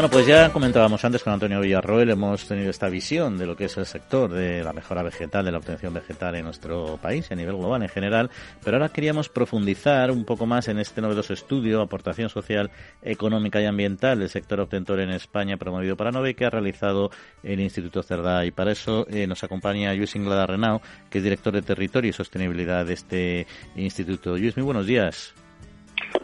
Bueno, 0.00 0.12
pues 0.12 0.26
ya 0.26 0.50
comentábamos 0.50 1.04
antes 1.04 1.22
con 1.22 1.34
Antonio 1.34 1.60
Villarroel, 1.60 2.08
hemos 2.08 2.48
tenido 2.48 2.70
esta 2.70 2.88
visión 2.88 3.36
de 3.36 3.44
lo 3.44 3.54
que 3.54 3.66
es 3.66 3.76
el 3.76 3.84
sector 3.84 4.32
de 4.32 4.64
la 4.64 4.72
mejora 4.72 5.02
vegetal, 5.02 5.44
de 5.44 5.52
la 5.52 5.58
obtención 5.58 5.92
vegetal 5.92 6.34
en 6.36 6.44
nuestro 6.46 6.96
país 6.96 7.26
y 7.28 7.34
a 7.34 7.36
nivel 7.36 7.58
global 7.58 7.82
en 7.82 7.90
general, 7.90 8.30
pero 8.64 8.78
ahora 8.78 8.88
queríamos 8.88 9.28
profundizar 9.28 10.10
un 10.10 10.24
poco 10.24 10.46
más 10.46 10.68
en 10.68 10.78
este 10.78 11.02
novedoso 11.02 11.34
estudio, 11.34 11.82
aportación 11.82 12.30
social, 12.30 12.70
económica 13.02 13.60
y 13.60 13.66
ambiental 13.66 14.20
del 14.20 14.30
sector 14.30 14.60
obtentor 14.60 15.00
en 15.00 15.10
España, 15.10 15.58
promovido 15.58 15.98
para 15.98 16.12
Nove, 16.12 16.34
que 16.34 16.46
ha 16.46 16.50
realizado 16.50 17.10
el 17.42 17.60
Instituto 17.60 18.02
Cerdá. 18.02 18.46
Y 18.46 18.52
para 18.52 18.72
eso 18.72 19.06
eh, 19.10 19.26
nos 19.26 19.44
acompaña 19.44 19.92
Luis 19.92 20.16
Inglada 20.16 20.46
Renau, 20.46 20.80
que 21.10 21.18
es 21.18 21.24
director 21.24 21.52
de 21.52 21.60
Territorio 21.60 22.08
y 22.08 22.14
Sostenibilidad 22.14 22.86
de 22.86 22.94
este 22.94 23.46
instituto. 23.76 24.34
Luis, 24.38 24.56
muy 24.56 24.64
buenos 24.64 24.86
días. 24.86 25.34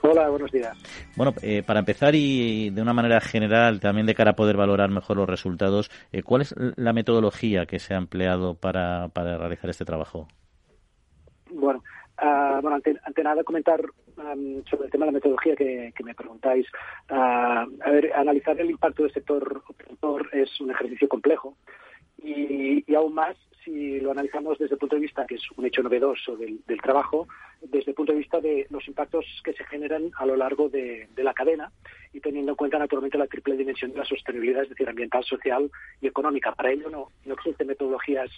Hola, 0.03 0.29
buenos 0.29 0.51
días. 0.53 0.77
Bueno, 1.17 1.35
eh, 1.43 1.63
para 1.67 1.81
empezar 1.81 2.15
y 2.15 2.71
de 2.71 2.83
una 2.83 2.93
manera 2.93 3.21
general, 3.21 3.81
también 3.81 4.07
de 4.07 4.15
cara 4.15 4.33
a 4.33 4.37
poder 4.37 4.57
valorar 4.57 4.91
mejor 4.91 5.17
los 5.17 5.29
resultados, 5.29 5.91
eh, 6.13 6.23
¿cuál 6.23 6.43
es 6.43 6.55
la 6.77 6.93
metodología 6.93 7.67
que 7.67 7.79
se 7.79 7.95
ha 7.95 7.99
empleado 7.99 8.55
para, 8.55 9.09
para 9.09 9.39
realizar 9.39 9.71
este 9.71 9.85
trabajo? 9.85 10.29
Bueno, 11.51 11.83
uh, 12.23 12.61
bueno 12.61 12.77
ante, 12.77 12.97
ante, 13.05 13.23
nada 13.23 13.45
comentar 13.45 13.81
um, 14.17 14.63
sobre 14.65 14.87
el 14.87 14.91
tema 14.91 15.07
de 15.07 15.13
la 15.13 15.17
metodología 15.17 15.57
que, 15.57 15.93
que 15.97 16.05
me 16.05 16.15
preguntáis. 16.15 16.67
Uh, 17.11 17.15
a 17.83 17.91
ver, 17.91 18.13
analizar 18.15 18.61
el 18.61 18.71
impacto 18.71 19.03
del 19.03 19.13
sector 19.13 19.63
es 20.33 20.61
un 20.61 20.71
ejercicio 20.71 21.09
complejo 21.09 21.57
y, 22.19 22.85
y 22.91 22.95
aún 22.95 23.15
más 23.15 23.37
si 23.67 23.99
lo 23.99 24.13
analizamos 24.13 24.59
desde 24.59 24.75
el 24.75 24.79
punto 24.79 24.95
de 24.95 25.03
vista, 25.03 25.27
que 25.27 25.35
es 25.35 25.43
un 25.57 25.67
hecho 25.67 25.83
novedoso 25.83 26.37
del, 26.37 26.63
trabajo, 26.81 27.27
desde 27.61 27.91
el 27.91 27.95
punto 27.97 28.13
de 28.13 28.19
vista 28.19 28.41
de 28.41 28.65
los 28.71 28.87
impactos 28.87 29.25
que 29.43 29.53
se 29.55 29.65
generan 29.65 30.13
a 30.19 30.25
lo 30.25 30.37
largo 30.37 30.69
de, 30.69 31.09
la 31.17 31.35
cadena 31.35 31.73
y 32.13 32.21
teniendo 32.21 32.53
en 32.53 32.57
cuenta 32.57 32.79
naturalmente 32.79 33.19
la 33.19 33.27
triple 33.27 33.57
dimensión 33.57 33.91
de 33.91 33.99
la 33.99 34.05
sostenibilidad, 34.05 34.63
es 34.63 34.69
decir, 34.69 34.89
ambiental, 34.89 35.25
social 35.25 35.69
y 36.01 36.07
económica. 36.07 36.53
Para 36.53 36.71
ello 36.71 36.89
no, 36.89 37.09
existen 37.25 37.67
metodologías 37.67 38.31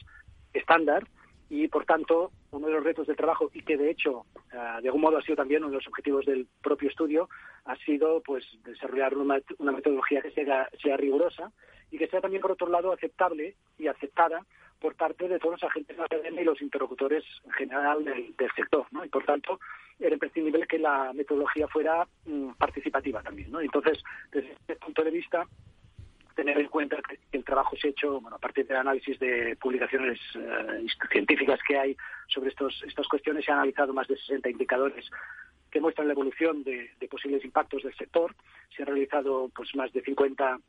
estándar 0.54 1.06
y, 1.50 1.68
por 1.68 1.84
tanto, 1.84 2.30
uno 2.50 2.66
de 2.66 2.72
los 2.72 2.84
retos 2.84 3.06
del 3.06 3.16
trabajo 3.16 3.50
y 3.52 3.60
que, 3.60 3.76
de 3.76 3.90
hecho, 3.90 4.24
uh, 4.54 4.80
de 4.80 4.88
algún 4.88 5.02
modo 5.02 5.18
ha 5.18 5.22
sido 5.22 5.36
también 5.36 5.62
uno 5.62 5.72
de 5.72 5.76
los 5.76 5.88
objetivos 5.88 6.24
del 6.24 6.46
propio 6.62 6.88
estudio, 6.88 7.28
ha 7.66 7.76
sido 7.76 8.22
pues 8.22 8.44
desarrollar 8.64 9.14
una, 9.14 9.40
una 9.58 9.72
metodología 9.72 10.22
que 10.22 10.30
sea 10.30 10.96
rigurosa 10.96 11.52
y 11.90 11.98
que 11.98 12.08
sea 12.08 12.20
también, 12.20 12.42
por 12.42 12.52
otro 12.52 12.68
lado, 12.68 12.92
aceptable 12.92 13.54
y 13.78 13.86
aceptada 13.86 14.44
por 14.80 14.94
parte 14.94 15.28
de 15.28 15.38
todos 15.38 15.60
los 15.60 15.64
agentes 15.64 15.96
de 15.96 16.00
la 16.00 16.06
academia 16.06 16.40
y 16.40 16.44
los 16.44 16.62
interlocutores 16.62 17.24
en 17.44 17.52
general 17.52 18.04
del, 18.04 18.34
del 18.36 18.50
sector, 18.54 18.86
¿no? 18.92 19.04
Y 19.04 19.08
por 19.08 19.24
tanto 19.24 19.58
era 19.98 20.14
imprescindible 20.14 20.66
que 20.66 20.78
la 20.78 21.12
metodología 21.12 21.66
fuera 21.66 22.06
mmm, 22.26 22.52
participativa 22.52 23.22
también, 23.22 23.50
¿no? 23.50 23.60
Entonces, 23.60 24.02
desde 24.30 24.52
este 24.52 24.76
punto 24.76 25.02
de 25.02 25.10
vista, 25.10 25.46
tener 26.36 26.56
en 26.56 26.68
cuenta 26.68 26.98
que 27.02 27.18
el 27.32 27.44
trabajo 27.44 27.76
se 27.76 27.88
ha 27.88 27.90
hecho, 27.90 28.20
bueno, 28.20 28.36
a 28.36 28.38
partir 28.38 28.64
del 28.64 28.76
análisis 28.76 29.18
de 29.18 29.56
publicaciones 29.60 30.20
eh, 30.36 30.86
científicas 31.10 31.58
que 31.66 31.76
hay 31.76 31.96
sobre 32.28 32.50
estos, 32.50 32.80
estas 32.86 33.08
cuestiones, 33.08 33.44
se 33.44 33.50
han 33.50 33.58
analizado 33.58 33.92
más 33.92 34.06
de 34.06 34.16
60 34.16 34.48
indicadores 34.48 35.10
que 35.68 35.80
muestran 35.80 36.06
la 36.06 36.12
evolución 36.12 36.62
de, 36.62 36.90
de 37.00 37.08
posibles 37.08 37.44
impactos 37.44 37.82
del 37.82 37.94
sector. 37.96 38.36
Se 38.76 38.82
han 38.82 38.86
realizado 38.86 39.50
pues 39.52 39.74
más 39.74 39.92
de 39.92 40.00
50 40.00 40.60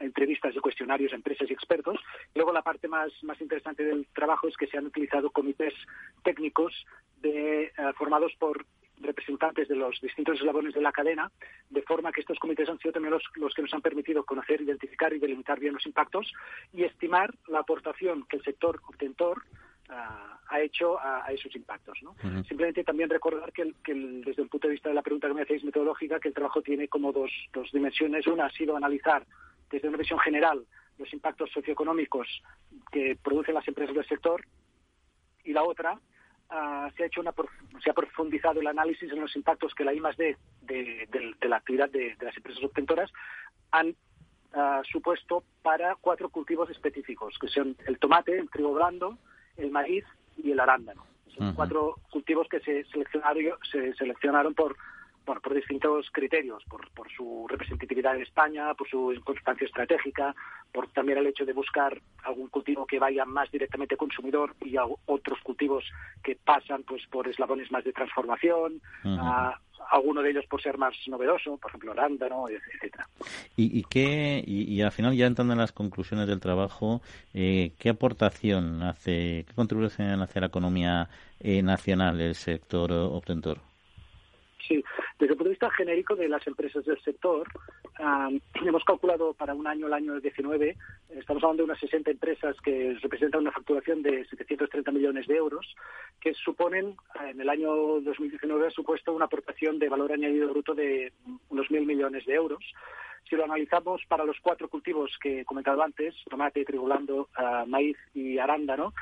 entrevistas 0.00 0.54
y 0.54 0.60
cuestionarios 0.60 1.12
a 1.12 1.16
empresas 1.16 1.48
y 1.48 1.52
expertos. 1.52 1.98
Luego 2.34 2.52
la 2.52 2.62
parte 2.62 2.88
más, 2.88 3.12
más 3.22 3.40
interesante 3.40 3.84
del 3.84 4.06
trabajo 4.14 4.48
es 4.48 4.56
que 4.56 4.66
se 4.66 4.78
han 4.78 4.86
utilizado 4.86 5.30
comités 5.30 5.74
técnicos 6.22 6.72
de, 7.20 7.72
uh, 7.78 7.92
formados 7.94 8.32
por 8.38 8.66
representantes 9.00 9.68
de 9.68 9.76
los 9.76 9.98
distintos 10.00 10.38
eslabones 10.38 10.74
de 10.74 10.80
la 10.80 10.92
cadena, 10.92 11.30
de 11.70 11.82
forma 11.82 12.12
que 12.12 12.20
estos 12.20 12.38
comités 12.38 12.68
han 12.68 12.78
sido 12.78 12.92
también 12.92 13.12
los, 13.12 13.22
los, 13.36 13.54
que 13.54 13.62
nos 13.62 13.72
han 13.72 13.80
permitido 13.80 14.24
conocer, 14.24 14.60
identificar 14.60 15.12
y 15.12 15.18
delimitar 15.18 15.58
bien 15.58 15.74
los 15.74 15.86
impactos 15.86 16.30
y 16.72 16.84
estimar 16.84 17.34
la 17.48 17.60
aportación 17.60 18.24
que 18.28 18.36
el 18.36 18.42
sector 18.42 18.80
obtentor 18.86 19.42
uh, 19.88 19.92
ha 20.48 20.60
hecho 20.60 20.98
a, 20.98 21.24
a, 21.24 21.32
esos 21.32 21.54
impactos. 21.56 21.98
¿no? 22.02 22.10
Uh 22.10 22.28
-huh. 22.28 22.46
Simplemente 22.46 22.84
también 22.84 23.08
recordar 23.08 23.52
que, 23.52 23.62
el, 23.62 23.74
que 23.82 23.92
el, 23.92 24.22
desde 24.22 24.42
el 24.42 24.48
punto 24.48 24.66
de 24.68 24.72
vista 24.72 24.88
de 24.88 24.94
la 24.94 25.02
pregunta 25.02 25.28
que 25.28 25.34
me 25.34 25.42
hacéis 25.42 25.64
metodológica, 25.64 26.20
que 26.20 26.28
el 26.28 26.34
trabajo 26.34 26.60
tiene 26.60 26.88
como 26.88 27.12
dos, 27.12 27.30
dos 27.52 27.70
dimensiones. 27.72 28.26
Una 28.26 28.46
ha 28.46 28.50
sido 28.50 28.76
analizar 28.76 29.24
desde 29.70 29.88
una 29.88 29.98
visión 29.98 30.18
general 30.18 30.64
los 30.98 31.12
impactos 31.12 31.50
socioeconómicos 31.50 32.26
que 32.92 33.16
producen 33.22 33.54
las 33.54 33.66
empresas 33.66 33.94
del 33.94 34.06
sector 34.06 34.44
y 35.44 35.52
la 35.52 35.62
otra 35.62 35.94
uh, 35.94 36.90
se 36.96 37.02
ha 37.02 37.06
hecho 37.06 37.20
una 37.20 37.32
se 37.82 37.90
ha 37.90 37.94
profundizado 37.94 38.60
el 38.60 38.66
análisis 38.66 39.10
en 39.10 39.20
los 39.20 39.34
impactos 39.34 39.74
que 39.74 39.84
la 39.84 39.94
I 39.94 40.00
de, 40.18 40.36
de, 40.62 41.08
de, 41.10 41.34
de 41.40 41.48
la 41.48 41.56
actividad 41.56 41.88
de, 41.90 42.16
las 42.20 42.36
empresas 42.36 42.62
obtentoras 42.62 43.10
han 43.70 43.88
uh, 44.54 44.84
supuesto 44.84 45.44
para 45.62 45.96
cuatro 45.96 46.28
cultivos 46.28 46.68
específicos 46.70 47.38
que 47.38 47.48
son 47.48 47.76
el 47.86 47.98
tomate, 47.98 48.38
el 48.38 48.50
trigo 48.50 48.74
blando, 48.74 49.18
el 49.56 49.70
maíz 49.70 50.04
y 50.36 50.50
el 50.50 50.60
arándano. 50.60 51.06
Son 51.34 51.46
uh 51.46 51.50
-huh. 51.50 51.54
cuatro 51.54 51.96
cultivos 52.10 52.48
que 52.48 52.60
se 52.60 52.84
seleccionaron, 52.84 53.58
se 53.70 53.94
seleccionaron 53.94 54.54
por 54.54 54.76
bueno, 55.26 55.40
por 55.40 55.54
distintos 55.54 56.10
criterios, 56.10 56.64
por, 56.64 56.90
por 56.90 57.10
su 57.12 57.46
representatividad 57.48 58.16
en 58.16 58.22
España, 58.22 58.74
por 58.74 58.88
su 58.88 59.12
importancia 59.12 59.66
estratégica, 59.66 60.34
por 60.72 60.88
también 60.88 61.18
el 61.18 61.26
hecho 61.26 61.44
de 61.44 61.52
buscar 61.52 62.00
algún 62.24 62.48
cultivo 62.48 62.86
que 62.86 62.98
vaya 62.98 63.24
más 63.24 63.50
directamente 63.50 63.96
consumidor 63.96 64.54
y 64.64 64.76
a 64.76 64.84
otros 65.06 65.38
cultivos 65.42 65.84
que 66.22 66.36
pasan 66.36 66.82
pues 66.84 67.06
por 67.08 67.28
eslabones 67.28 67.70
más 67.70 67.84
de 67.84 67.92
transformación, 67.92 68.80
uh 69.04 69.08
-huh. 69.08 69.18
a, 69.20 69.60
alguno 69.90 70.22
de 70.22 70.30
ellos 70.30 70.44
por 70.46 70.62
ser 70.62 70.78
más 70.78 70.94
novedoso, 71.08 71.56
por 71.56 71.70
ejemplo, 71.70 71.92
arándano, 71.92 72.46
etcétera. 72.48 73.08
¿Y, 73.56 73.78
y 73.78 73.82
qué 73.84 74.42
y, 74.46 74.72
y, 74.72 74.82
al 74.82 74.92
final 74.92 75.16
ya 75.16 75.26
entrando 75.26 75.52
en 75.52 75.58
las 75.58 75.72
conclusiones 75.72 76.28
del 76.28 76.40
trabajo, 76.40 77.02
eh, 77.34 77.72
qué 77.78 77.90
aportación 77.90 78.82
hace, 78.82 79.44
qué 79.48 79.54
contribución 79.54 80.20
hace 80.22 80.38
a 80.38 80.42
la 80.42 80.46
economía 80.46 81.08
eh, 81.40 81.62
nacional 81.62 82.20
el 82.20 82.34
sector 82.34 82.92
obtentor? 82.92 83.58
Sí, 84.70 84.84
desde 85.18 85.32
el 85.32 85.36
punto 85.36 85.44
de 85.44 85.50
vista 85.50 85.70
genérico 85.70 86.14
de 86.14 86.28
las 86.28 86.46
empresas 86.46 86.84
del 86.84 87.02
sector, 87.02 87.44
um, 87.98 88.38
hemos 88.64 88.84
calculado 88.84 89.34
para 89.34 89.52
un 89.52 89.66
año, 89.66 89.88
el 89.88 89.92
año 89.92 90.20
19, 90.20 90.76
estamos 91.08 91.42
hablando 91.42 91.64
de 91.64 91.70
unas 91.70 91.80
60 91.80 92.08
empresas 92.08 92.56
que 92.62 92.96
representan 93.02 93.40
una 93.40 93.50
facturación 93.50 94.00
de 94.00 94.24
730 94.26 94.92
millones 94.92 95.26
de 95.26 95.34
euros, 95.34 95.74
que 96.20 96.34
suponen, 96.34 96.94
en 97.20 97.40
el 97.40 97.48
año 97.48 98.00
2019, 98.00 98.68
ha 98.68 98.70
supuesto 98.70 99.12
una 99.12 99.24
aportación 99.24 99.80
de 99.80 99.88
valor 99.88 100.12
añadido 100.12 100.50
bruto 100.50 100.72
de 100.72 101.12
unos 101.48 101.68
mil 101.68 101.84
millones 101.84 102.24
de 102.24 102.34
euros. 102.34 102.62
Si 103.28 103.34
lo 103.34 103.44
analizamos 103.44 104.02
para 104.06 104.24
los 104.24 104.38
cuatro 104.40 104.68
cultivos 104.68 105.18
que 105.20 105.40
he 105.40 105.44
comentado 105.44 105.82
antes, 105.82 106.14
tomate, 106.28 106.64
trigulando, 106.64 107.28
uh, 107.36 107.66
maíz 107.66 107.96
y 108.14 108.38
arándano, 108.38 108.92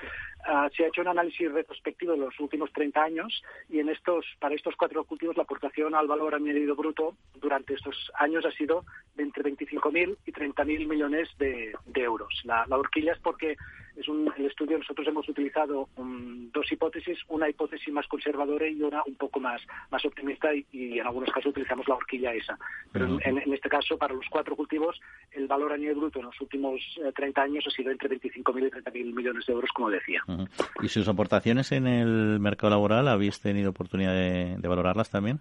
uh, 0.46 0.68
se 0.76 0.84
ha 0.84 0.88
hecho 0.88 1.00
un 1.00 1.08
análisis 1.08 1.50
retrospectivo 1.50 2.12
de 2.12 2.18
los 2.18 2.38
últimos 2.40 2.72
30 2.72 3.02
años 3.02 3.42
y 3.68 3.80
en 3.80 3.88
estos, 3.88 4.24
para 4.38 4.54
estos 4.54 4.76
cuatro 4.76 5.04
cultivos 5.04 5.36
la 5.36 5.42
aportación 5.42 5.94
al 5.94 6.06
valor 6.06 6.34
añadido 6.34 6.76
bruto 6.76 7.16
durante 7.40 7.74
estos 7.74 8.10
años 8.14 8.44
ha 8.44 8.52
sido 8.52 8.84
de 9.16 9.24
entre 9.24 9.44
25.000 9.44 10.16
y 10.26 10.32
30.000 10.32 10.86
millones 10.86 11.28
de, 11.38 11.74
de 11.86 12.02
euros. 12.02 12.40
La, 12.44 12.64
la, 12.66 12.76
horquilla 12.76 13.12
es 13.12 13.18
porque 13.18 13.56
es 13.98 14.08
un, 14.08 14.32
el 14.36 14.46
estudio 14.46 14.78
nosotros 14.78 15.06
hemos 15.08 15.28
utilizado 15.28 15.88
um, 15.96 16.50
dos 16.52 16.70
hipótesis, 16.70 17.18
una 17.28 17.48
hipótesis 17.48 17.92
más 17.92 18.06
conservadora 18.06 18.68
y 18.68 18.80
una 18.80 19.02
un 19.06 19.16
poco 19.16 19.40
más, 19.40 19.60
más 19.90 20.04
optimista 20.04 20.54
y, 20.54 20.64
y 20.72 20.98
en 21.00 21.06
algunos 21.06 21.30
casos 21.30 21.50
utilizamos 21.50 21.88
la 21.88 21.96
horquilla 21.96 22.32
esa. 22.32 22.56
Pero 22.92 23.06
uh 23.06 23.18
-huh. 23.18 23.26
en, 23.26 23.38
en, 23.38 23.52
este 23.52 23.68
caso, 23.68 23.98
para 23.98 24.14
los 24.14 24.26
cuatro 24.30 24.54
cultivos, 24.54 25.00
el 25.32 25.46
valor 25.48 25.72
añadido 25.72 25.96
bruto 26.00 26.20
en 26.20 26.26
los 26.26 26.40
últimos 26.40 26.80
eh, 27.04 27.12
30 27.12 27.42
años 27.42 27.64
ha 27.66 27.70
sido 27.70 27.90
entre 27.90 28.08
25.000 28.08 28.66
y 28.66 28.70
30.000 28.70 29.14
millones 29.14 29.46
de 29.46 29.52
euros, 29.52 29.70
como 29.74 29.90
decía. 29.90 30.22
Uh 30.28 30.32
-huh. 30.32 30.48
¿Y 30.82 30.88
sus 30.88 31.08
aportaciones 31.08 31.72
en 31.72 31.86
el 31.86 32.38
mercado 32.40 32.70
laboral 32.70 33.08
habéis 33.08 33.40
tenido 33.40 33.70
oportunidad 33.70 34.12
de, 34.12 34.56
de 34.58 34.68
valorarlas 34.68 35.10
también? 35.10 35.40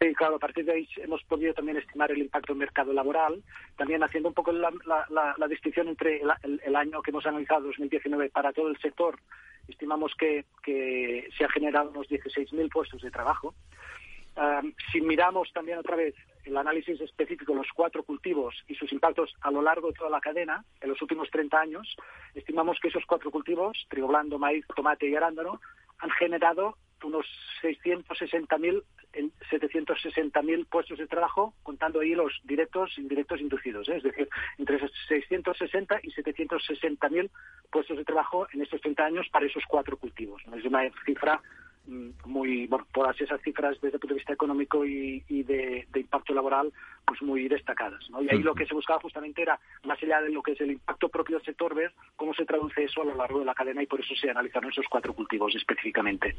Sí, 0.00 0.14
claro, 0.14 0.36
a 0.36 0.38
partir 0.38 0.64
de 0.64 0.72
ahí 0.72 0.88
hemos 0.98 1.24
podido 1.24 1.52
también 1.54 1.76
estimar 1.76 2.12
el 2.12 2.18
impacto 2.18 2.52
en 2.52 2.58
mercado 2.58 2.92
laboral, 2.92 3.42
también 3.76 4.00
haciendo 4.04 4.28
un 4.28 4.34
poco 4.34 4.52
la, 4.52 5.48
distinción 5.48 5.88
entre 5.88 6.20
el, 6.20 6.76
año 6.76 7.02
que 7.02 7.10
hemos 7.10 7.26
analizado, 7.26 7.66
2019, 7.66 8.30
para 8.30 8.52
todo 8.52 8.68
el 8.68 8.78
sector. 8.78 9.18
Estimamos 9.66 10.12
que, 10.14 10.44
se 11.36 11.44
han 11.44 11.50
generado 11.50 11.90
unos 11.90 12.08
16.000 12.08 12.70
puestos 12.70 13.02
de 13.02 13.10
trabajo. 13.10 13.54
si 14.92 15.00
miramos 15.00 15.52
también 15.52 15.78
otra 15.78 15.96
vez 15.96 16.14
el 16.44 16.56
análisis 16.56 17.00
específico 17.00 17.52
de 17.52 17.58
los 17.58 17.72
cuatro 17.74 18.04
cultivos 18.04 18.54
y 18.68 18.76
sus 18.76 18.92
impactos 18.92 19.34
a 19.40 19.50
lo 19.50 19.62
largo 19.62 19.88
de 19.88 19.94
toda 19.94 20.10
la 20.10 20.20
cadena, 20.20 20.64
en 20.80 20.90
los 20.90 21.02
últimos 21.02 21.28
30 21.30 21.60
años, 21.60 21.96
estimamos 22.36 22.78
que 22.80 22.86
esos 22.86 23.04
cuatro 23.04 23.32
cultivos, 23.32 23.76
trigo 23.88 24.06
blando, 24.06 24.38
maíz, 24.38 24.64
tomate 24.76 25.08
y 25.08 25.16
arándano, 25.16 25.60
han 25.98 26.10
generado 26.10 26.76
unos 27.04 27.26
660.000 27.62 28.82
en 29.14 29.32
760.000 29.50 30.66
puestos 30.66 30.98
de 30.98 31.06
trabajo, 31.06 31.54
contando 31.62 32.00
ahí 32.00 32.14
los 32.14 32.32
directos 32.44 32.92
e 32.96 33.00
indirectos 33.00 33.40
inducidos, 33.40 33.88
¿eh? 33.88 33.96
es 33.96 34.02
decir, 34.02 34.28
entre 34.58 34.78
660 35.08 36.00
y 36.02 36.10
760.000 36.12 37.30
puestos 37.70 37.96
de 37.96 38.04
trabajo 38.04 38.46
en 38.52 38.62
estos 38.62 38.80
30 38.80 39.04
años 39.04 39.26
para 39.30 39.46
esos 39.46 39.64
cuatro 39.66 39.96
cultivos. 39.96 40.42
Es 40.56 40.64
una 40.64 40.82
cifra 41.04 41.40
muy, 42.26 42.66
bueno, 42.66 42.86
todas 42.92 43.18
esas 43.20 43.40
cifras 43.42 43.80
desde 43.80 43.96
el 43.96 44.00
punto 44.00 44.14
de 44.14 44.18
vista 44.18 44.32
económico 44.32 44.84
y, 44.84 45.22
de, 45.28 45.86
impacto 45.94 46.34
laboral, 46.34 46.72
pues 47.06 47.22
muy 47.22 47.48
destacadas. 47.48 48.04
Y 48.20 48.34
ahí 48.34 48.42
lo 48.42 48.54
que 48.54 48.66
se 48.66 48.74
buscaba 48.74 49.00
justamente 49.00 49.42
era, 49.42 49.58
más 49.84 50.00
allá 50.02 50.20
de 50.20 50.30
lo 50.30 50.42
que 50.42 50.52
es 50.52 50.60
el 50.60 50.72
impacto 50.72 51.08
propio 51.08 51.36
del 51.36 51.46
sector, 51.46 51.74
ver 51.74 51.92
cómo 52.16 52.34
se 52.34 52.44
traduce 52.44 52.84
eso 52.84 53.02
a 53.02 53.06
lo 53.06 53.14
largo 53.14 53.40
de 53.40 53.46
la 53.46 53.54
cadena 53.54 53.82
y 53.82 53.86
por 53.86 54.00
eso 54.00 54.14
se 54.14 54.30
analizaron 54.30 54.70
esos 54.70 54.86
cuatro 54.90 55.14
cultivos 55.14 55.54
específicamente. 55.54 56.36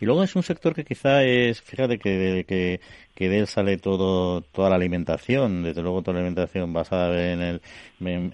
Y 0.00 0.04
luego 0.04 0.22
es 0.22 0.36
un 0.36 0.42
sector 0.42 0.74
que 0.74 0.84
quizá 0.84 1.24
es, 1.24 1.62
fíjate 1.62 1.98
que, 1.98 2.44
que, 2.46 2.80
que 3.16 3.30
de 3.30 3.38
él 3.38 3.46
sale 3.46 3.78
todo, 3.78 4.42
toda 4.42 4.68
la 4.68 4.76
alimentación, 4.76 5.62
desde 5.62 5.82
luego 5.82 6.02
toda 6.02 6.12
la 6.14 6.20
alimentación 6.20 6.74
basada 6.74 7.32
en, 7.32 7.40
el, 7.40 7.60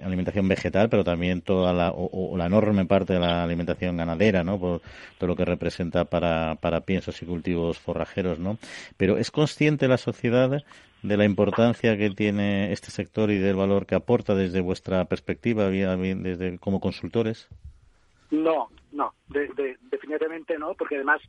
alimentación 0.02 0.48
vegetal, 0.48 0.88
pero 0.88 1.04
también 1.04 1.40
toda 1.40 1.72
la, 1.72 1.92
o, 1.94 2.36
la 2.36 2.46
enorme 2.46 2.84
parte 2.84 3.12
de 3.12 3.20
la 3.20 3.44
alimentación 3.44 3.96
ganadera, 3.96 4.42
¿no? 4.42 4.58
Por 4.58 4.82
todo 5.18 5.28
lo 5.28 5.36
que 5.36 5.44
representa 5.44 6.04
para, 6.04 6.56
para 6.56 6.80
piensos 6.80 7.22
y 7.22 7.26
cultivos 7.26 7.78
forrajeros, 7.78 8.40
¿no? 8.40 8.58
Pero 8.96 9.18
es 9.18 9.30
consciente 9.30 9.86
la 9.86 9.98
sociedad 9.98 10.64
de 11.02 11.16
la 11.16 11.24
importancia 11.24 11.96
que 11.96 12.10
tiene 12.10 12.72
este 12.72 12.90
sector 12.90 13.30
y 13.30 13.38
del 13.38 13.54
valor 13.54 13.86
que 13.86 13.94
aporta 13.94 14.34
desde 14.34 14.60
vuestra 14.60 15.04
perspectiva, 15.04 15.70
desde 15.70 16.58
como 16.58 16.80
consultores? 16.80 17.48
No, 18.32 18.68
no, 18.90 19.14
definitivamente 19.28 20.58
no, 20.58 20.74
porque 20.74 20.96
además 20.96 21.20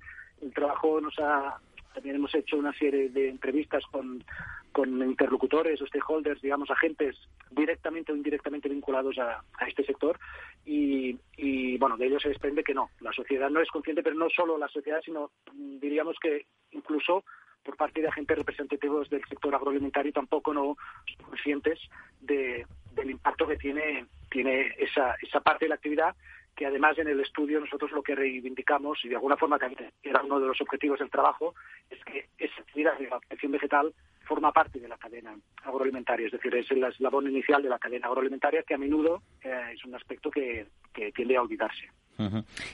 el 0.42 0.52
trabajo 0.54 1.00
nos 1.00 1.14
ha 1.20 1.60
también 1.94 2.16
hemos 2.16 2.34
hecho 2.36 2.58
una 2.58 2.74
serie 2.74 3.10
de 3.10 3.30
entrevistas 3.30 3.84
con, 3.92 4.24
con 4.72 5.02
interlocutores 5.02 5.82
o 5.82 5.88
stakeholders, 5.88 6.42
digamos, 6.42 6.70
agentes 6.72 7.16
directamente 7.52 8.12
o 8.12 8.16
indirectamente 8.16 8.70
vinculados 8.70 9.18
a, 9.20 9.44
este 9.68 9.86
sector. 9.86 10.20
Y, 10.66 11.78
bueno, 11.78 11.98
de 11.98 12.08
ellos 12.08 12.22
se 12.22 12.30
desprende 12.30 12.64
que 12.64 12.74
no, 12.74 12.90
la 13.00 13.12
sociedad 13.14 13.50
no 13.50 13.62
es 13.62 13.70
consciente, 13.70 14.04
pero 14.04 14.16
no 14.16 14.30
solo 14.30 14.58
la 14.58 14.68
sociedad, 14.68 15.02
sino 15.04 15.32
diríamos 15.54 16.18
que 16.22 16.46
incluso 16.72 17.24
por 17.64 17.78
parte 17.78 18.02
de 18.02 18.08
agentes 18.08 18.38
representativos 18.38 19.10
del 19.10 19.24
sector 19.26 19.56
agroalimentario 19.56 20.12
tampoco 20.12 20.54
no 20.54 20.76
son 21.06 21.28
conscientes 21.30 21.80
de, 22.20 22.66
del 22.94 23.12
impacto 23.12 23.48
que 23.48 23.58
tiene, 23.58 24.06
tiene 24.30 24.74
esa, 24.78 25.16
esa 25.22 25.40
parte 25.40 25.66
de 25.66 25.70
la 25.70 25.76
actividad 25.76 26.16
que 26.56 26.66
además 26.66 26.98
en 26.98 27.08
el 27.08 27.20
estudio 27.20 27.60
nosotros 27.60 27.92
lo 27.92 28.04
que 28.04 28.16
reivindicamos, 28.16 29.04
y 29.04 29.10
de 29.10 29.16
alguna 29.16 29.38
forma 29.38 29.58
también 29.58 29.92
era 30.02 30.22
uno 30.22 30.40
de 30.40 30.48
los 30.48 30.62
objetivos 30.62 31.00
del 31.00 31.10
trabajo, 31.10 31.56
es 31.90 32.04
que 32.06 32.28
esa 32.38 32.62
actividad 32.62 32.98
de 32.98 33.10
la 33.10 33.20
protección 33.20 33.52
vegetal 33.52 33.94
forma 34.26 34.52
parte 34.52 34.80
de 34.80 34.88
la 34.88 34.98
cadena 34.98 35.36
agroalimentaria, 35.64 36.28
es 36.28 36.32
decir, 36.32 36.56
es 36.56 36.70
el 36.72 36.84
eslabón 36.84 37.28
inicial 37.28 37.62
de 37.62 37.70
la 37.70 37.80
cadena 37.80 38.08
agroalimentaria 38.08 38.64
que 38.64 38.76
a 38.76 38.78
menudo 38.78 39.22
eh, 39.44 39.72
es 39.74 39.84
un 39.84 39.96
aspecto 39.96 40.32
que 40.32 40.68
tiende 41.14 41.36
a 41.36 41.42
olvidarse. 41.42 41.90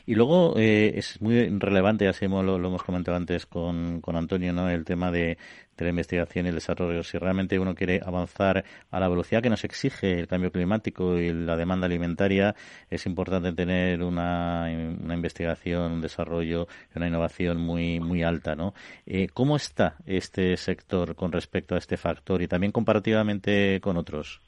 Y 0.06 0.16
luego 0.16 0.56
eh, 0.58 0.94
es 0.96 1.22
muy 1.22 1.48
relevante, 1.60 2.08
así 2.08 2.28
lo, 2.28 2.56
hemos 2.58 2.84
comentado 2.84 3.16
antes 3.16 3.46
con, 3.46 4.02
con 4.02 4.16
Antonio, 4.16 4.52
¿no? 4.52 4.70
el 4.70 4.84
tema 4.84 5.12
de, 5.12 5.38
de, 5.78 5.84
la 5.86 5.90
investigación 5.90 6.46
y 6.46 6.50
el 6.50 6.56
desarrollo. 6.56 7.04
Si 7.04 7.18
realmente 7.18 7.58
uno 7.58 7.74
quiere 7.74 8.02
avanzar 8.06 8.66
a 8.92 9.00
la 9.00 9.08
velocidad 9.08 9.42
que 9.42 9.50
nos 9.50 9.64
exige 9.64 10.20
el 10.20 10.28
cambio 10.28 10.52
climático 10.52 11.18
y 11.18 11.32
la 11.32 11.56
demanda 11.56 11.86
alimentaria, 11.86 12.54
es 12.90 13.06
importante 13.06 13.54
tener 13.54 14.04
una, 14.04 14.68
una 15.02 15.14
investigación, 15.14 15.94
un 15.94 16.02
desarrollo, 16.02 16.68
una 16.96 17.08
innovación 17.08 17.58
muy, 17.58 18.00
muy 18.00 18.24
alta. 18.24 18.56
¿no? 18.56 18.74
Eh, 19.06 19.30
¿Cómo 19.34 19.56
está 19.56 19.96
este 20.06 20.58
sector 20.58 21.16
con 21.16 21.32
respecto 21.32 21.76
a 21.76 21.78
este 21.78 21.96
factor 21.96 22.42
y 22.42 22.48
también 22.48 22.74
comparativamente 22.74 23.80
con 23.80 23.96
otros? 23.96 24.42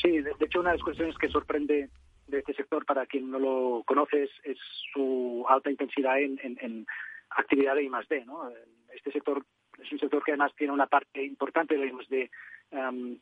Sí, 0.00 0.18
de 0.18 0.32
hecho, 0.40 0.60
una 0.60 0.70
de 0.70 0.76
las 0.76 0.84
cuestiones 0.84 1.16
que 1.18 1.28
sorprende 1.28 1.90
de 2.30 2.38
este 2.38 2.54
sector, 2.54 2.84
para 2.84 3.06
quien 3.06 3.30
no 3.30 3.38
lo 3.38 3.82
conoce, 3.84 4.28
es, 4.44 4.58
su 4.92 5.44
alta 5.48 5.70
intensidad 5.70 6.20
en, 6.20 6.38
en, 6.42 6.86
actividad 7.30 7.76
de 7.76 7.84
I+.D. 7.84 8.24
¿no? 8.24 8.50
Este 8.92 9.12
sector 9.12 9.44
es 9.78 9.92
un 9.92 9.98
sector 9.98 10.22
que 10.22 10.32
además 10.32 10.52
tiene 10.56 10.72
una 10.72 10.86
parte 10.86 11.24
importante 11.24 11.76
de 11.76 11.86
I+.D. 11.86 12.30
Um, 12.72 13.18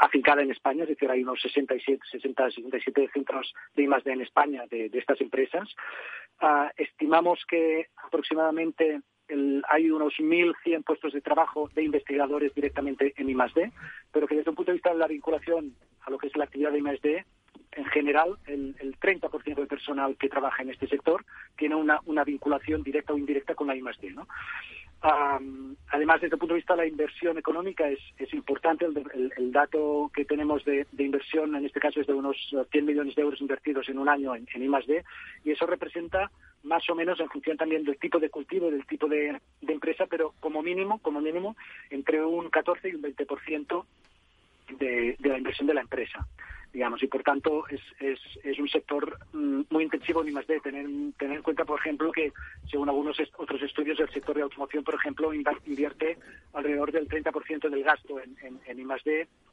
afincada 0.00 0.42
en 0.42 0.52
España, 0.52 0.84
es 0.84 0.90
decir, 0.90 1.10
hay 1.10 1.22
unos 1.24 1.40
67, 1.40 2.00
60, 2.12 2.50
67 2.50 3.10
centros 3.12 3.52
de 3.74 3.82
I+.D. 3.84 4.12
en 4.12 4.20
España 4.20 4.64
de, 4.70 4.90
estas 4.92 5.20
empresas. 5.20 5.68
Uh, 6.40 6.68
estimamos 6.76 7.44
que 7.48 7.88
aproximadamente 7.96 9.00
el, 9.26 9.62
hay 9.68 9.90
unos 9.90 10.14
1.100 10.14 10.84
puestos 10.84 11.12
de 11.12 11.20
trabajo 11.20 11.68
de 11.74 11.82
investigadores 11.82 12.54
directamente 12.54 13.14
en 13.16 13.30
I+.D., 13.30 13.72
pero 14.12 14.28
que 14.28 14.36
desde 14.36 14.50
un 14.50 14.56
punto 14.56 14.70
de 14.70 14.76
vista 14.76 14.92
de 14.92 14.98
la 14.98 15.08
vinculación 15.08 15.74
a 16.02 16.10
lo 16.10 16.18
que 16.18 16.28
es 16.28 16.36
la 16.36 16.44
actividad 16.44 16.72
de 16.72 16.78
I+.D., 16.78 17.24
en 17.78 17.84
general, 17.86 18.36
el, 18.46 18.74
el 18.80 18.98
30% 18.98 19.54
del 19.54 19.68
personal 19.68 20.16
que 20.16 20.28
trabaja 20.28 20.62
en 20.62 20.70
este 20.70 20.88
sector 20.88 21.24
tiene 21.56 21.76
una, 21.76 22.00
una 22.06 22.24
vinculación 22.24 22.82
directa 22.82 23.12
o 23.12 23.18
indirecta 23.18 23.54
con 23.54 23.68
la 23.68 23.76
I+.D., 23.76 24.10
¿no? 24.10 24.26
además, 25.00 26.20
desde 26.20 26.34
el 26.34 26.40
punto 26.40 26.54
de 26.54 26.58
vista 26.58 26.74
de 26.74 26.82
la 26.82 26.88
inversión 26.88 27.38
económica, 27.38 27.88
es, 27.88 28.34
importante 28.34 28.84
el, 28.84 29.52
dato 29.52 30.10
que 30.12 30.24
tenemos 30.24 30.64
de, 30.64 30.86
inversión, 30.98 31.54
en 31.54 31.64
este 31.64 31.78
caso 31.78 32.00
es 32.00 32.08
de 32.08 32.14
unos 32.14 32.36
100 32.72 32.84
millones 32.84 33.14
de 33.14 33.22
euros 33.22 33.40
invertidos 33.40 33.88
en 33.88 33.98
un 34.00 34.08
año 34.08 34.34
en, 34.34 34.48
en 34.52 34.62
I+.D., 34.64 35.04
y 35.44 35.52
eso 35.52 35.66
representa 35.66 36.32
más 36.64 36.82
o 36.90 36.96
menos 36.96 37.20
en 37.20 37.28
función 37.28 37.56
también 37.56 37.84
del 37.84 37.96
tipo 37.98 38.18
de 38.18 38.28
cultivo, 38.28 38.72
del 38.72 38.86
tipo 38.86 39.06
de, 39.06 39.40
de 39.60 39.72
empresa, 39.72 40.06
pero 40.10 40.34
como 40.40 40.64
mínimo, 40.64 40.98
como 40.98 41.20
mínimo, 41.20 41.56
entre 41.90 42.24
un 42.24 42.50
14 42.50 42.88
y 42.88 42.94
un 42.96 43.02
20% 43.02 43.84
de, 44.78 45.16
de 45.18 45.28
la 45.28 45.38
inversión 45.38 45.66
de 45.66 45.74
la 45.74 45.80
empresa 45.82 46.26
digamos, 46.72 47.02
y 47.02 47.06
por 47.06 47.22
tanto 47.22 47.66
es, 47.68 47.80
es, 47.98 48.20
es 48.44 48.58
un 48.58 48.68
sector 48.68 49.18
mm, 49.32 49.62
muy 49.70 49.84
intensivo 49.84 50.22
en 50.22 50.28
I+.D. 50.28 50.60
Tener, 50.60 50.86
tener 51.18 51.36
en 51.36 51.42
cuenta, 51.42 51.64
por 51.64 51.80
ejemplo, 51.80 52.12
que 52.12 52.32
según 52.70 52.88
algunos 52.88 53.16
otros 53.36 53.62
estudios, 53.62 53.98
el 54.00 54.10
sector 54.10 54.36
de 54.36 54.42
automoción, 54.42 54.84
por 54.84 54.94
ejemplo, 54.94 55.32
invierte 55.32 56.18
alrededor 56.52 56.92
del 56.92 57.08
30% 57.08 57.70
del 57.70 57.82
gasto 57.82 58.20
en, 58.20 58.36
en, 58.42 58.60
en 58.66 58.88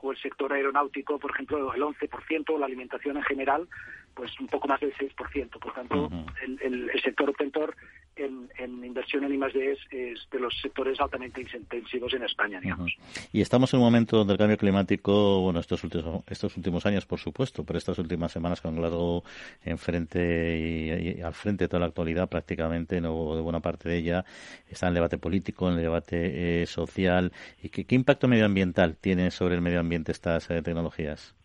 o 0.02 0.12
el 0.12 0.18
sector 0.18 0.52
aeronáutico, 0.54 1.18
por 1.18 1.32
ejemplo, 1.32 1.74
el 1.74 1.82
11%, 1.82 2.54
o 2.54 2.60
la 2.60 2.66
alimentación 2.66 3.18
en 3.18 3.24
general, 3.24 3.68
pues 4.16 4.32
un 4.40 4.48
poco 4.48 4.68
más 4.68 4.80
del 4.80 4.94
6%. 4.94 5.60
Por 5.60 5.74
tanto, 5.74 6.10
el, 6.42 6.60
el, 6.62 6.90
el, 6.90 7.02
sector 7.02 7.30
obtentor 7.30 7.76
en, 8.16 8.50
en, 8.58 8.84
inversión 8.84 9.26
en 9.26 9.34
I+.D. 9.34 9.72
Es, 9.74 9.80
es, 9.92 10.30
de 10.32 10.40
los 10.40 10.58
sectores 10.62 11.00
altamente 11.02 11.42
intensivos 11.42 12.14
en 12.14 12.24
España, 12.24 12.60
digamos. 12.62 12.96
Y 13.34 13.42
estamos 13.42 13.74
en 13.74 13.80
un 13.80 13.86
momento 13.86 14.24
del 14.24 14.38
cambio 14.38 14.58
climático, 14.58 15.42
bueno, 15.42 15.60
estos 15.60 15.84
últimos, 15.84 16.24
estos 16.28 16.56
últimos 16.56 16.86
años, 16.86 17.06
por 17.06 17.20
supuesto, 17.20 17.66
pero 17.66 17.78
estas 17.78 18.00
últimas 18.00 18.32
semanas 18.32 18.62
con 18.62 18.78
Glasgow 18.78 19.24
enfrente 19.64 20.58
y, 20.58 21.20
y, 21.20 21.22
al 21.22 21.34
frente 21.34 21.66
de 21.66 21.68
toda 21.68 21.82
la 21.82 21.88
actualidad 21.88 22.30
prácticamente, 22.30 23.02
no 23.02 23.36
de 23.36 23.42
buena 23.42 23.60
parte 23.60 23.90
de 23.90 23.98
ella, 23.98 24.26
está 24.70 24.88
en 24.88 24.92
el 24.92 24.96
debate 24.96 25.18
político, 25.18 25.68
en 25.68 25.76
el 25.76 25.82
debate 25.82 26.62
eh, 26.62 26.66
social. 26.68 27.34
¿Y 27.62 27.70
qué, 27.70 27.84
qué, 27.84 27.96
impacto 27.96 28.30
medioambiental 28.30 28.96
tiene 28.96 29.30
sobre 29.32 29.56
el 29.56 29.62
medio 29.62 29.82
ambiente 29.82 30.14
estas 30.14 30.50
eh, 30.50 30.62
tecnologías? 30.62 31.36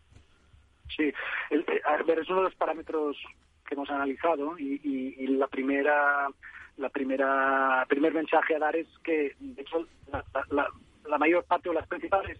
Sí, 0.95 1.13
el, 1.49 1.61
eh, 1.61 1.81
ver, 2.05 2.19
es 2.19 2.29
uno 2.29 2.39
de 2.39 2.45
los 2.45 2.55
parámetros 2.55 3.17
que 3.67 3.75
hemos 3.75 3.89
analizado 3.89 4.57
y, 4.59 4.79
y, 4.83 5.23
y 5.23 5.27
la 5.27 5.47
primera 5.47 6.27
la 6.77 6.89
primera 6.89 7.85
primer 7.87 8.13
mensaje 8.13 8.55
a 8.55 8.59
dar 8.59 8.75
es 8.75 8.87
que 9.03 9.35
de 9.39 9.61
hecho 9.61 9.85
la, 10.49 11.17
mayor 11.17 11.43
parte 11.45 11.69
o 11.69 11.73
las 11.73 11.87
principales 11.87 12.37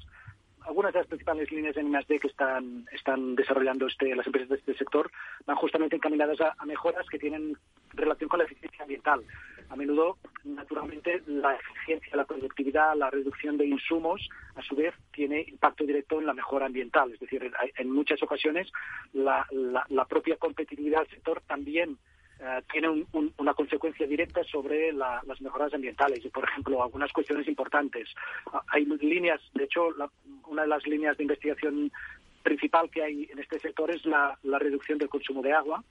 algunas 0.62 0.94
de 0.94 1.00
las 1.00 1.08
principales 1.08 1.52
líneas 1.52 1.74
de 1.74 1.82
I+.D. 1.82 2.20
que 2.20 2.28
están, 2.28 2.86
están 2.92 3.36
desarrollando 3.36 3.88
este, 3.88 4.16
las 4.16 4.28
empresas 4.28 4.50
de 4.50 4.58
este 4.58 4.76
sector 4.76 5.12
van 5.46 5.56
justamente 5.56 5.96
encaminadas 5.96 6.40
a, 6.40 6.66
mejoras 6.66 7.08
que 7.10 7.18
tienen 7.18 7.58
relación 7.94 8.30
con 8.30 8.40
la 8.40 8.46
eficiencia 8.46 8.84
ambiental. 8.84 9.24
A 9.72 9.76
menudo, 9.76 10.18
naturalmente, 10.44 11.24
la 11.28 11.56
eficiencia, 11.56 12.18
la 12.18 12.26
productividad, 12.26 12.96
la 12.96 13.10
reducción 13.10 13.58
de 13.58 13.66
insumos, 13.66 14.28
a 14.56 14.62
su 14.62 14.76
vez, 14.76 14.94
tiene 15.14 15.46
impacto 15.48 15.86
directo 15.86 16.20
en 16.20 16.26
la 16.26 16.34
mejora 16.34 16.66
ambiental. 16.66 17.12
Es 17.14 17.20
decir, 17.20 17.52
en 17.78 17.90
muchas 17.90 18.22
ocasiones 18.22 18.72
la, 19.14 19.48
la, 19.52 19.86
la 19.90 20.06
propia 20.06 20.36
competitividad 20.36 21.00
del 21.00 21.10
sector 21.10 21.42
también 21.48 21.98
eh, 22.44 22.62
tiene 22.72 23.06
una 23.38 23.54
consecuencia 23.54 24.08
directa 24.08 24.44
sobre 24.46 24.92
las 24.94 25.40
mejoras 25.42 25.72
ambientales 25.76 26.26
y, 26.26 26.30
por 26.30 26.44
ejemplo, 26.44 26.82
algunas 26.82 27.12
cuestiones 27.14 27.48
importantes. 27.48 28.10
Ah, 28.52 28.64
hay 28.70 28.86
líneas, 28.86 29.40
de 29.54 29.66
hecho, 29.66 29.90
una 30.48 30.64
de 30.64 30.68
las 30.68 30.86
líneas 30.88 31.16
de 31.18 31.24
investigación 31.24 31.92
principal 32.42 32.90
que 32.90 33.04
hay 33.04 33.30
en 33.32 33.38
este 33.38 33.60
sector 33.60 33.92
es 33.92 34.04
la, 34.08 34.36
reducción 34.44 34.98
del 34.98 35.10
consumo 35.10 35.44
de 35.44 35.54
agua. 35.54 35.84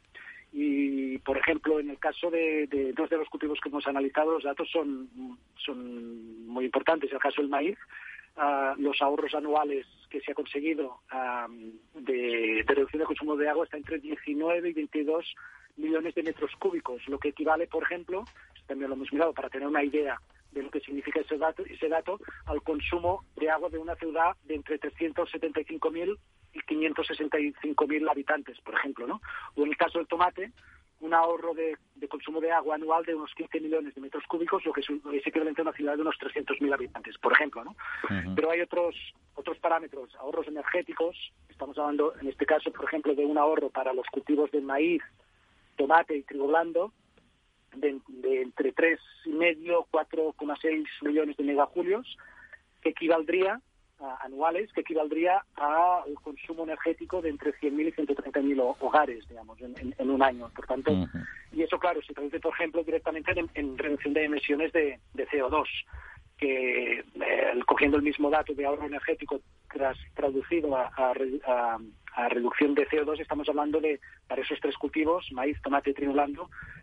Y, 0.52 1.18
por 1.18 1.38
ejemplo, 1.38 1.78
en 1.78 1.90
el 1.90 1.98
caso 1.98 2.30
de, 2.30 2.92
dos 2.96 3.08
de 3.08 3.18
los 3.18 3.28
cultivos 3.28 3.60
que 3.60 3.68
hemos 3.68 3.86
analizado, 3.86 4.32
los 4.32 4.44
datos 4.44 4.68
son, 4.70 5.08
son 5.56 6.46
muy 6.46 6.64
importantes. 6.64 7.10
En 7.10 7.16
el 7.16 7.22
caso 7.22 7.40
del 7.40 7.50
maíz, 7.50 7.78
ah, 8.36 8.74
los 8.78 9.00
ahorros 9.00 9.34
anuales 9.34 9.86
que 10.08 10.20
se 10.20 10.32
ha 10.32 10.34
conseguido 10.34 11.00
de, 11.94 12.64
de, 12.66 12.74
reducción 12.74 12.98
del 12.98 13.06
consumo 13.06 13.36
de 13.36 13.48
agua 13.48 13.64
está 13.64 13.76
entre 13.76 13.98
19 14.00 14.70
y 14.70 14.72
22 14.72 15.34
millones 15.76 16.14
de 16.14 16.22
metros 16.22 16.50
cúbicos, 16.58 17.06
lo 17.08 17.18
que 17.18 17.28
equivale, 17.28 17.66
por 17.66 17.84
ejemplo, 17.84 18.24
también 18.66 18.90
lo 18.90 18.96
hemos 18.96 19.12
mirado 19.12 19.32
para 19.32 19.48
tener 19.48 19.68
una 19.68 19.82
idea 19.82 20.20
de 20.52 20.62
lo 20.62 20.70
que 20.70 20.80
significa 20.80 21.20
ese 21.20 21.38
dato, 21.38 21.64
ese 21.64 21.88
dato 21.88 22.18
al 22.46 22.62
consumo 22.62 23.24
de 23.36 23.50
agua 23.50 23.68
de 23.68 23.78
una 23.78 23.94
ciudad 23.96 24.36
de 24.44 24.56
entre 24.56 24.80
375.000 24.80 26.08
y 26.12 26.18
565.000 26.54 28.10
habitantes, 28.10 28.60
por 28.60 28.74
ejemplo, 28.74 29.06
¿no? 29.06 29.20
O 29.56 29.62
en 29.62 29.68
el 29.68 29.76
caso 29.76 29.98
del 29.98 30.08
tomate, 30.08 30.52
un 31.00 31.14
ahorro 31.14 31.54
de, 31.54 31.76
consumo 32.08 32.40
de 32.40 32.52
agua 32.52 32.74
anual 32.74 33.04
de 33.04 33.14
unos 33.14 33.34
15 33.34 33.60
millones 33.60 33.94
de 33.94 34.00
metros 34.00 34.24
cúbicos, 34.26 34.64
lo 34.64 34.72
que 34.72 34.80
es, 34.80 35.26
equivalente 35.26 35.62
a 35.62 35.64
una 35.64 35.72
ciudad 35.72 35.96
de 35.96 36.02
unos 36.02 36.16
300.000 36.16 36.74
habitantes, 36.74 37.16
por 37.18 37.32
ejemplo, 37.32 37.64
¿no? 37.64 37.74
Pero 38.34 38.50
hay 38.50 38.60
otros 38.60 38.94
otros 39.34 39.58
parámetros, 39.58 40.14
ahorros 40.16 40.48
energéticos, 40.48 41.16
estamos 41.48 41.78
hablando 41.78 42.14
en 42.20 42.28
este 42.28 42.44
caso, 42.44 42.70
por 42.72 42.84
ejemplo, 42.84 43.14
de 43.14 43.24
un 43.24 43.38
ahorro 43.38 43.70
para 43.70 43.94
los 43.94 44.06
cultivos 44.08 44.50
de 44.50 44.60
maíz, 44.60 45.02
tomate 45.76 46.16
y 46.16 46.22
trigo 46.22 46.48
blando 46.48 46.92
de, 47.74 48.00
entre 48.42 48.74
3,5 48.74 49.86
4,6 49.90 50.86
millones 51.02 51.36
de 51.38 51.44
megajulios, 51.44 52.18
que 52.82 52.90
equivaldría 52.90 53.60
anuales, 54.20 54.72
que 54.72 54.80
equivaldría 54.80 55.44
al 55.56 56.14
consumo 56.22 56.64
energético 56.64 57.20
de 57.20 57.30
entre 57.30 57.52
100.000 57.52 57.88
y 57.88 57.92
130.000 57.92 58.76
hogares, 58.80 59.28
digamos, 59.28 59.58
en, 59.60 60.10
un 60.10 60.22
año. 60.22 60.50
Por 60.54 60.66
tanto, 60.66 60.92
y 61.52 61.62
eso, 61.62 61.78
claro, 61.78 62.00
se 62.02 62.14
traduce, 62.14 62.40
por 62.40 62.54
ejemplo, 62.54 62.82
directamente 62.82 63.32
en, 63.54 63.78
reducción 63.78 64.14
de 64.14 64.24
emisiones 64.24 64.72
de, 64.72 64.98
CO2 65.14 65.66
que 66.40 67.00
eh, 67.00 67.60
cogiendo 67.66 67.98
el 67.98 68.02
mismo 68.02 68.30
dato 68.30 68.54
de 68.54 68.64
ahorro 68.64 68.86
energético 68.86 69.40
tras 69.70 69.96
traducido 70.14 70.74
a, 70.74 70.90
a 72.14 72.28
reducción 72.28 72.74
de 72.74 72.88
CO2 72.88 73.20
estamos 73.20 73.48
hablando 73.48 73.80
de, 73.80 74.00
para 74.26 74.42
esos 74.42 74.58
tres 74.60 74.76
cultivos, 74.76 75.26
maíz, 75.32 75.60
tomate 75.62 75.90
y 75.90 75.94
trigo 75.94 76.14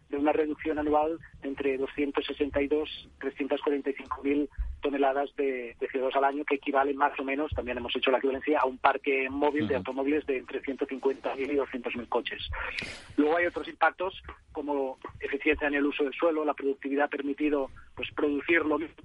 de 0.09 0.17
una 0.17 0.31
reducción 0.31 0.79
anual 0.79 1.19
entre 1.43 1.77
262 1.77 2.89
y 3.05 3.19
345 3.19 4.23
mil 4.23 4.49
toneladas 4.81 5.35
de, 5.35 5.75
CO2 5.79 6.15
al 6.15 6.23
año, 6.23 6.45
que 6.45 6.55
equivale 6.55 6.93
más 6.93 7.19
o 7.19 7.23
menos, 7.23 7.51
también 7.51 7.77
hemos 7.77 7.95
hecho 7.95 8.11
la 8.11 8.19
equivalencia, 8.19 8.59
a 8.59 8.65
un 8.65 8.77
parque 8.77 9.29
móvil 9.29 9.67
de 9.67 9.75
automóviles 9.75 10.25
de 10.25 10.37
entre 10.37 10.61
150.000 10.61 11.39
y 11.39 11.57
200.000 11.57 12.07
coches. 12.07 12.49
Luego 13.17 13.37
hay 13.37 13.47
otros 13.47 13.67
impactos 13.67 14.21
como 14.51 14.97
eficiencia 15.19 15.67
en 15.67 15.75
el 15.75 15.85
uso 15.85 16.03
del 16.03 16.13
suelo, 16.13 16.45
la 16.45 16.53
productividad 16.53 17.05
ha 17.05 17.09
permitido 17.09 17.69
pues, 17.95 18.09
producir 18.11 18.65
lo 18.65 18.79
mismo 18.79 19.03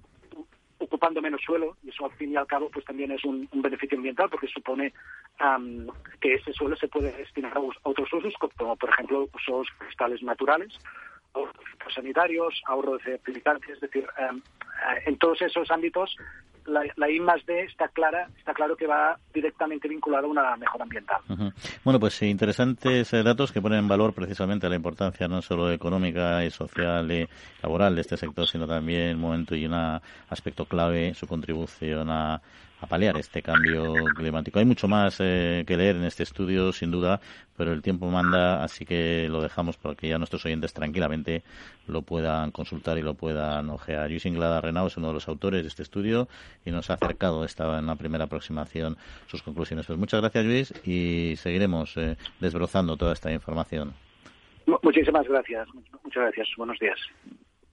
ocupando 0.93 1.23
menos 1.23 1.41
suelo 1.41 1.77
y 1.83 1.89
eso 1.89 2.05
al 2.05 2.13
fin 2.13 2.33
y 2.33 2.37
al 2.37 2.47
cabo 2.47 2.69
pues 2.71 2.85
también 2.85 3.11
es 3.13 3.25
un, 3.25 3.49
beneficio 3.55 3.97
ambiental 3.97 4.29
porque 4.29 4.47
supone 4.47 4.93
que 6.21 6.35
ese 6.35 6.53
suelo 6.53 6.77
se 6.77 6.89
puede 6.89 7.13
destinar 7.13 7.57
a, 7.57 7.61
otros 7.61 8.13
usos 8.13 8.35
como 8.59 8.77
por 8.77 8.91
ejemplo 8.91 9.27
usos 9.33 9.67
cristales 9.79 10.23
naturales 10.23 10.79
sanitarios, 11.95 12.63
ahorro 12.67 12.93
de 12.93 13.01
fertilizantes, 13.01 13.71
es 13.71 13.81
decir, 13.81 14.07
en 15.07 15.19
todos 15.19 15.43
esos 15.43 15.71
ámbitos 15.71 16.17
la, 16.67 16.83
la, 16.97 17.11
I 17.11 17.21
más 17.21 17.45
D 17.47 17.63
está 17.63 17.89
clara, 17.89 18.29
está 18.39 18.55
claro 18.55 18.77
que 18.77 18.87
va 18.87 19.19
directamente 19.33 19.89
vinculada 19.89 20.27
a 20.27 20.31
una 20.31 20.57
mejora 20.57 20.85
ambiental. 20.85 21.21
Bueno, 21.85 22.01
pues 22.01 22.23
interesantes 22.23 23.13
eh, 23.13 23.23
datos 23.23 23.53
que 23.53 23.61
ponen 23.61 23.81
en 23.81 23.89
valor 23.89 24.13
precisamente 24.13 24.69
la 24.69 24.77
importancia 24.77 25.29
no 25.29 25.43
solo 25.43 25.71
económica 25.71 26.45
y 26.45 26.51
social 26.51 27.11
y 27.11 27.29
laboral 27.63 27.95
de 27.95 28.01
este 28.01 28.17
sector, 28.17 28.47
sino 28.47 28.67
también 28.67 29.17
un 29.17 29.23
momento 29.23 29.55
y 29.55 29.67
un 29.67 29.75
aspecto 30.29 30.67
clave 30.67 31.15
su 31.15 31.27
contribución 31.27 32.11
a, 32.11 32.41
a 32.83 32.87
paliar 32.87 33.17
este 33.17 33.43
cambio 33.43 33.95
climático. 34.17 34.59
Hay 34.59 34.65
mucho 34.65 34.89
más 34.89 35.19
eh, 35.21 35.65
que 35.67 35.77
leer 35.77 35.97
en 35.97 36.05
este 36.05 36.25
estudio, 36.25 36.73
sin 36.73 36.91
duda, 36.91 37.21
pero 37.57 37.73
el 37.73 37.81
tiempo 37.81 38.11
manda, 38.11 38.63
así 38.63 38.85
que 38.85 39.29
lo 39.31 39.41
dejamos 39.41 39.77
para 39.77 39.95
que 39.95 40.09
ya 40.09 40.19
nuestros 40.19 40.45
oyentes 40.45 40.73
tranquilamente 40.75 41.45
lo 41.87 42.03
puedan 42.03 42.51
consultar 42.51 42.99
y 42.99 43.03
lo 43.03 43.15
puedan 43.15 43.71
ojear. 43.71 44.11
Luis 44.11 44.27
Inglada 44.27 44.61
Renau 44.61 44.89
es 44.89 44.97
uno 44.97 45.09
de 45.09 45.15
los 45.15 45.29
autores 45.29 45.63
de 45.63 45.69
este 45.69 45.83
estudio 45.83 46.29
y 46.65 46.73
nos 46.73 46.91
ha 46.91 46.95
acercado 46.95 47.45
esta 47.45 47.79
en 47.79 47.87
la 47.87 47.95
primera 47.95 48.25
aproximación 48.25 48.97
sus 49.27 49.43
conclusiones. 49.43 49.87
Pues 49.87 49.99
muchas 49.99 50.21
gracias, 50.21 50.45
Luis, 50.45 50.75
y 50.85 51.35
seguiremos 51.37 51.97
eh, 51.97 52.17
desbrozando 52.41 52.97
toda 52.97 53.13
esta 53.13 53.33
información. 53.33 53.93
Muchísimas 54.83 55.27
gracias. 55.29 55.69
Muchas 56.03 56.23
gracias. 56.25 56.49
Buenos 56.57 56.79
días. 56.81 56.99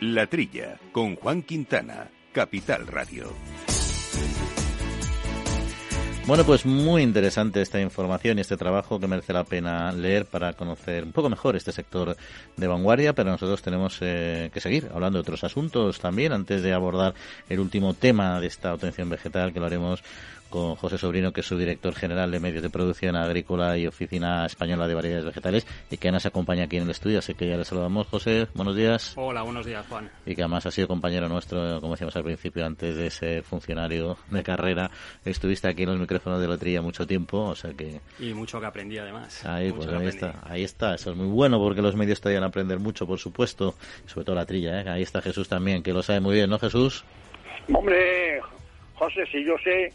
La 0.00 0.26
Trilla, 0.26 0.78
con 0.92 1.14
Juan 1.16 1.42
Quintana, 1.42 2.08
Capital 2.32 2.86
Radio. 2.86 3.32
Bueno, 6.26 6.44
pues 6.44 6.64
muy 6.64 7.02
interesante 7.02 7.60
esta 7.60 7.80
información 7.80 8.38
y 8.38 8.42
este 8.42 8.56
trabajo 8.56 9.00
que 9.00 9.08
merece 9.08 9.32
la 9.32 9.44
pena 9.44 9.90
leer 9.90 10.26
para 10.26 10.52
conocer 10.52 11.04
un 11.04 11.12
poco 11.12 11.28
mejor 11.28 11.56
este 11.56 11.72
sector 11.72 12.16
de 12.56 12.66
vanguardia, 12.66 13.14
pero 13.14 13.30
nosotros 13.30 13.62
tenemos 13.62 13.98
eh, 14.00 14.50
que 14.52 14.60
seguir 14.60 14.88
hablando 14.94 15.18
de 15.18 15.22
otros 15.22 15.42
asuntos 15.44 15.98
también 15.98 16.32
antes 16.32 16.62
de 16.62 16.72
abordar 16.72 17.14
el 17.48 17.58
último 17.58 17.94
tema 17.94 18.40
de 18.40 18.46
esta 18.46 18.72
obtención 18.74 19.08
vegetal 19.08 19.52
que 19.52 19.60
lo 19.60 19.66
haremos 19.66 20.02
con 20.50 20.74
José 20.74 20.98
Sobrino, 20.98 21.32
que 21.32 21.40
es 21.40 21.46
su 21.46 21.56
director 21.56 21.94
general 21.94 22.30
de 22.30 22.40
medios 22.40 22.62
de 22.62 22.68
producción 22.68 23.16
agrícola 23.16 23.78
y 23.78 23.86
oficina 23.86 24.44
española 24.44 24.86
de 24.86 24.94
variedades 24.94 25.24
vegetales, 25.24 25.66
y 25.90 25.96
que 25.96 26.12
nos 26.12 26.26
acompaña 26.26 26.64
aquí 26.64 26.76
en 26.76 26.82
el 26.82 26.90
estudio. 26.90 27.20
Así 27.20 27.34
que 27.34 27.48
ya 27.48 27.56
le 27.56 27.64
saludamos, 27.64 28.08
José. 28.08 28.48
Buenos 28.54 28.76
días. 28.76 29.14
Hola, 29.16 29.42
buenos 29.42 29.64
días, 29.64 29.86
Juan. 29.88 30.10
Y 30.26 30.34
que 30.34 30.42
además 30.42 30.66
ha 30.66 30.70
sido 30.70 30.88
compañero 30.88 31.28
nuestro, 31.28 31.80
como 31.80 31.94
decíamos 31.94 32.16
al 32.16 32.24
principio, 32.24 32.66
antes 32.66 32.96
de 32.96 33.10
ser 33.10 33.42
funcionario 33.42 34.18
de 34.30 34.42
carrera. 34.42 34.90
Estuviste 35.24 35.68
aquí 35.68 35.84
en 35.84 35.90
los 35.90 35.98
micrófonos 35.98 36.40
de 36.40 36.48
lotería 36.48 36.82
mucho 36.82 37.06
tiempo, 37.06 37.38
o 37.38 37.54
sea 37.54 37.72
que. 37.72 38.00
Y 38.18 38.34
mucho 38.34 38.60
que 38.60 38.66
aprendí 38.66 38.98
además. 38.98 39.46
Ahí, 39.46 39.72
pues 39.72 39.88
ahí 39.88 40.06
está, 40.06 40.34
ahí 40.44 40.64
está. 40.64 40.94
Eso 40.94 41.12
es 41.12 41.16
muy 41.16 41.28
bueno 41.28 41.58
porque 41.58 41.80
los 41.80 41.94
medios 41.94 42.20
te 42.20 42.30
ayudan 42.30 42.44
a 42.44 42.48
aprender 42.48 42.78
mucho, 42.78 43.06
por 43.06 43.18
supuesto, 43.18 43.74
sobre 44.06 44.24
todo 44.24 44.36
la 44.36 44.46
trilla. 44.46 44.80
¿eh? 44.80 44.88
Ahí 44.88 45.02
está 45.02 45.22
Jesús 45.22 45.48
también, 45.48 45.82
que 45.82 45.92
lo 45.92 46.02
sabe 46.02 46.20
muy 46.20 46.34
bien, 46.34 46.50
¿no, 46.50 46.58
Jesús? 46.58 47.04
Hombre, 47.72 48.40
José, 48.94 49.24
si 49.30 49.44
yo 49.44 49.54
sé 49.62 49.92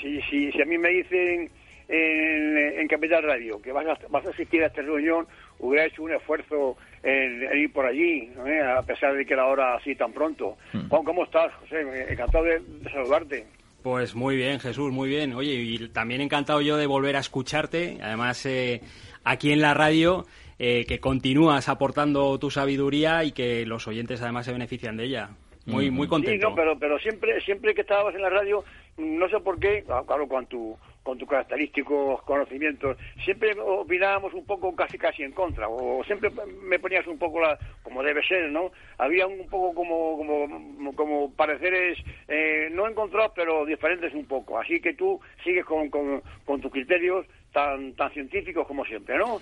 si, 0.00 0.20
si, 0.22 0.52
si 0.52 0.62
a 0.62 0.64
mí 0.64 0.78
me 0.78 0.90
dicen 0.90 1.50
en, 1.88 2.88
Capital 2.88 3.22
Radio 3.22 3.60
que 3.60 3.72
vas 3.72 3.86
a, 3.86 3.98
vas 4.08 4.26
a 4.26 4.30
asistir 4.30 4.62
a 4.62 4.66
esta 4.66 4.82
reunión, 4.82 5.26
hubiera 5.58 5.86
hecho 5.86 6.02
un 6.02 6.12
esfuerzo 6.12 6.76
en, 7.02 7.58
ir 7.58 7.72
por 7.72 7.86
allí, 7.86 8.30
a 8.76 8.82
pesar 8.82 9.14
de 9.14 9.24
que 9.24 9.34
era 9.34 9.46
hora 9.46 9.76
así 9.76 9.94
tan 9.94 10.12
pronto. 10.12 10.56
Hmm. 10.72 10.88
Juan, 10.88 11.04
¿cómo 11.04 11.24
estás, 11.24 11.52
José? 11.54 11.80
Encantado 12.08 12.44
de, 12.44 12.62
saludarte. 12.90 13.46
Pues 13.82 14.14
muy 14.14 14.36
bien, 14.36 14.58
Jesús, 14.60 14.92
muy 14.92 15.08
bien. 15.08 15.34
Oye, 15.34 15.54
y 15.54 15.88
también 15.88 16.20
encantado 16.20 16.60
yo 16.60 16.76
de 16.76 16.86
volver 16.86 17.16
a 17.16 17.20
escucharte, 17.20 17.98
además 18.02 18.44
eh, 18.44 18.80
aquí 19.24 19.52
en 19.52 19.60
la 19.60 19.72
radio, 19.72 20.26
eh, 20.58 20.84
que 20.86 20.98
continúas 20.98 21.68
aportando 21.68 22.38
tu 22.38 22.50
sabiduría 22.50 23.24
y 23.24 23.32
que 23.32 23.64
los 23.64 23.86
oyentes 23.86 24.20
además 24.20 24.46
se 24.46 24.52
benefician 24.52 24.96
de 24.96 25.04
ella. 25.04 25.30
Muy, 25.66 25.90
muy 25.90 26.08
contento. 26.08 26.46
Sí, 26.46 26.50
no, 26.50 26.54
pero, 26.54 26.78
pero 26.78 26.98
siempre, 26.98 27.40
siempre 27.42 27.74
que 27.74 27.82
estabas 27.82 28.14
en 28.14 28.22
la 28.22 28.30
radio 28.30 28.64
no 28.98 29.28
sé 29.28 29.40
por 29.40 29.58
qué, 29.58 29.84
ah, 29.88 30.02
claro, 30.06 30.28
con 30.28 30.46
tu 30.46 30.76
con 31.08 31.16
tus 31.16 31.26
característicos 31.26 32.22
conocimientos, 32.24 32.98
siempre 33.24 33.58
opinábamos 33.58 34.34
un 34.34 34.44
poco 34.44 34.76
casi 34.76 34.98
casi 34.98 35.22
en 35.22 35.32
contra, 35.32 35.66
o 35.66 36.04
siempre 36.04 36.30
me 36.60 36.78
ponías 36.78 37.06
un 37.06 37.16
poco 37.16 37.40
la, 37.40 37.58
como 37.82 38.02
debe 38.02 38.22
ser, 38.24 38.50
¿no? 38.50 38.72
Había 38.98 39.26
un 39.26 39.48
poco 39.48 39.72
como, 39.74 40.18
como, 40.18 40.92
como 40.94 41.32
pareceres 41.32 41.96
eh, 42.28 42.68
no 42.72 42.86
encontrados, 42.86 43.32
pero 43.34 43.64
diferentes 43.64 44.12
un 44.12 44.26
poco. 44.26 44.58
Así 44.58 44.82
que 44.82 44.92
tú 44.92 45.18
sigues 45.42 45.64
con, 45.64 45.88
con, 45.88 46.60
tus 46.60 46.70
criterios 46.70 47.24
tan, 47.54 47.94
tan 47.94 48.12
científicos 48.12 48.66
como 48.66 48.84
siempre, 48.84 49.16
¿no? 49.16 49.40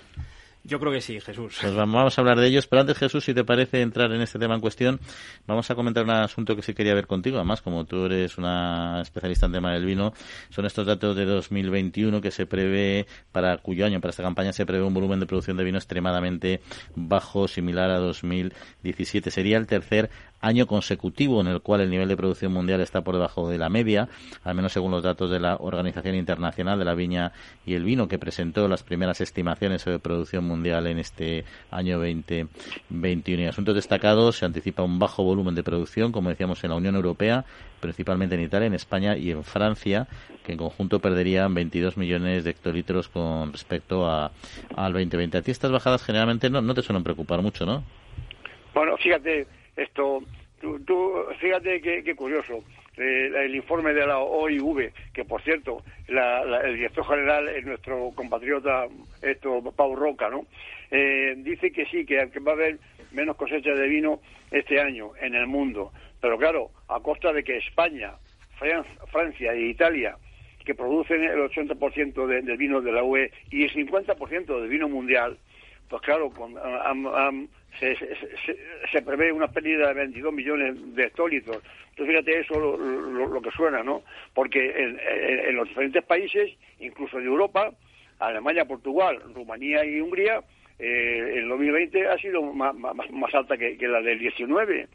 Yo 0.67 0.81
creo 0.81 0.91
que 0.91 0.99
sí, 0.99 1.21
Jesús. 1.21 1.59
Pues 1.61 1.73
vamos 1.73 2.17
a 2.17 2.21
hablar 2.21 2.37
de 2.37 2.47
ellos, 2.47 2.67
pero 2.67 2.81
antes, 2.81 2.97
Jesús, 2.97 3.23
si 3.23 3.33
te 3.33 3.45
parece 3.45 3.81
entrar 3.81 4.11
en 4.11 4.19
este 4.19 4.37
tema 4.37 4.53
en 4.53 4.59
cuestión, 4.59 4.99
vamos 5.47 5.71
a 5.71 5.75
comentar 5.75 6.03
un 6.03 6.09
asunto 6.09 6.57
que 6.57 6.61
sí 6.61 6.73
quería 6.73 6.93
ver 6.93 7.07
contigo. 7.07 7.37
Además, 7.37 7.61
como 7.61 7.85
tú 7.85 8.03
eres 8.03 8.37
una 8.37 8.99
especialista 9.01 9.45
en 9.45 9.53
tema 9.53 9.71
del 9.71 9.85
vino, 9.85 10.11
son 10.49 10.65
estos 10.65 10.85
datos 10.85 11.15
de 11.15 11.23
2021 11.23 12.19
que 12.19 12.31
se 12.31 12.45
prevé, 12.45 13.07
para 13.31 13.57
cuyo 13.59 13.85
año, 13.85 14.01
para 14.01 14.09
esta 14.09 14.23
campaña, 14.23 14.51
se 14.51 14.65
prevé 14.65 14.83
un 14.83 14.93
volumen 14.93 15.21
de 15.21 15.25
producción 15.25 15.55
de 15.55 15.63
vino 15.63 15.77
extremadamente 15.77 16.59
bajo, 16.95 17.47
similar 17.47 17.89
a 17.89 17.99
2017. 17.99 19.31
Sería 19.31 19.55
el 19.55 19.67
tercer 19.67 20.09
año 20.41 20.67
consecutivo 20.67 21.39
en 21.41 21.47
el 21.47 21.61
cual 21.61 21.81
el 21.81 21.89
nivel 21.89 22.09
de 22.09 22.17
producción 22.17 22.51
mundial 22.51 22.81
está 22.81 23.01
por 23.05 23.15
debajo 23.15 23.49
de 23.49 23.57
la 23.57 23.69
media, 23.69 24.09
al 24.43 24.53
menos 24.53 24.73
según 24.73 24.91
los 24.91 25.01
datos 25.01 25.31
de 25.31 25.39
la 25.39 25.55
Organización 25.55 26.15
Internacional 26.15 26.77
de 26.77 26.85
la 26.85 26.93
Viña 26.93 27.31
y 27.65 27.73
el 27.73 27.85
Vino, 27.85 28.07
que 28.07 28.19
presentó 28.19 28.67
las 28.67 28.83
primeras 28.83 29.21
estimaciones 29.21 29.85
de 29.85 29.97
producción 29.97 30.43
mundial 30.43 30.56
en 30.65 30.99
este 30.99 31.45
año 31.71 31.97
2021. 31.97 33.43
Y 33.43 33.45
asuntos 33.45 33.75
destacados, 33.75 34.37
se 34.37 34.45
anticipa 34.45 34.83
un 34.83 34.99
bajo 34.99 35.23
volumen 35.23 35.55
de 35.55 35.63
producción, 35.63 36.11
como 36.11 36.29
decíamos, 36.29 36.63
en 36.63 36.71
la 36.71 36.75
Unión 36.75 36.95
Europea, 36.95 37.45
principalmente 37.79 38.35
en 38.35 38.41
Italia, 38.41 38.67
en 38.67 38.73
España 38.73 39.17
y 39.17 39.31
en 39.31 39.43
Francia, 39.43 40.07
que 40.45 40.53
en 40.53 40.57
conjunto 40.57 40.99
perderían 40.99 41.53
22 41.53 41.97
millones 41.97 42.43
de 42.43 42.51
hectolitros 42.51 43.07
con 43.09 43.51
respecto 43.51 44.07
a, 44.07 44.31
al 44.75 44.93
2020. 44.93 45.37
A 45.37 45.41
ti 45.41 45.51
estas 45.51 45.71
bajadas 45.71 46.03
generalmente 46.03 46.49
no, 46.49 46.61
no 46.61 46.73
te 46.73 46.81
suelen 46.81 47.03
preocupar 47.03 47.41
mucho, 47.41 47.65
¿no? 47.65 47.83
Bueno, 48.73 48.95
fíjate, 48.97 49.47
esto, 49.75 50.19
tú, 50.59 51.13
fíjate 51.39 51.81
qué, 51.81 52.15
curioso. 52.15 52.63
Eh, 52.97 53.31
el 53.45 53.55
informe 53.55 53.93
de 53.93 54.07
la 54.07 54.17
OIV, 54.17 54.91
que 55.13 55.23
por 55.23 55.41
cierto, 55.43 55.83
el 56.07 56.75
director 56.75 57.05
general 57.05 57.47
es 57.49 57.63
nuestro 57.63 58.11
compatriota 58.15 58.87
esto 59.21 59.61
Pau 59.75 59.95
Roca, 59.95 60.29
¿no? 60.29 60.47
Eh, 60.89 61.35
dice 61.37 61.71
que 61.71 61.85
sí, 61.85 62.05
que, 62.07 62.25
va 62.39 62.51
a 62.53 62.55
haber 62.55 62.79
menos 63.11 63.35
cosecha 63.35 63.71
de 63.71 63.87
vino 63.87 64.19
este 64.49 64.81
año 64.81 65.11
en 65.21 65.35
el 65.35 65.45
mundo, 65.45 65.91
pero 66.19 66.39
claro, 66.39 66.71
a 66.87 66.99
costa 66.99 67.31
de 67.31 67.43
que 67.43 67.57
España, 67.57 68.13
Francia 69.11 69.53
e 69.53 69.67
Italia, 69.67 70.17
que 70.65 70.73
producen 70.73 71.23
el 71.23 71.37
80% 71.37 72.25
del 72.25 72.57
vino 72.57 72.81
de 72.81 72.91
la 72.91 73.03
UE 73.03 73.31
y 73.51 73.63
el 73.63 73.71
50% 73.73 74.59
del 74.59 74.69
vino 74.69 74.89
mundial, 74.89 75.37
pues 75.87 76.01
claro, 76.01 76.31
con, 76.31 76.55
se, 77.79 77.95
se, 78.91 79.01
prevé 79.01 79.31
una 79.31 79.47
pérdida 79.47 79.89
de 79.89 79.93
22 79.93 80.33
millones 80.33 80.95
de 80.95 81.03
hectolitros. 81.03 81.61
Entonces, 81.89 82.15
fíjate 82.15 82.39
eso 82.39 82.59
lo, 82.59 83.41
que 83.41 83.51
suena, 83.51 83.83
¿no? 83.83 84.03
Porque 84.33 84.73
en, 84.77 85.55
los 85.55 85.67
diferentes 85.67 86.03
países, 86.03 86.51
incluso 86.79 87.17
de 87.17 87.25
Europa, 87.25 87.71
Alemania, 88.19 88.65
Portugal, 88.65 89.19
Rumanía 89.33 89.85
y 89.85 89.99
Hungría, 89.99 90.41
eh, 90.79 91.33
el 91.37 91.49
2020 91.49 92.07
ha 92.07 92.17
sido 92.17 92.41
más, 92.41 92.73
alta 93.33 93.57
que, 93.57 93.77
la 93.81 94.01
del 94.01 94.19
19. 94.19 94.87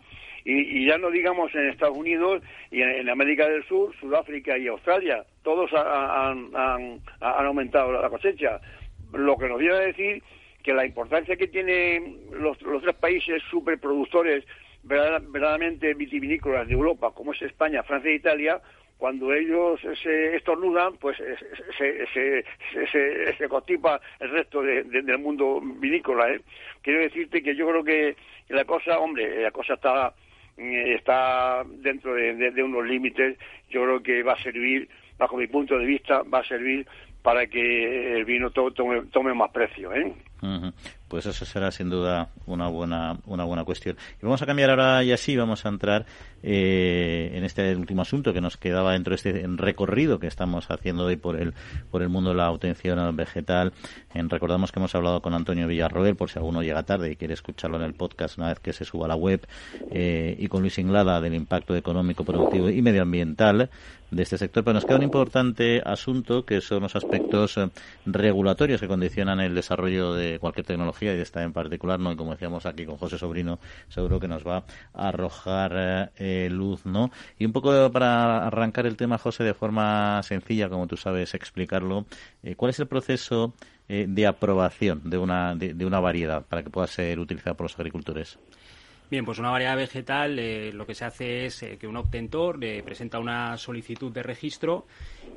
Y, 0.45 0.87
ya 0.87 0.99
no 0.99 1.11
digamos 1.11 1.55
en 1.55 1.69
Estados 1.69 1.97
Unidos 1.97 2.43
y 2.71 2.83
en, 2.83 3.09
América 3.09 3.49
del 3.49 3.65
Sur, 3.65 3.95
Sudáfrica 4.01 4.59
y 4.59 4.67
Australia, 4.67 5.25
todos 5.45 5.73
han, 5.73 6.51
han, 6.55 7.01
han 7.21 7.47
aumentado 7.47 7.93
la 7.93 8.11
cosecha. 8.11 8.61
Lo 9.13 9.37
que 9.37 9.49
nos 9.49 9.59
viene 9.59 9.75
a 9.75 9.81
decir 9.81 10.23
que 10.63 10.73
la 10.73 10.87
importancia 10.87 11.37
que 11.37 11.49
tienen 11.49 12.19
los, 12.33 12.59
tres 12.59 12.95
países 12.97 13.43
superproductores 13.51 14.45
verdaderamente 14.83 15.95
vitivinícolas 15.95 16.67
de 16.67 16.75
Europa, 16.75 17.13
como 17.15 17.33
es 17.33 17.43
España, 17.43 17.83
Francia 17.83 18.11
e 18.11 18.17
Italia, 18.17 18.61
cuando 18.99 19.33
ellos 19.33 19.81
se 20.01 20.37
estornudan, 20.37 20.97
pues 20.99 21.17
se, 21.77 22.07
se, 22.07 22.45
se, 22.93 23.37
se 23.37 23.49
constipa 23.49 24.01
el 24.21 24.31
resto 24.31 24.63
del 24.63 25.19
mundo 25.19 25.61
vinícola. 25.61 26.33
¿eh? 26.33 26.41
Quiero 26.83 27.01
decirte 27.01 27.43
que 27.43 27.57
yo 27.57 27.69
creo 27.69 27.83
que 27.83 28.17
la 28.49 28.65
cosa, 28.65 29.01
hombre, 29.01 29.43
la 29.43 29.51
cosa 29.51 29.75
está 29.75 30.15
está 30.57 31.65
dentro 31.65 32.15
de, 32.15 32.63
unos 32.63 32.87
límites. 32.87 33.39
Yo 33.71 33.83
creo 33.83 34.03
que 34.03 34.23
va 34.23 34.35
a 34.35 34.43
servir, 34.43 34.89
bajo 35.19 35.37
mi 35.37 35.47
punto 35.47 35.79
de 35.79 35.87
vista, 35.87 36.23
va 36.23 36.41
a 36.41 36.45
servir 36.45 36.87
para 37.23 37.47
que 37.47 38.17
el 38.17 38.25
vino 38.25 38.51
tome, 38.51 39.03
tome 39.11 39.35
más 39.35 39.51
precio. 39.51 39.93
¿eh? 39.95 40.13
Pues 41.09 41.27
eso 41.27 41.45
será 41.45 41.71
sin 41.71 41.91
duda 41.91 42.31
una 42.47 42.69
buena, 42.69 43.19
una 43.27 43.45
buena 43.45 43.65
cuestión. 43.65 43.97
Y 44.21 44.25
vamos 44.25 44.41
a 44.43 44.47
cambiar 44.47 44.71
ahora 44.71 45.05
y 45.05 45.13
así 45.13 45.37
vamos 45.37 45.65
a 45.67 45.69
entrar 45.69 46.07
eh, 46.43 47.31
en 47.35 47.45
este 47.45 47.77
último 47.77 48.03
asunto 48.03 48.33
que 48.33 48.41
nos 48.41 48.57
quedaba 48.57 48.93
dentro 48.93 49.11
de 49.11 49.17
este 49.17 49.47
recorrido 49.57 50.19
que 50.19 50.27
estamos 50.27 50.71
haciendo 50.71 51.05
hoy 51.05 51.17
por 51.17 51.37
el, 51.37 51.55
por 51.91 52.03
el 52.03 52.09
mundo 52.09 52.31
de 52.31 52.37
la 52.37 52.51
obtención 52.51 53.15
vegetal. 53.15 53.73
En, 54.15 54.31
recordamos 54.31 54.73
que 54.73 54.81
hemos 54.81 54.95
hablado 54.95 55.21
con 55.21 55.35
Antonio 55.35 55.69
Villarroel, 55.69 56.17
por 56.17 56.31
si 56.31 56.39
alguno 56.39 56.63
llega 56.63 56.83
tarde 56.83 57.13
y 57.13 57.17
quiere 57.17 57.35
escucharlo 57.35 57.77
en 57.77 57.83
el 57.83 57.95
podcast 57.95 58.39
una 58.39 58.49
vez 58.49 58.61
que 58.61 58.73
se 58.73 58.85
suba 58.85 59.05
a 59.05 59.09
la 59.09 59.17
web, 59.17 59.47
eh, 59.91 60.35
y 60.39 60.49
con 60.49 60.63
Luis 60.63 60.79
Inglada 60.79 61.21
del 61.21 61.35
impacto 61.35 61.77
económico, 61.77 62.25
productivo 62.25 62.69
y 62.69 62.83
medioambiental 62.83 63.71
de 64.11 64.23
este 64.23 64.39
sector. 64.39 64.63
Pero 64.65 64.75
nos 64.75 64.85
queda 64.85 64.97
un 64.97 65.03
importante 65.03 65.83
asunto 65.85 66.45
que 66.45 66.61
son 66.61 66.83
los 66.83 66.97
aspectos 66.97 67.57
eh, 67.57 67.69
regulatorios 68.07 68.81
que 68.81 68.89
condicionan 68.89 69.41
el 69.41 69.55
desarrollo 69.55 70.15
de 70.15 70.32
cualquier 70.39 70.67
tecnología 70.67 71.13
y 71.13 71.17
de 71.17 71.23
esta 71.23 71.43
en 71.43 71.53
particular, 71.53 72.01
no 72.01 72.13
y 72.13 72.17
como 72.17 72.33
decíamos 72.33 72.67
aquí 72.67 72.85
con 72.87 72.97
José 72.97 73.19
Sobrino, 73.19 73.59
seguro 73.89 74.21
que 74.21 74.29
nos 74.29 74.47
va 74.47 74.65
a 74.95 75.09
arrojar 75.09 76.13
eh, 76.17 76.49
luz, 76.51 76.85
¿no? 76.87 77.11
Y 77.39 77.45
un 77.45 77.53
poco 77.53 77.91
para 77.91 78.47
arrancar 78.47 78.87
el 78.87 78.97
tema, 78.97 79.19
José, 79.19 79.45
de 79.45 79.55
forma 79.55 80.23
sencilla, 80.23 80.69
como 80.69 80.87
tú 80.87 80.97
sabes 80.97 81.35
explicarlo, 81.35 82.07
eh, 82.43 82.55
¿cuál 82.55 82.71
es 82.71 82.81
el 82.81 82.87
proceso 82.87 83.55
eh, 83.89 84.07
de 84.09 84.27
aprobación 84.27 85.03
de 85.05 85.19
una, 85.19 85.55
de 85.55 85.85
una 85.85 86.01
variedad 86.01 86.45
para 86.45 86.63
que 86.63 86.71
pueda 86.71 86.87
ser 86.87 87.19
utilizada 87.19 87.55
por 87.55 87.65
los 87.65 87.79
agricultores? 87.79 88.39
Bien, 89.13 89.27
pues 89.27 89.39
una 89.39 89.51
variedad 89.51 89.77
vegetal 89.77 90.39
eh, 90.39 90.73
lo 90.73 90.87
que 90.87 90.95
se 90.95 91.05
hace 91.05 91.45
es 91.45 91.63
eh, 91.63 91.77
que 91.77 91.87
un 91.87 91.99
obtentor 91.99 92.59
le 92.59 92.83
presenta 92.83 93.19
una 93.19 93.59
solicitud 93.59 94.11
de 94.11 94.23
registro 94.23 94.87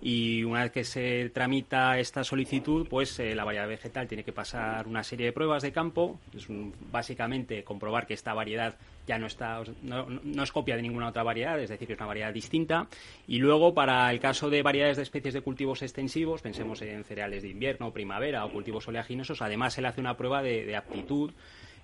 y 0.02 0.46
una 0.46 0.64
vez 0.64 0.72
que 0.72 0.86
se 0.86 1.30
tramita 1.32 2.00
esta 2.00 2.24
solicitud, 2.24 2.88
pues 2.88 3.20
eh, 3.20 3.36
la 3.36 3.44
variedad 3.44 3.68
vegetal 3.68 4.08
tiene 4.08 4.24
que 4.24 4.32
pasar 4.32 4.88
una 4.88 5.04
serie 5.04 5.26
de 5.26 5.34
pruebas 5.34 5.62
de 5.62 5.74
campo. 5.74 6.22
Es 6.34 6.48
básicamente 6.90 7.66
comprobar 7.66 8.08
que 8.08 8.14
esta 8.14 8.34
variedad 8.34 8.78
ya 9.06 9.20
no 9.20 9.28
está 9.28 9.62
no, 9.82 10.08
no, 10.08 10.44
es 10.44 10.54
copia 10.54 10.78
de 10.78 10.82
ninguna 10.82 11.10
otra 11.10 11.24
variedad, 11.24 11.60
es 11.60 11.68
decir, 11.68 11.86
que 11.86 11.96
es 11.96 12.00
una 12.00 12.08
variedad 12.08 12.34
distinta. 12.34 12.88
Y 13.28 13.40
luego, 13.40 13.74
para 13.74 14.10
el 14.10 14.22
caso 14.22 14.50
de 14.50 14.64
variedades 14.64 14.96
de 14.96 15.04
especies 15.04 15.34
de 15.34 15.42
cultivos 15.42 15.82
extensivos, 15.82 16.42
pensemos 16.42 16.82
en 16.82 17.04
cereales 17.04 17.44
de 17.44 17.50
invierno, 17.50 17.92
primavera 17.92 18.46
o 18.46 18.54
cultivos 18.54 18.88
oleaginosos, 18.88 19.42
además 19.42 19.74
se 19.74 19.82
le 19.82 19.90
hace 19.90 20.00
una 20.00 20.16
prueba 20.16 20.42
de 20.42 20.78
aptitud 20.78 21.34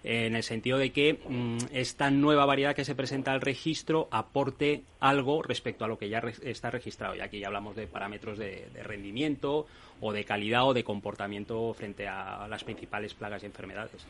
en 0.04 0.36
el 0.36 0.43
sentido 0.43 0.78
de 0.78 0.91
que 0.91 1.20
mm, 1.28 1.58
esta 1.74 2.10
nueva 2.10 2.45
variedad 2.45 2.76
que 2.76 2.86
se 2.86 2.95
presenta 2.95 3.32
al 3.32 3.41
registro 3.41 4.08
aporte 4.12 4.84
algo 4.99 5.43
respecto 5.43 5.86
a 5.86 5.88
lo 5.88 5.97
que 5.97 6.10
ya 6.10 6.22
está 6.41 6.72
registrado. 6.72 7.16
Y 7.16 7.22
aquí 7.22 7.39
ya 7.39 7.47
hablamos 7.47 7.76
de 7.76 7.88
parámetros 7.88 8.38
de, 8.38 8.68
rendimiento 8.84 9.68
o 9.99 10.12
de 10.12 10.24
calidad 10.24 10.68
o 10.68 10.74
de 10.74 10.84
comportamiento 10.84 11.74
frente 11.74 12.08
a 12.08 12.47
las 12.47 12.64
principales 12.64 13.14
plagas 13.14 13.43
y 13.43 13.45
enfermedades. 13.45 14.06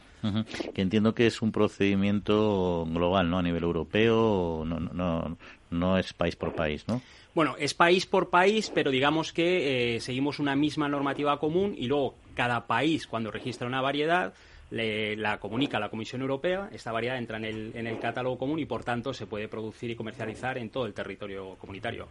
Que 0.73 0.81
entiendo 0.81 1.13
que 1.13 1.27
es 1.27 1.41
un 1.41 1.51
procedimiento 1.51 2.85
global, 2.89 3.29
¿no? 3.29 3.39
A 3.39 3.43
nivel 3.43 3.63
europeo, 3.63 4.63
no, 4.65 4.79
no, 4.79 5.37
no 5.69 5.97
es 5.97 6.13
país 6.13 6.35
por 6.35 6.53
país, 6.53 6.87
¿no? 6.87 7.01
Bueno, 7.33 7.55
es 7.57 7.73
país 7.73 8.05
por 8.05 8.29
país, 8.29 8.69
pero 8.73 8.91
digamos 8.91 9.31
que 9.31 9.95
eh, 9.95 9.99
seguimos 10.01 10.39
una 10.39 10.55
misma 10.55 10.89
normativa 10.89 11.39
común 11.39 11.73
y 11.77 11.87
luego 11.87 12.15
cada 12.35 12.67
país, 12.67 13.07
cuando 13.07 13.31
registra 13.31 13.67
una 13.67 13.81
variedad, 13.81 14.33
le, 14.71 15.15
la 15.15 15.39
comunica 15.39 15.79
la 15.79 15.89
Comisión 15.89 16.21
Europea, 16.21 16.69
esta 16.71 16.91
variedad 16.91 17.17
entra 17.17 17.37
en 17.37 17.45
el, 17.45 17.71
en 17.75 17.87
el 17.87 17.99
catálogo 17.99 18.37
común 18.37 18.59
y, 18.59 18.65
por 18.65 18.83
tanto, 18.83 19.13
se 19.13 19.27
puede 19.27 19.47
producir 19.47 19.91
y 19.91 19.95
comercializar 19.95 20.57
en 20.57 20.69
todo 20.69 20.85
el 20.85 20.93
territorio 20.93 21.55
comunitario. 21.57 22.07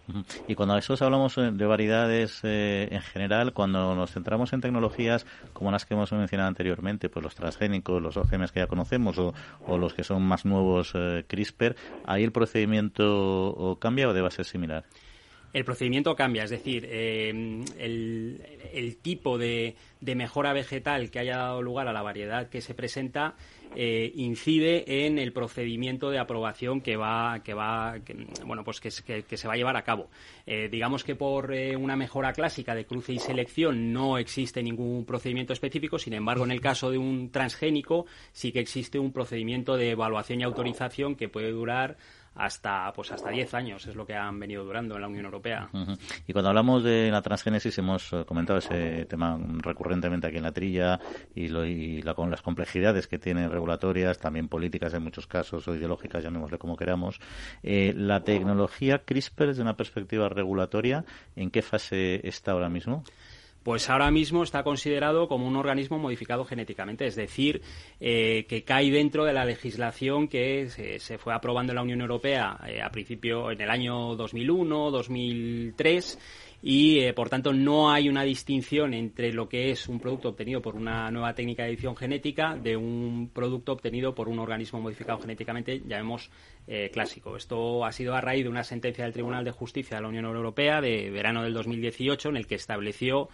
Y 0.47 0.55
cuando 0.55 0.77
eso 0.77 0.95
hablamos 1.01 1.37
eh, 1.39 1.51
de 1.53 1.67
variedades 1.67 2.41
eh, 2.45 2.89
en 2.91 3.01
general, 3.01 3.53
cuando 3.53 3.95
nos 3.95 4.13
centramos 4.13 4.53
en 4.53 4.61
tecnologías 4.61 5.27
como 5.53 5.71
las 5.71 5.87
que 5.87 5.95
hemos 5.95 6.13
mencionado 6.13 6.49
anteriormente, 6.49 7.09
pues 7.09 7.23
los 7.23 7.35
transgénicos, 7.35 8.01
los 8.01 8.17
OGMs 8.17 8.53
que 8.53 8.61
ya 8.61 8.67
conocemos 8.67 9.19
o, 9.19 9.35
o 9.67 9.79
los 9.79 9.95
que 9.95 10.05
son 10.05 10.23
más 10.23 10.45
nuevos 10.45 10.93
eh, 10.95 11.25
CRISPR, 11.27 11.77
¿ahí 12.05 12.23
el 12.23 12.33
procedimiento 12.33 13.79
cambia 13.81 14.09
o 14.09 14.13
debe 14.13 14.31
ser 14.31 14.45
similar? 14.45 14.85
El 15.53 15.65
procedimiento 15.65 16.15
cambia, 16.15 16.45
es 16.45 16.51
decir, 16.51 16.87
eh, 16.89 17.31
el, 17.79 18.97
tipo 19.03 19.37
de, 19.39 19.75
mejora 20.01 20.53
vegetal 20.53 21.11
que 21.11 21.19
haya 21.19 21.39
dado 21.39 21.63
lugar 21.63 21.89
a 21.89 21.93
la 21.93 22.03
variedad 22.03 22.49
que 22.49 22.61
se 22.61 22.75
presenta 22.75 23.35
eh, 23.75 24.13
incide 24.17 25.07
en 25.07 25.19
el 25.19 25.33
procedimiento 25.33 26.11
de 26.11 26.19
aprobación 26.19 26.81
que 26.81 26.97
va, 26.97 27.41
que 27.45 27.55
va, 27.55 27.97
bueno, 28.45 28.65
pues 28.65 28.81
que, 28.81 28.91
se 28.91 29.49
va 29.49 29.55
a 29.55 29.57
llevar 29.57 29.77
a 29.77 29.83
cabo. 29.83 30.09
Eh, 30.47 30.69
digamos 30.71 31.05
que 31.05 31.15
por 31.15 31.53
una 31.79 31.97
mejora 31.97 32.33
clásica 32.33 32.75
de 32.75 32.85
cruce 32.85 33.13
y 33.13 33.19
selección 33.19 33.93
no 33.93 34.19
existe 34.19 34.63
ningún 34.63 35.05
procedimiento 35.05 35.53
específico, 35.53 35.99
sin 35.99 36.15
embargo, 36.15 36.45
en 36.45 36.53
el 36.53 36.61
caso 36.61 36.91
de 36.91 36.99
un 36.99 37.31
transgénico 37.31 38.07
sí 38.33 38.53
que 38.53 38.61
existe 38.61 38.99
un 38.99 39.13
procedimiento 39.13 39.77
de 39.77 39.91
evaluación 39.91 40.41
y 40.41 40.45
autorización 40.45 41.17
que 41.17 41.29
puede 41.29 41.51
durar 41.51 41.97
hasta 42.41 42.91
pues 42.95 43.13
hasta 43.13 43.31
10 43.31 43.55
años 43.55 43.87
es 43.87 43.95
lo 43.95 44.07
que 44.07 44.15
han 44.15 44.39
venido 44.41 44.65
durando 44.65 44.95
en 44.95 45.03
la 45.03 45.09
Unión 45.09 45.27
Europea. 45.27 45.69
Y 46.27 46.33
cuando 46.33 46.49
hablamos 46.49 46.83
de 46.83 47.11
la 47.11 47.21
transgénesis 47.21 47.77
hemos 47.79 48.13
eh, 48.13 48.25
comentado 48.27 48.59
ese 48.59 49.05
tema 49.05 49.39
recurrentemente 49.59 50.27
aquí 50.27 50.39
en 50.39 50.45
la 50.45 50.53
trilla 50.53 50.99
y, 51.35 51.49
lo, 51.49 51.67
y 51.67 52.01
la, 52.03 52.15
con 52.15 52.31
las 52.31 52.41
complejidades 52.41 53.07
que 53.07 53.19
tiene 53.19 53.49
regulatorias, 53.49 54.19
también 54.19 54.49
políticas 54.49 54.95
en 54.95 55.03
muchos 55.03 55.27
casos 55.27 55.69
o 55.69 55.75
ideológicas, 55.75 56.25
llamémosle 56.25 56.59
como 56.59 56.77
queramos. 56.77 57.21
Eh, 57.63 57.93
la 57.95 58.25
tecnología 58.25 59.01
CRISPR 59.05 59.49
desde 59.49 59.63
una 59.63 59.77
perspectiva 59.77 60.29
regulatoria, 60.29 61.05
¿en 61.37 61.51
qué 61.51 61.61
fase 61.61 62.27
está 62.27 62.53
ahora 62.53 62.71
mismo? 62.71 63.05
Pues 63.63 63.91
ahora 63.91 64.11
mismo 64.11 64.43
está 64.43 64.63
considerado 64.63 65.29
como 65.29 65.47
un 65.47 65.57
organismo 65.57 65.99
modificado 65.99 66.45
genéticamente, 66.45 67.07
es 67.07 67.17
decir, 67.17 67.63
eh, 68.01 68.47
que 68.49 68.65
cae 68.65 68.91
dentro 68.91 69.25
de 69.25 69.33
la 69.33 69.45
legislación 69.45 70.29
que 70.29 70.69
se, 70.71 71.19
fue 71.19 71.35
aprobando 71.35 71.73
en 71.73 71.77
la 71.77 71.83
Unión 71.83 72.01
Europea 72.01 72.59
eh, 72.67 72.81
a 72.83 72.91
principio 72.91 73.51
en 73.51 73.61
el 73.61 73.71
año 73.71 74.17
2001, 74.17 74.91
2003 74.91 76.19
y 76.63 77.01
eh, 77.01 77.13
por 77.15 77.31
tanto 77.31 77.53
no 77.53 77.91
hay 77.91 78.09
una 78.09 78.23
distinción 78.23 78.93
entre 78.93 79.33
lo 79.33 79.49
que 79.49 79.71
es 79.71 79.89
un 79.89 79.99
producto 79.99 80.29
obtenido 80.29 80.61
por 80.61 80.77
una 80.77 81.11
nueva 81.11 81.35
técnica 81.35 81.63
de 81.63 81.71
edición 81.71 81.97
genética 81.97 82.57
de 82.57 82.77
un 82.77 83.31
producto 83.33 83.73
obtenido 83.73 84.15
por 84.15 84.29
un 84.29 84.39
organismo 84.39 84.81
modificado 84.81 85.19
genéticamente, 85.21 85.81
llamemos 85.87 86.31
eh, 86.67 86.91
clásico. 86.93 87.37
Esto 87.37 87.85
ha 87.85 87.93
sido 87.93 88.15
a 88.15 88.21
raíz 88.21 88.45
de 88.45 88.51
una 88.51 88.63
sentencia 88.63 89.05
del 89.05 89.13
Tribunal 89.13 89.45
de 89.45 89.51
Justicia 89.51 89.97
de 89.97 90.03
la 90.03 90.09
Unión 90.09 90.27
Europea 90.27 90.81
de 90.81 91.11
verano 91.11 91.43
del 91.43 91.55
2018 91.55 92.29
en 92.29 92.37
el 92.37 92.47
que 92.47 92.57
estableció, 92.57 93.29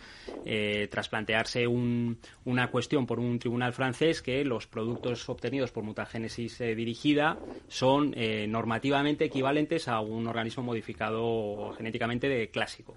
eh, 0.44 0.88
tras 0.90 1.08
plantearse 1.08 1.66
una 1.66 2.70
cuestión 2.70 3.06
por 3.06 3.18
un 3.18 3.38
tribunal 3.38 3.72
francés, 3.72 4.22
que 4.22 4.44
los 4.44 4.66
productos 4.66 5.28
obtenidos 5.28 5.72
por 5.72 5.84
mutagénesis 5.84 6.58
dirigida 6.58 7.38
son 7.68 8.14
normativamente 8.48 9.24
equivalentes 9.24 9.88
a 9.88 10.00
un 10.00 10.26
organismo 10.26 10.62
modificado 10.62 11.72
genéticamente 11.76 12.28
de 12.28 12.48
clásico 12.50 12.94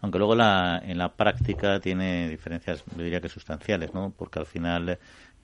aunque 0.00 0.18
luego 0.18 0.34
la, 0.34 0.82
en 0.84 0.98
la 0.98 1.12
práctica 1.14 1.80
tiene 1.80 2.28
diferencias, 2.28 2.84
diría 2.96 3.20
que 3.20 3.28
sustanciales, 3.28 3.94
¿no? 3.94 4.12
Porque 4.16 4.38
al 4.38 4.46
final 4.46 4.98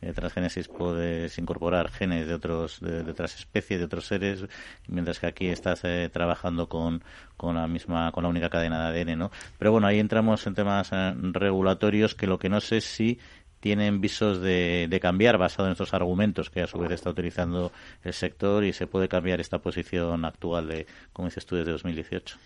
eh, 0.05 0.13
transgénesis 0.13 0.69
puedes 0.69 1.39
incorporar 1.39 1.91
genes 1.91 2.27
de 2.27 2.35
otros 2.35 2.81
de, 2.81 3.11
otras 3.11 3.35
especies 3.37 3.79
de 3.79 3.87
otros 3.87 4.07
seres 4.07 4.45
mientras 4.87 5.19
que 5.19 5.27
aquí 5.27 5.49
estás 5.49 5.81
eh, 5.85 6.11
trabajando 6.13 6.69
con, 6.69 7.03
con 7.37 7.55
la 7.55 7.67
misma 7.67 8.13
con 8.13 8.25
la 8.25 8.29
única 8.29 8.51
cadena 8.51 8.91
de 8.91 9.01
ADN 9.01 9.19
no 9.19 9.31
pero 9.59 9.73
bueno 9.73 9.87
ahí 9.87 10.01
entramos 10.01 10.47
en 10.47 10.55
temas 10.55 10.91
eh, 10.93 11.15
regulatorios 11.17 12.15
que 12.15 12.27
lo 12.27 12.39
que 12.39 12.51
no 12.51 12.61
sé 12.61 12.81
si 12.83 13.19
tienen 13.61 14.03
visos 14.03 14.43
de, 14.43 14.89
de, 14.91 15.01
cambiar 15.01 15.39
basado 15.39 15.69
en 15.69 15.73
estos 15.73 15.95
argumentos 15.95 16.51
que 16.51 16.61
a 16.61 16.67
su 16.67 16.79
vez 16.79 16.91
está 16.91 17.09
utilizando 17.09 17.73
el 18.03 18.13
sector 18.13 18.63
y 18.63 18.75
se 18.75 18.87
puede 18.87 19.09
cambiar 19.09 19.41
esta 19.41 19.59
posición 19.59 20.27
actual 20.27 20.69
de 20.69 20.87
como 21.15 21.29
dices 21.29 21.47
tú 21.47 21.57
desde 21.57 21.73
2018 21.73 22.37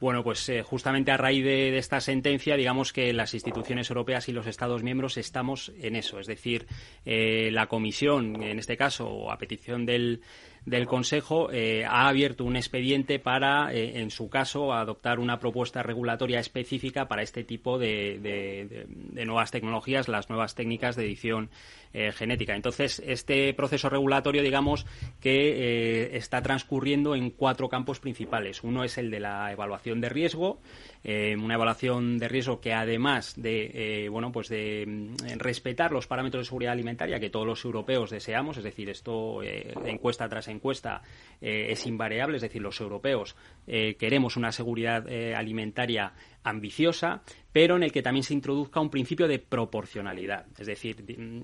bueno, 0.00 0.22
pues 0.22 0.48
eh, 0.48 0.62
justamente 0.62 1.10
a 1.10 1.16
raíz 1.16 1.44
de, 1.44 1.76
esta 1.76 2.00
sentencia, 2.00 2.56
digamos 2.56 2.92
que 2.92 3.12
las 3.12 3.34
instituciones 3.34 3.90
europeas 3.90 4.28
y 4.28 4.32
los 4.32 4.46
Estados 4.46 4.82
miembros 4.82 5.16
estamos 5.16 5.72
en 5.80 5.96
eso. 5.96 6.20
Es 6.20 6.26
decir, 6.26 6.66
eh, 7.04 7.50
la 7.52 7.66
Comisión, 7.66 8.42
en 8.42 8.58
este 8.58 8.76
caso, 8.76 9.30
a 9.30 9.38
petición 9.38 9.86
del, 9.86 10.22
del 10.68 10.86
Consejo 10.86 11.50
eh, 11.50 11.84
ha 11.86 12.08
abierto 12.08 12.44
un 12.44 12.56
expediente 12.56 13.18
para, 13.18 13.72
eh, 13.72 14.00
en 14.00 14.10
su 14.10 14.28
caso, 14.28 14.72
adoptar 14.74 15.18
una 15.18 15.38
propuesta 15.38 15.82
regulatoria 15.82 16.40
específica 16.40 17.08
para 17.08 17.22
este 17.22 17.42
tipo 17.42 17.78
de, 17.78 18.86
nuevas 19.24 19.50
tecnologías, 19.50 20.08
las 20.08 20.28
nuevas 20.28 20.54
técnicas 20.54 20.94
de 20.94 21.06
edición 21.06 21.50
eh, 21.94 22.12
genética. 22.12 22.54
Entonces, 22.54 23.02
este 23.06 23.54
proceso 23.54 23.88
regulatorio, 23.88 24.42
digamos, 24.42 24.84
que 25.20 26.16
está 26.16 26.42
transcurriendo 26.42 27.14
en 27.14 27.30
cuatro 27.30 27.68
campos 27.68 27.98
principales. 27.98 28.62
Uno 28.62 28.84
es 28.84 28.98
el 28.98 29.10
de 29.10 29.20
la 29.20 29.50
evaluación 29.50 30.00
de 30.00 30.10
riesgo, 30.10 30.60
una 31.04 31.54
evaluación 31.54 32.18
de 32.18 32.28
riesgo 32.28 32.60
que 32.60 32.72
además 32.72 33.34
de, 33.36 34.08
bueno, 34.10 34.32
pues 34.32 34.48
de 34.48 34.84
mm, 34.86 35.38
respetar 35.38 35.92
los 35.92 36.06
parámetros 36.06 36.42
de 36.42 36.48
seguridad 36.48 36.72
alimentaria 36.72 37.20
que 37.20 37.30
todos 37.30 37.46
los 37.46 37.64
europeos 37.64 38.10
deseamos, 38.10 38.58
es 38.58 38.64
decir, 38.64 38.90
esto 38.90 39.42
encuesta 39.42 40.28
tras 40.28 40.48
encuesta 40.48 41.02
eh, 41.40 41.68
es 41.70 41.86
invariable, 41.86 42.36
es 42.36 42.42
decir, 42.42 42.62
los 42.62 42.80
europeos 42.80 43.36
eh, 43.66 43.96
queremos 43.98 44.36
una 44.36 44.52
seguridad 44.52 45.08
eh, 45.08 45.34
alimentaria 45.34 46.12
ambiciosa, 46.44 47.22
pero 47.52 47.76
en 47.76 47.82
el 47.82 47.92
que 47.92 48.02
también 48.02 48.22
se 48.22 48.34
introduzca 48.34 48.78
un 48.78 48.90
principio 48.90 49.26
de 49.26 49.38
proporcionalidad. 49.38 50.46
Es 50.58 50.66
decir, 50.66 51.02
mm, 51.02 51.40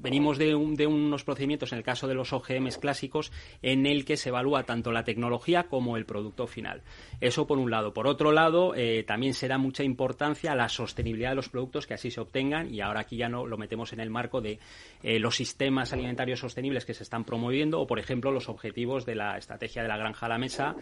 venimos 0.00 0.38
de, 0.38 0.54
unos 0.54 1.24
procedimientos, 1.24 1.72
en 1.72 1.78
el 1.78 1.84
caso 1.84 2.06
de 2.06 2.14
los 2.14 2.32
OGMs 2.32 2.78
clásicos, 2.78 3.32
en 3.62 3.86
el 3.86 4.04
que 4.04 4.16
se 4.16 4.28
evalúa 4.28 4.64
tanto 4.64 4.92
la 4.92 5.04
tecnología 5.04 5.64
como 5.64 5.96
el 5.96 6.04
producto 6.04 6.46
final. 6.46 6.82
Eso 7.20 7.46
por 7.46 7.58
un 7.58 7.70
lado. 7.70 7.92
Por 7.92 8.06
otro 8.06 8.32
lado, 8.32 8.74
eh, 8.76 9.02
también 9.02 9.34
se 9.34 9.48
da 9.48 9.58
mucha 9.58 9.82
importancia 9.82 10.52
a 10.52 10.56
la 10.56 10.68
sostenibilidad 10.68 11.30
de 11.30 11.36
los 11.36 11.48
productos 11.48 11.86
que 11.86 11.94
así 11.94 12.10
se 12.10 12.20
obtengan 12.20 12.72
y 12.72 12.80
ahora 12.80 13.00
aquí 13.00 13.16
ya 13.16 13.28
no 13.28 13.46
lo 13.46 13.56
metemos 13.56 13.92
en 13.92 14.00
el 14.00 14.10
marco 14.10 14.40
de 14.40 14.58
eh, 15.02 15.18
los 15.18 15.36
sistemas 15.36 15.92
alimentarios 15.92 16.40
sostenibles 16.40 16.84
que 16.84 16.94
se 16.94 17.02
están 17.02 17.24
promoviendo 17.24 17.80
o, 17.80 17.86
por 17.86 17.98
ejemplo, 17.98 18.30
los 18.30 18.48
objetivos 18.48 19.06
de 19.06 19.14
la 19.14 19.36
estrategia 19.38 19.82
de 19.82 19.88
la 19.88 19.96
granja 19.96 20.26
a 20.26 20.28
la 20.28 20.38
mesa 20.38 20.76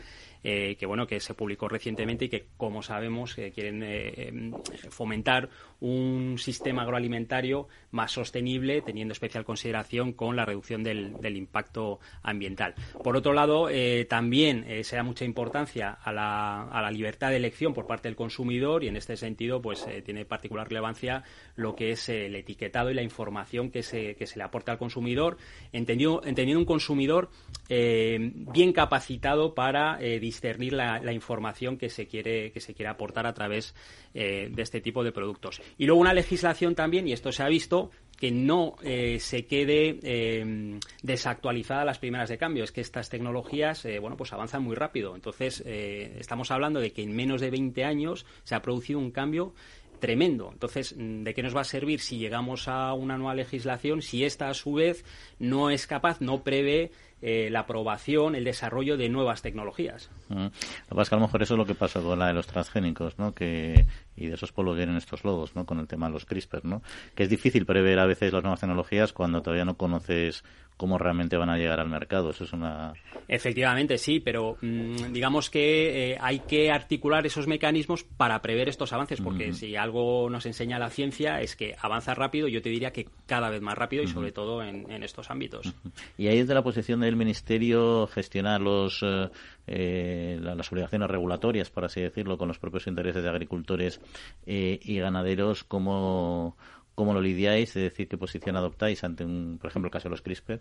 eh, 0.44 0.76
que 0.76 0.86
bueno 0.86 1.06
que 1.06 1.18
se 1.18 1.34
publicó 1.34 1.68
recientemente 1.68 2.26
y 2.26 2.28
que 2.28 2.46
como 2.56 2.82
sabemos 2.82 3.34
quieren 3.34 3.82
eh, 3.82 4.28
em, 4.28 4.52
fomentar 4.88 5.48
un 5.80 6.36
sistema 6.38 6.82
agroalimentario 6.82 7.68
más 7.90 8.12
sostenible 8.12 8.80
teniendo 8.82 9.12
especial 9.12 9.44
consideración 9.44 10.12
con 10.12 10.36
la 10.36 10.44
reducción 10.44 10.84
del, 10.84 11.36
impacto 11.36 12.00
ambiental. 12.22 12.74
Por 13.02 13.16
otro 13.16 13.32
lado 13.32 13.68
eh, 13.68 14.06
también 14.08 14.64
se 14.82 14.96
da 14.96 15.02
mucha 15.02 15.24
importancia 15.24 15.90
a 15.90 16.12
la, 16.12 16.62
a 16.64 16.82
la, 16.82 16.90
libertad 16.90 17.30
de 17.30 17.36
elección 17.36 17.74
por 17.74 17.86
parte 17.86 18.08
del 18.08 18.16
consumidor 18.16 18.82
y 18.82 18.88
en 18.88 18.96
este 18.96 19.16
sentido 19.16 19.60
pues 19.60 19.86
tiene 20.04 20.24
particular 20.24 20.68
relevancia 20.68 21.22
lo 21.54 21.76
que 21.76 21.90
es 21.92 22.08
el 22.08 22.34
etiquetado 22.34 22.90
y 22.90 22.94
la 22.94 23.02
información 23.02 23.70
que 23.70 23.82
se, 23.82 24.16
que 24.16 24.26
se 24.26 24.38
le 24.38 24.44
aporta 24.44 24.72
al 24.72 24.78
consumidor 24.78 25.36
entendiendo, 25.72 26.22
entendiendo 26.24 26.60
un 26.60 26.66
consumidor 26.66 27.30
bien 27.68 28.72
capacitado 28.72 29.54
para 29.54 29.98
discernir 30.28 30.74
la, 30.74 31.12
información 31.12 31.78
que 31.78 31.88
se 31.88 32.06
quiere 32.06 32.52
que 32.52 32.60
se 32.60 32.74
quiere 32.74 32.90
aportar 32.90 33.26
a 33.26 33.32
través 33.32 33.74
eh, 34.12 34.48
de 34.50 34.62
este 34.62 34.80
tipo 34.80 35.02
de 35.02 35.10
productos. 35.10 35.60
Y 35.78 35.86
luego 35.86 36.00
una 36.00 36.12
legislación 36.12 36.74
también, 36.74 37.08
y 37.08 37.12
esto 37.12 37.32
se 37.32 37.42
ha 37.42 37.48
visto, 37.48 37.90
que 38.18 38.30
no 38.30 38.76
eh, 38.82 39.18
se 39.20 39.46
quede 39.46 39.98
eh, 40.02 40.78
desactualizada 41.02 41.84
las 41.84 41.98
primeras 41.98 42.28
de 42.28 42.36
cambio. 42.36 42.64
Es 42.64 42.72
que 42.72 42.82
estas 42.82 43.08
tecnologías, 43.08 43.86
bueno, 44.00 44.16
pues 44.16 44.32
avanzan 44.32 44.62
muy 44.62 44.76
rápido. 44.76 45.14
Entonces, 45.14 45.62
estamos 45.64 46.50
hablando 46.50 46.80
de 46.80 46.92
que 46.92 47.02
en 47.02 47.14
menos 47.14 47.40
de 47.40 47.50
20 47.50 47.84
años 47.84 48.26
se 48.44 48.54
ha 48.54 48.60
producido 48.60 48.98
un 48.98 49.12
cambio 49.12 49.54
tremendo. 49.98 50.50
Entonces, 50.52 50.94
¿de 50.96 51.34
qué 51.34 51.42
nos 51.42 51.56
va 51.56 51.62
a 51.62 51.64
servir 51.64 52.00
si 52.00 52.18
llegamos 52.18 52.68
a 52.68 52.92
una 52.92 53.16
nueva 53.16 53.34
legislación 53.34 54.02
si 54.02 54.24
esta, 54.24 54.48
a 54.48 54.54
su 54.54 54.74
vez, 54.74 55.04
no 55.38 55.70
es 55.70 55.86
capaz, 55.86 56.20
no 56.20 56.42
prevé 56.42 56.90
eh, 57.20 57.48
la 57.50 57.60
aprobación, 57.60 58.34
el 58.34 58.44
desarrollo 58.44 58.96
de 58.96 59.08
nuevas 59.08 59.42
tecnologías. 59.42 60.10
Mm. 60.28 60.44
Lo 60.44 60.50
que 60.50 60.88
pasa 60.88 61.02
es 61.02 61.08
que 61.08 61.14
a 61.14 61.18
lo 61.18 61.26
mejor 61.26 61.42
eso 61.42 61.54
es 61.54 61.58
lo 61.58 61.66
que 61.66 61.74
pasa 61.74 62.00
con 62.00 62.18
la 62.18 62.28
de 62.28 62.34
los 62.34 62.46
transgénicos, 62.46 63.18
¿no? 63.18 63.34
Que, 63.34 63.86
y 64.18 64.26
de 64.26 64.34
esos 64.34 64.52
polvos 64.52 64.76
vienen 64.76 64.96
estos 64.96 65.24
lobos, 65.24 65.54
¿no? 65.54 65.64
Con 65.64 65.78
el 65.78 65.86
tema 65.86 66.06
de 66.06 66.12
los 66.12 66.24
CRISPR, 66.24 66.64
¿no? 66.64 66.82
Que 67.14 67.24
es 67.24 67.30
difícil 67.30 67.66
prever 67.66 67.98
a 67.98 68.06
veces 68.06 68.32
las 68.32 68.42
nuevas 68.42 68.60
tecnologías 68.60 69.12
cuando 69.12 69.42
todavía 69.42 69.64
no 69.64 69.76
conoces 69.76 70.44
cómo 70.78 70.96
realmente 70.96 71.36
van 71.36 71.50
a 71.50 71.58
llegar 71.58 71.80
al 71.80 71.90
mercado. 71.90 72.30
Eso 72.30 72.44
es 72.44 72.52
una. 72.54 72.94
Efectivamente, 73.26 73.98
sí, 73.98 74.20
pero 74.20 74.56
mm, 74.62 75.12
digamos 75.12 75.50
que 75.50 76.12
eh, 76.12 76.18
hay 76.20 76.38
que 76.38 76.70
articular 76.70 77.26
esos 77.26 77.46
mecanismos 77.46 78.04
para 78.04 78.40
prever 78.40 78.70
estos 78.70 78.92
avances, 78.94 79.20
porque 79.20 79.52
si 79.52 79.76
algo 79.76 80.30
nos 80.30 80.46
enseña 80.46 80.78
la 80.78 80.88
ciencia 80.88 81.40
es 81.40 81.56
que 81.56 81.74
avanza 81.78 82.14
rápido, 82.14 82.48
yo 82.48 82.62
te 82.62 82.70
diría 82.70 82.92
que 82.92 83.08
cada 83.26 83.50
vez 83.50 83.60
más 83.60 83.76
rápido 83.76 84.04
y 84.04 84.06
sobre 84.06 84.32
todo 84.32 84.62
en, 84.62 85.02
estos 85.02 85.30
ámbitos. 85.30 85.74
Y 86.16 86.28
ahí 86.28 86.38
es 86.38 86.48
de 86.48 86.54
la 86.54 86.62
posición 86.62 87.00
del 87.00 87.16
Ministerio 87.16 88.06
gestionar 88.06 88.60
los. 88.60 89.02
Eh, 89.02 89.28
eh, 89.68 90.38
las 90.40 90.72
obligaciones 90.72 91.08
regulatorias, 91.08 91.70
por 91.70 91.84
así 91.84 92.00
decirlo, 92.00 92.38
con 92.38 92.48
los 92.48 92.58
propios 92.58 92.86
intereses 92.86 93.22
de 93.22 93.28
agricultores 93.28 94.00
y 94.46 94.98
ganaderos, 94.98 95.64
como 95.64 96.56
¿Cómo 96.98 97.14
lo 97.14 97.20
lidiáis? 97.20 97.68
Es 97.76 97.82
decir, 97.84 98.08
¿qué 98.08 98.18
posición 98.18 98.56
adoptáis 98.56 99.04
ante, 99.04 99.24
un, 99.24 99.58
por 99.60 99.70
ejemplo, 99.70 99.86
el 99.86 99.92
caso 99.92 100.08
de 100.08 100.10
los 100.10 100.20
CRISPR? 100.20 100.58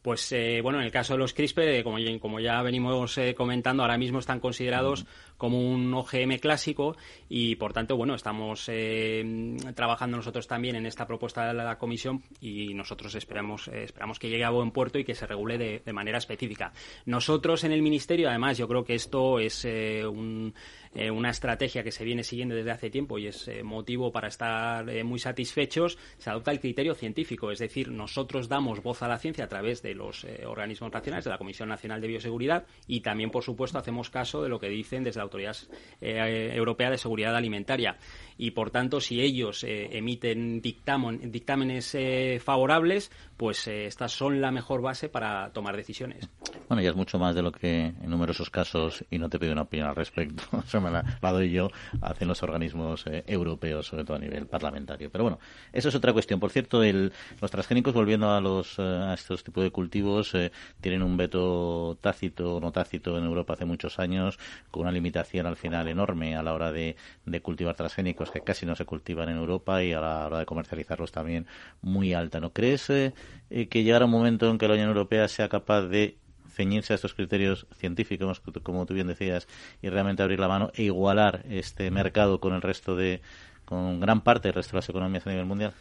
Pues 0.00 0.32
eh, 0.32 0.60
bueno, 0.62 0.78
en 0.78 0.86
el 0.86 0.90
caso 0.90 1.12
de 1.12 1.18
los 1.18 1.34
CRISPR, 1.34 1.68
eh, 1.68 1.84
como, 1.84 1.98
como 2.18 2.40
ya 2.40 2.62
venimos 2.62 3.18
eh, 3.18 3.34
comentando, 3.34 3.82
ahora 3.82 3.98
mismo 3.98 4.20
están 4.20 4.40
considerados 4.40 5.04
como 5.40 5.58
un 5.58 5.92
OGM 5.94 6.36
clásico 6.38 6.96
y 7.30 7.56
por 7.56 7.72
tanto, 7.72 7.96
bueno, 7.96 8.14
estamos 8.14 8.68
eh, 8.68 9.56
trabajando 9.74 10.18
nosotros 10.18 10.46
también 10.46 10.76
en 10.76 10.84
esta 10.84 11.06
propuesta 11.06 11.46
de 11.46 11.54
la 11.54 11.78
comisión 11.78 12.22
y 12.42 12.74
nosotros 12.74 13.14
esperamos, 13.14 13.66
eh, 13.68 13.84
esperamos 13.84 14.18
que 14.18 14.28
llegue 14.28 14.44
a 14.44 14.50
buen 14.50 14.70
puerto 14.70 14.98
y 14.98 15.04
que 15.04 15.14
se 15.14 15.26
regule 15.26 15.56
de, 15.56 15.92
manera 15.94 16.18
específica. 16.18 16.72
Nosotros 17.06 17.64
en 17.64 17.72
el 17.72 17.80
Ministerio, 17.80 18.28
además, 18.28 18.58
yo 18.58 18.68
creo 18.68 18.84
que 18.84 18.94
esto 18.94 19.40
es 19.40 19.64
eh, 19.64 20.04
una 20.06 21.30
estrategia 21.30 21.82
que 21.82 21.90
se 21.90 22.04
viene 22.04 22.22
siguiendo 22.22 22.54
desde 22.54 22.70
hace 22.72 22.90
tiempo 22.90 23.18
y 23.18 23.28
es 23.28 23.50
motivo 23.64 24.12
para 24.12 24.28
estar 24.28 24.84
muy 25.04 25.18
satisfechos, 25.18 25.98
se 26.18 26.28
adopta 26.28 26.50
el 26.50 26.60
criterio 26.60 26.94
científico, 26.94 27.50
es 27.50 27.60
decir, 27.60 27.90
nosotros 27.90 28.48
damos 28.48 28.82
voz 28.82 29.02
a 29.02 29.08
la 29.08 29.18
ciencia 29.18 29.46
a 29.46 29.48
través 29.48 29.82
de 29.82 29.94
los 29.94 30.26
organismos 30.44 30.92
nacionales, 30.92 31.24
de 31.24 31.30
la 31.30 31.38
Comisión 31.38 31.70
Nacional 31.70 32.00
de 32.00 32.08
Bioseguridad, 32.08 32.66
y 32.86 33.00
también, 33.00 33.30
por 33.30 33.42
supuesto, 33.42 33.78
hacemos 33.78 34.10
caso 34.10 34.42
de 34.42 34.48
lo 34.48 34.60
que 34.60 34.68
dicen 34.68 35.02
desde 35.02 35.20
la 35.20 35.29
Autoridad 35.30 35.56
eh, 36.00 36.52
Europea 36.54 36.90
de 36.90 36.98
Seguridad 36.98 37.36
Alimentaria. 37.36 37.96
Y, 38.42 38.52
por 38.52 38.70
tanto, 38.70 39.02
si 39.02 39.20
ellos 39.20 39.66
emiten 39.68 40.62
dictámenes 40.62 41.96
favorables, 42.42 43.10
pues 43.36 43.68
estas 43.68 44.12
son 44.12 44.40
la 44.40 44.50
mejor 44.50 44.80
base 44.80 45.10
para 45.10 45.50
tomar 45.52 45.76
decisiones. 45.76 46.26
Bueno, 46.66 46.82
ya 46.82 46.88
es 46.88 46.96
mucho 46.96 47.18
más 47.18 47.34
de 47.34 47.42
lo 47.42 47.52
que 47.52 47.86
en 47.86 48.08
numerosos 48.08 48.48
casos, 48.48 49.04
y 49.10 49.18
no 49.18 49.28
te 49.28 49.38
pido 49.38 49.52
una 49.52 49.62
opinión 49.62 49.88
al 49.88 49.96
respecto, 49.96 50.42
eso 50.66 50.80
me 50.80 50.90
la, 50.90 51.02
doy 51.20 51.50
yo, 51.50 51.68
hacen 52.00 52.28
los 52.28 52.42
organismos 52.42 53.04
europeos, 53.26 53.86
sobre 53.86 54.04
todo 54.04 54.16
a 54.16 54.20
nivel 54.20 54.46
parlamentario. 54.46 55.10
Pero 55.10 55.24
bueno, 55.24 55.38
eso 55.72 55.90
es 55.90 55.94
otra 55.94 56.14
cuestión. 56.14 56.40
Por 56.40 56.50
cierto, 56.50 56.82
el, 56.82 57.12
los 57.42 57.50
transgénicos, 57.50 57.92
volviendo 57.92 58.30
a, 58.30 58.40
los, 58.40 58.78
eh, 58.78 58.82
a 58.82 59.12
estos 59.12 59.44
tipos 59.44 59.62
de 59.64 59.70
cultivos, 59.70 60.34
eh, 60.34 60.50
tienen 60.80 61.02
un 61.02 61.18
veto 61.18 61.98
tácito 62.00 62.56
o 62.56 62.60
no 62.60 62.72
tácito 62.72 63.18
en 63.18 63.24
Europa 63.24 63.52
hace 63.52 63.66
muchos 63.66 63.98
años, 63.98 64.38
con 64.70 64.82
una 64.82 64.92
limitación 64.92 65.46
al 65.46 65.56
final 65.56 65.88
enorme 65.88 66.36
a 66.36 66.42
la 66.42 66.54
hora 66.54 66.72
de 66.72 66.96
cultivar 67.42 67.74
transgénicos 67.74 68.29
que 68.32 68.40
casi 68.40 68.66
no 68.66 68.76
se 68.76 68.84
cultivan 68.84 69.28
en 69.28 69.36
Europa 69.36 69.82
y 69.82 69.92
a 69.92 70.00
la 70.00 70.26
hora 70.26 70.38
de 70.38 70.46
comercializarlos 70.46 71.12
también 71.12 71.46
muy 71.82 72.14
alta. 72.14 72.40
¿No 72.40 72.52
crees 72.52 72.88
eh, 72.90 73.12
que 73.48 73.82
llegará 73.82 74.04
un 74.04 74.10
momento 74.10 74.50
en 74.50 74.58
que 74.58 74.68
la 74.68 74.74
Unión 74.74 74.88
Europea 74.88 75.28
sea 75.28 75.48
capaz 75.48 75.82
de 75.82 76.16
ceñirse 76.50 76.92
a 76.92 76.96
estos 76.96 77.14
criterios 77.14 77.66
científicos, 77.76 78.40
como 78.62 78.86
tú 78.86 78.94
bien 78.94 79.06
decías, 79.06 79.46
y 79.82 79.88
realmente 79.88 80.22
abrir 80.22 80.40
la 80.40 80.48
mano 80.48 80.70
e 80.74 80.84
igualar 80.84 81.44
este 81.48 81.90
mercado 81.90 82.40
con 82.40 82.52
el 82.54 82.62
resto 82.62 82.96
de, 82.96 83.20
con 83.64 84.00
gran 84.00 84.20
parte 84.20 84.48
del 84.48 84.54
resto 84.54 84.72
de 84.72 84.78
las 84.78 84.88
economías 84.88 85.26
a 85.26 85.30
nivel 85.30 85.46
mundial? 85.46 85.72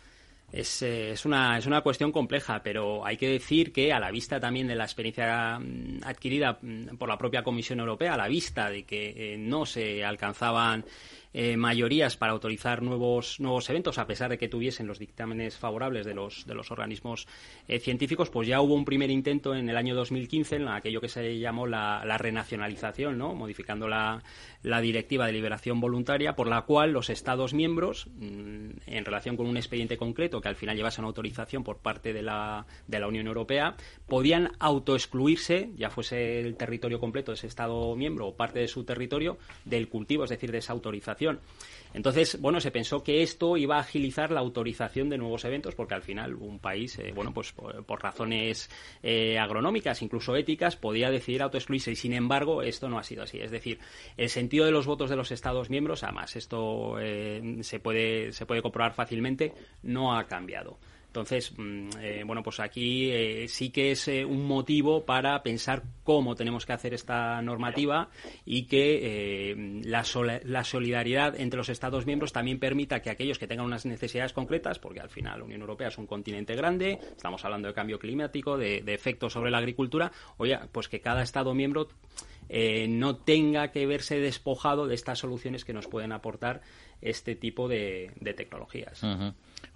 Es, 0.51 0.81
eh, 0.81 1.11
es, 1.11 1.25
una, 1.25 1.57
es 1.57 1.67
una 1.67 1.81
cuestión 1.81 2.11
compleja, 2.11 2.63
pero 2.63 3.05
hay 3.05 3.17
que 3.17 3.29
decir 3.29 3.71
que 3.71 3.93
a 3.93 3.99
la 3.99 4.09
vista 4.09 4.39
también 4.39 4.67
de 4.67 4.75
la 4.75 4.83
experiencia 4.83 5.59
mm, 5.59 6.01
adquirida 6.03 6.57
mm, 6.59 6.97
por 6.97 7.07
la 7.07 7.17
propia 7.17 7.43
Comisión 7.43 7.79
Europea, 7.79 8.15
a 8.15 8.17
la 8.17 8.27
vista 8.27 8.69
de 8.69 8.83
que 8.83 9.33
eh, 9.33 9.37
no 9.37 9.65
se 9.65 10.03
alcanzaban 10.03 10.85
eh, 11.31 11.57
mayorías 11.57 12.17
para 12.17 12.31
autorizar 12.31 12.81
nuevos, 12.81 13.39
nuevos 13.39 13.69
eventos, 13.69 13.99
a 13.99 14.07
pesar 14.07 14.31
de 14.31 14.37
que 14.37 14.49
tuviesen 14.49 14.87
los 14.87 14.97
dictámenes 14.97 15.57
favorables 15.57 16.05
de 16.05 16.15
los, 16.15 16.45
de 16.47 16.55
los 16.55 16.71
organismos 16.71 17.27
eh, 17.67 17.79
científicos, 17.79 18.31
pues 18.31 18.47
ya 18.47 18.61
hubo 18.61 18.73
un 18.73 18.85
primer 18.85 19.11
intento 19.11 19.53
en 19.53 19.69
el 19.69 19.77
año 19.77 19.93
2015 19.93 20.55
en 20.55 20.67
aquello 20.67 21.01
que 21.01 21.07
se 21.07 21.37
llamó 21.37 21.67
la, 21.67 22.17
renacionalización, 22.17 23.17
¿no? 23.17 23.35
modificando 23.35 23.87
la, 23.87 24.23
la, 24.63 24.81
Directiva 24.81 25.27
de 25.27 25.33
Liberación 25.33 25.79
Voluntaria, 25.79 26.35
por 26.35 26.47
la 26.47 26.63
cual 26.63 26.91
los 26.91 27.09
Estados 27.09 27.53
miembros, 27.53 28.07
mm, 28.07 28.69
en 28.87 29.05
relación 29.05 29.37
con 29.37 29.45
un 29.45 29.57
expediente 29.57 29.97
concreto 29.97 30.41
que 30.41 30.47
al 30.47 30.55
final 30.55 30.75
llevase 30.75 30.99
una 30.99 31.09
autorización 31.09 31.63
por 31.63 31.77
parte 31.77 32.11
de 32.11 32.23
la, 32.23 32.65
de 32.87 32.99
la 32.99 33.07
Unión 33.07 33.27
Europea, 33.27 33.75
podían 34.07 34.51
autoexcluirse, 34.59 35.69
ya 35.75 35.91
fuese 35.91 36.39
el 36.39 36.55
territorio 36.55 36.99
completo 36.99 37.31
de 37.31 37.35
ese 37.35 37.47
Estado 37.47 37.95
miembro 37.95 38.27
o 38.27 38.35
parte 38.35 38.59
de 38.59 38.67
su 38.67 38.83
territorio, 38.83 39.37
del 39.65 39.89
cultivo, 39.89 40.23
es 40.23 40.31
decir, 40.31 40.51
de 40.51 40.57
esa 40.57 40.73
autorización 40.73 41.18
entonces, 41.93 42.39
bueno, 42.39 42.59
se 42.59 42.71
pensó 42.71 43.03
que 43.03 43.23
esto 43.23 43.57
iba 43.57 43.77
a 43.77 43.81
agilizar 43.81 44.31
la 44.31 44.39
autorización 44.39 45.09
de 45.09 45.17
nuevos 45.17 45.43
eventos, 45.45 45.73
porque 45.73 45.95
al 45.95 46.03
final 46.03 46.35
un 46.35 46.59
país, 46.59 46.99
eh, 46.99 47.11
bueno, 47.15 47.33
pues 47.33 47.51
por, 47.51 48.01
razones 48.01 48.69
eh, 49.01 49.39
agronómicas, 49.39 50.01
incluso 50.01 50.35
éticas, 50.35 50.75
podía 50.75 51.09
decidir 51.09 51.41
autoexcluirse. 51.41 51.91
Y 51.91 51.95
sin 51.95 52.13
embargo, 52.13 52.61
esto 52.61 52.89
no 52.89 52.99
ha 52.99 53.03
sido 53.03 53.23
así. 53.23 53.39
Es 53.39 53.51
decir, 53.51 53.79
el 54.17 54.29
sentido 54.29 54.65
de 54.65 54.71
los 54.71 54.85
votos 54.85 55.09
de 55.09 55.15
los 55.15 55.31
Estados 55.31 55.69
miembros, 55.69 56.03
además, 56.03 56.35
esto 56.35 56.99
eh, 56.99 57.57
se 57.61 57.79
puede 57.79 58.31
se 58.33 58.45
puede 58.45 58.61
comprobar 58.61 58.93
fácilmente, 58.93 59.53
no 59.81 60.15
ha 60.15 60.27
cambiado. 60.27 60.77
Entonces, 61.19 61.51
mm, 61.57 61.89
eh, 62.01 62.23
bueno, 62.25 62.41
pues 62.41 62.61
aquí 62.61 63.11
eh, 63.11 63.45
sí 63.49 63.71
que 63.71 63.91
es 63.91 64.07
eh, 64.07 64.23
un 64.23 64.45
motivo 64.45 65.05
para 65.05 65.43
pensar 65.43 65.83
cómo 66.05 66.33
tenemos 66.33 66.65
que 66.65 66.71
hacer 66.71 66.93
esta 66.93 67.41
normativa 67.41 68.09
y 68.45 68.67
que 68.67 69.81
la, 69.83 70.03
solidaridad 70.63 71.39
entre 71.39 71.57
los 71.57 71.67
Estados 71.67 72.05
miembros 72.05 72.31
también 72.31 72.57
permita 72.57 73.01
que 73.01 73.09
aquellos 73.09 73.37
que 73.37 73.47
tengan 73.47 73.65
unas 73.65 73.85
necesidades 73.85 74.31
concretas, 74.31 74.79
porque 74.79 75.01
al 75.01 75.09
final 75.09 75.39
la 75.39 75.45
Unión 75.45 75.61
Europea 75.61 75.89
es 75.89 75.97
un 75.97 76.07
continente 76.07 76.55
grande, 76.55 76.99
estamos 77.15 77.43
hablando 77.43 77.67
de 77.67 77.73
cambio 77.73 77.99
climático, 77.99 78.57
de, 78.57 78.81
de 78.81 78.93
efectos 78.93 79.33
sobre 79.33 79.51
la 79.51 79.57
agricultura, 79.57 80.11
oye, 80.37 80.57
pues 80.71 80.87
que 80.87 81.01
cada 81.01 81.21
Estado 81.21 81.53
miembro 81.53 81.89
no 82.87 83.17
tenga 83.17 83.71
que 83.71 83.85
verse 83.85 84.19
despojado 84.19 84.87
de 84.87 84.95
estas 84.95 85.19
soluciones 85.19 85.65
que 85.65 85.73
nos 85.73 85.85
pueden 85.85 86.11
aportar 86.11 86.61
este 87.01 87.35
tipo 87.35 87.67
de, 87.67 88.11
tecnologías. 88.35 89.03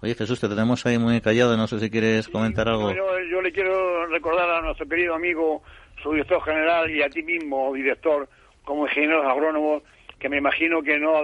Oye 0.00 0.14
Jesús, 0.14 0.40
te 0.40 0.48
tenemos 0.48 0.84
ahí 0.86 0.98
muy 0.98 1.20
callado, 1.20 1.56
no 1.56 1.66
sé 1.66 1.80
si 1.80 1.90
quieres 1.90 2.28
comentar 2.28 2.68
algo. 2.68 2.92
Yo, 2.92 3.40
le 3.40 3.52
quiero 3.52 4.06
recordar 4.06 4.48
a 4.50 4.60
nuestro 4.62 4.88
querido 4.88 5.14
amigo, 5.14 5.62
su 6.02 6.12
director 6.12 6.42
general 6.42 6.90
y 6.90 7.02
a 7.02 7.08
ti 7.08 7.22
mismo, 7.22 7.72
director, 7.74 8.28
como 8.64 8.86
ingenieros 8.86 9.26
agrónomos, 9.26 9.82
que 10.18 10.28
me 10.28 10.38
imagino 10.38 10.82
que 10.82 10.98
no, 10.98 11.22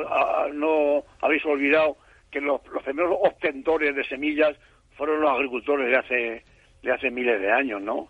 no 0.52 1.04
habéis 1.20 1.44
olvidado 1.44 1.96
que 2.30 2.40
los, 2.40 2.60
primeros 2.84 3.16
obtentores 3.22 3.94
de 3.94 4.04
semillas 4.04 4.56
fueron 4.96 5.20
los 5.20 5.30
agricultores 5.30 5.88
de 5.88 5.96
hace, 5.96 6.44
de 6.82 6.92
hace 6.92 7.10
miles 7.10 7.40
de 7.40 7.50
años, 7.50 7.80
¿no? 7.82 8.08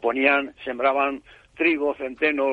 Ponían, 0.00 0.54
sembraban 0.64 1.22
trigo, 1.60 1.94
centeno, 1.94 2.46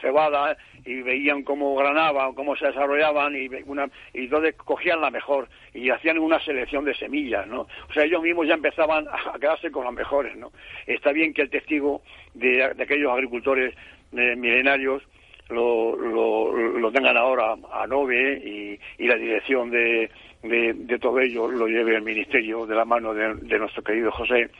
cebada, 0.00 0.56
y 0.86 1.02
veían 1.02 1.42
cómo 1.42 1.74
granaban, 1.74 2.32
cómo 2.34 2.54
se 2.54 2.68
desarrollaban, 2.68 3.34
y, 3.34 3.48
una, 3.66 3.90
y 4.14 4.20
entonces 4.26 4.54
cogían 4.54 5.00
la 5.00 5.10
mejor, 5.10 5.48
y 5.74 5.90
hacían 5.90 6.16
una 6.16 6.38
selección 6.38 6.84
de 6.84 6.94
semillas, 6.94 7.44
¿no? 7.48 7.62
O 7.62 7.92
sea, 7.92 8.04
ellos 8.04 8.22
mismos 8.22 8.46
ya 8.46 8.54
empezaban 8.54 9.04
a 9.08 9.36
quedarse 9.36 9.72
con 9.72 9.84
las 9.84 9.94
mejores, 9.94 10.36
¿no? 10.36 10.52
Está 10.86 11.10
bien 11.10 11.34
que 11.34 11.42
el 11.42 11.50
testigo 11.50 12.02
de, 12.34 12.62
aquellos 12.62 13.10
agricultores 13.10 13.74
eh, 14.12 14.36
milenarios 14.36 15.02
lo, 15.48 15.96
lo, 15.96 16.92
tengan 16.92 17.16
ahora 17.16 17.56
a 17.72 17.84
Nove 17.88 18.78
y, 18.96 19.08
la 19.08 19.16
dirección 19.16 19.72
de, 19.72 20.08
de, 20.44 20.98
todo 21.00 21.18
ello 21.18 21.50
lo 21.50 21.66
lleve 21.66 21.96
el 21.96 22.02
ministerio 22.02 22.64
de 22.64 22.76
la 22.76 22.84
mano 22.84 23.12
de, 23.12 23.58
nuestro 23.58 23.82
querido 23.82 24.12
José 24.12 24.50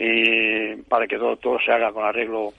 eh, 0.00 0.76
para 0.88 1.06
que 1.06 1.18
todo, 1.18 1.36
todo 1.36 1.60
se 1.60 1.70
haga 1.70 1.92
con 1.92 2.04
arreglo 2.04 2.52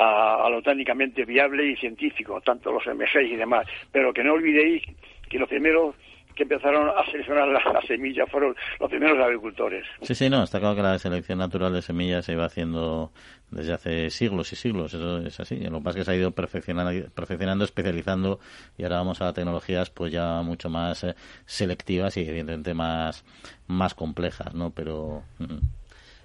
a, 0.00 0.48
lo 0.48 0.62
técnicamente 0.62 1.24
viable 1.24 1.66
y 1.66 1.76
científico, 1.76 2.40
tanto 2.40 2.72
los 2.72 2.84
M6 2.84 3.32
y 3.32 3.36
demás. 3.36 3.66
Pero 3.92 4.12
que 4.12 4.24
no 4.24 4.34
olvidéis 4.34 4.82
que 5.28 5.38
los 5.38 5.48
primeros 5.48 5.94
que 6.34 6.44
empezaron 6.44 6.88
a 6.88 7.04
seleccionar 7.10 7.48
las, 7.48 7.84
semillas 7.86 8.30
fueron 8.30 8.54
los 8.78 8.88
primeros 8.88 9.18
agricultores. 9.18 9.84
Sí, 10.00 10.14
sí, 10.14 10.30
no, 10.30 10.44
está 10.44 10.58
claro 10.58 10.76
que 10.76 10.82
la 10.82 10.98
selección 10.98 11.38
natural 11.38 11.72
de 11.72 11.82
semillas 11.82 12.24
se 12.24 12.32
iba 12.32 12.46
haciendo 12.46 13.12
desde 13.50 13.72
hace 13.74 14.10
siglos 14.10 14.52
y 14.52 14.56
siglos, 14.56 14.94
eso 14.94 15.18
es 15.18 15.38
así. 15.38 15.56
Lo 15.56 15.78
que 15.78 15.84
pasa 15.84 15.98
que 15.98 16.04
se 16.04 16.12
ha 16.12 16.16
ido 16.16 16.30
perfeccionando, 16.30 17.10
perfeccionando 17.10 17.64
especializando 17.64 18.38
y 18.78 18.84
ahora 18.84 18.98
vamos 18.98 19.20
a 19.20 19.32
tecnologías 19.32 19.90
pues 19.90 20.12
ya 20.12 20.40
mucho 20.42 20.70
más 20.70 21.04
eh, 21.04 21.14
selectivas 21.44 22.16
y 22.16 22.20
evidentemente 22.20 22.72
más, 22.72 23.24
más 23.66 23.94
complejas, 23.94 24.54
¿no? 24.54 24.70
Pero... 24.70 25.24
Mm, 25.38 25.79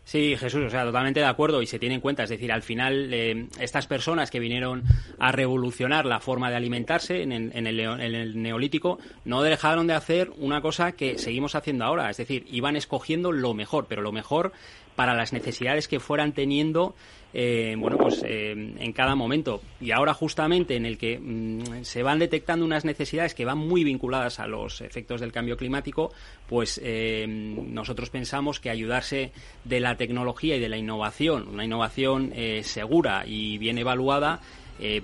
Sí, 0.06 0.38
Jesús, 0.38 0.66
o 0.68 0.70
sea, 0.70 0.84
totalmente 0.84 1.20
de 1.20 1.26
acuerdo 1.26 1.64
y 1.64 1.66
se 1.66 1.80
tiene 1.80 1.96
en 1.96 2.02
cuenta. 2.02 2.24
Es 2.24 2.30
decir, 2.30 2.52
al 2.52 2.62
final, 2.62 3.12
eh, 3.12 3.48
estas 3.60 3.88
personas 3.88 4.30
que 4.30 4.40
vinieron 4.40 4.84
a 5.18 5.32
revolucionar 5.32 6.06
la 6.06 6.20
forma 6.20 6.52
de 6.52 6.58
alimentarse 6.58 7.24
en 7.24 7.32
el, 7.32 7.52
en, 7.56 7.66
el, 7.66 8.40
neolítico 8.40 9.00
no 9.26 9.42
dejaron 9.42 9.88
de 9.88 9.96
hacer 9.96 10.32
una 10.38 10.62
cosa 10.62 10.92
que 10.92 11.18
seguimos 11.18 11.56
haciendo 11.56 11.86
ahora. 11.86 12.12
Es 12.12 12.18
decir, 12.18 12.46
iban 12.52 12.76
escogiendo 12.76 13.32
lo 13.32 13.56
mejor, 13.56 13.88
pero 13.90 14.04
lo 14.04 14.12
mejor 14.12 14.54
para 14.96 15.16
las 15.16 15.34
necesidades 15.34 15.88
que 15.88 16.00
fueran 16.00 16.34
teniendo 16.34 16.94
eh, 17.38 17.76
bueno, 17.78 17.98
pues 17.98 18.24
eh, 18.26 18.52
en 18.52 18.94
cada 18.94 19.14
momento. 19.14 19.60
Y 19.82 19.92
ahora 19.92 20.14
justamente 20.14 20.78
en 20.78 20.86
el 20.86 20.98
que 20.98 21.20
mm, 21.20 21.84
se 21.84 22.02
van 22.02 22.18
detectando 22.18 22.64
unas 22.64 22.86
necesidades 22.86 23.36
que 23.36 23.44
van 23.44 23.58
muy 23.58 23.84
vinculadas 23.84 24.40
a 24.40 24.48
los 24.48 24.80
efectos 24.80 25.20
del 25.20 25.34
cambio 25.34 25.58
climático, 25.58 26.14
pues 26.48 26.80
eh, 26.82 27.26
nosotros 27.28 28.10
pensamos 28.10 28.62
que 28.62 28.70
ayudarse 28.70 29.34
de 29.66 29.82
la 29.82 29.98
tecnología 29.98 30.56
y 30.56 30.62
de 30.62 30.70
la 30.70 30.78
innovación, 30.78 31.50
una 31.50 31.66
innovación 31.66 32.32
segura 32.62 33.24
y 33.26 33.58
bien 33.58 33.78
evaluada, 33.78 34.40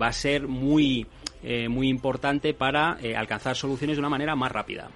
va 0.02 0.08
a 0.08 0.14
ser 0.14 0.48
muy 0.48 1.06
muy 1.70 1.90
importante 1.90 2.54
para 2.54 2.98
alcanzar 3.18 3.56
soluciones 3.56 3.98
de 3.98 4.00
una 4.00 4.10
manera 4.10 4.36
más 4.36 4.52
rápida. 4.52 4.90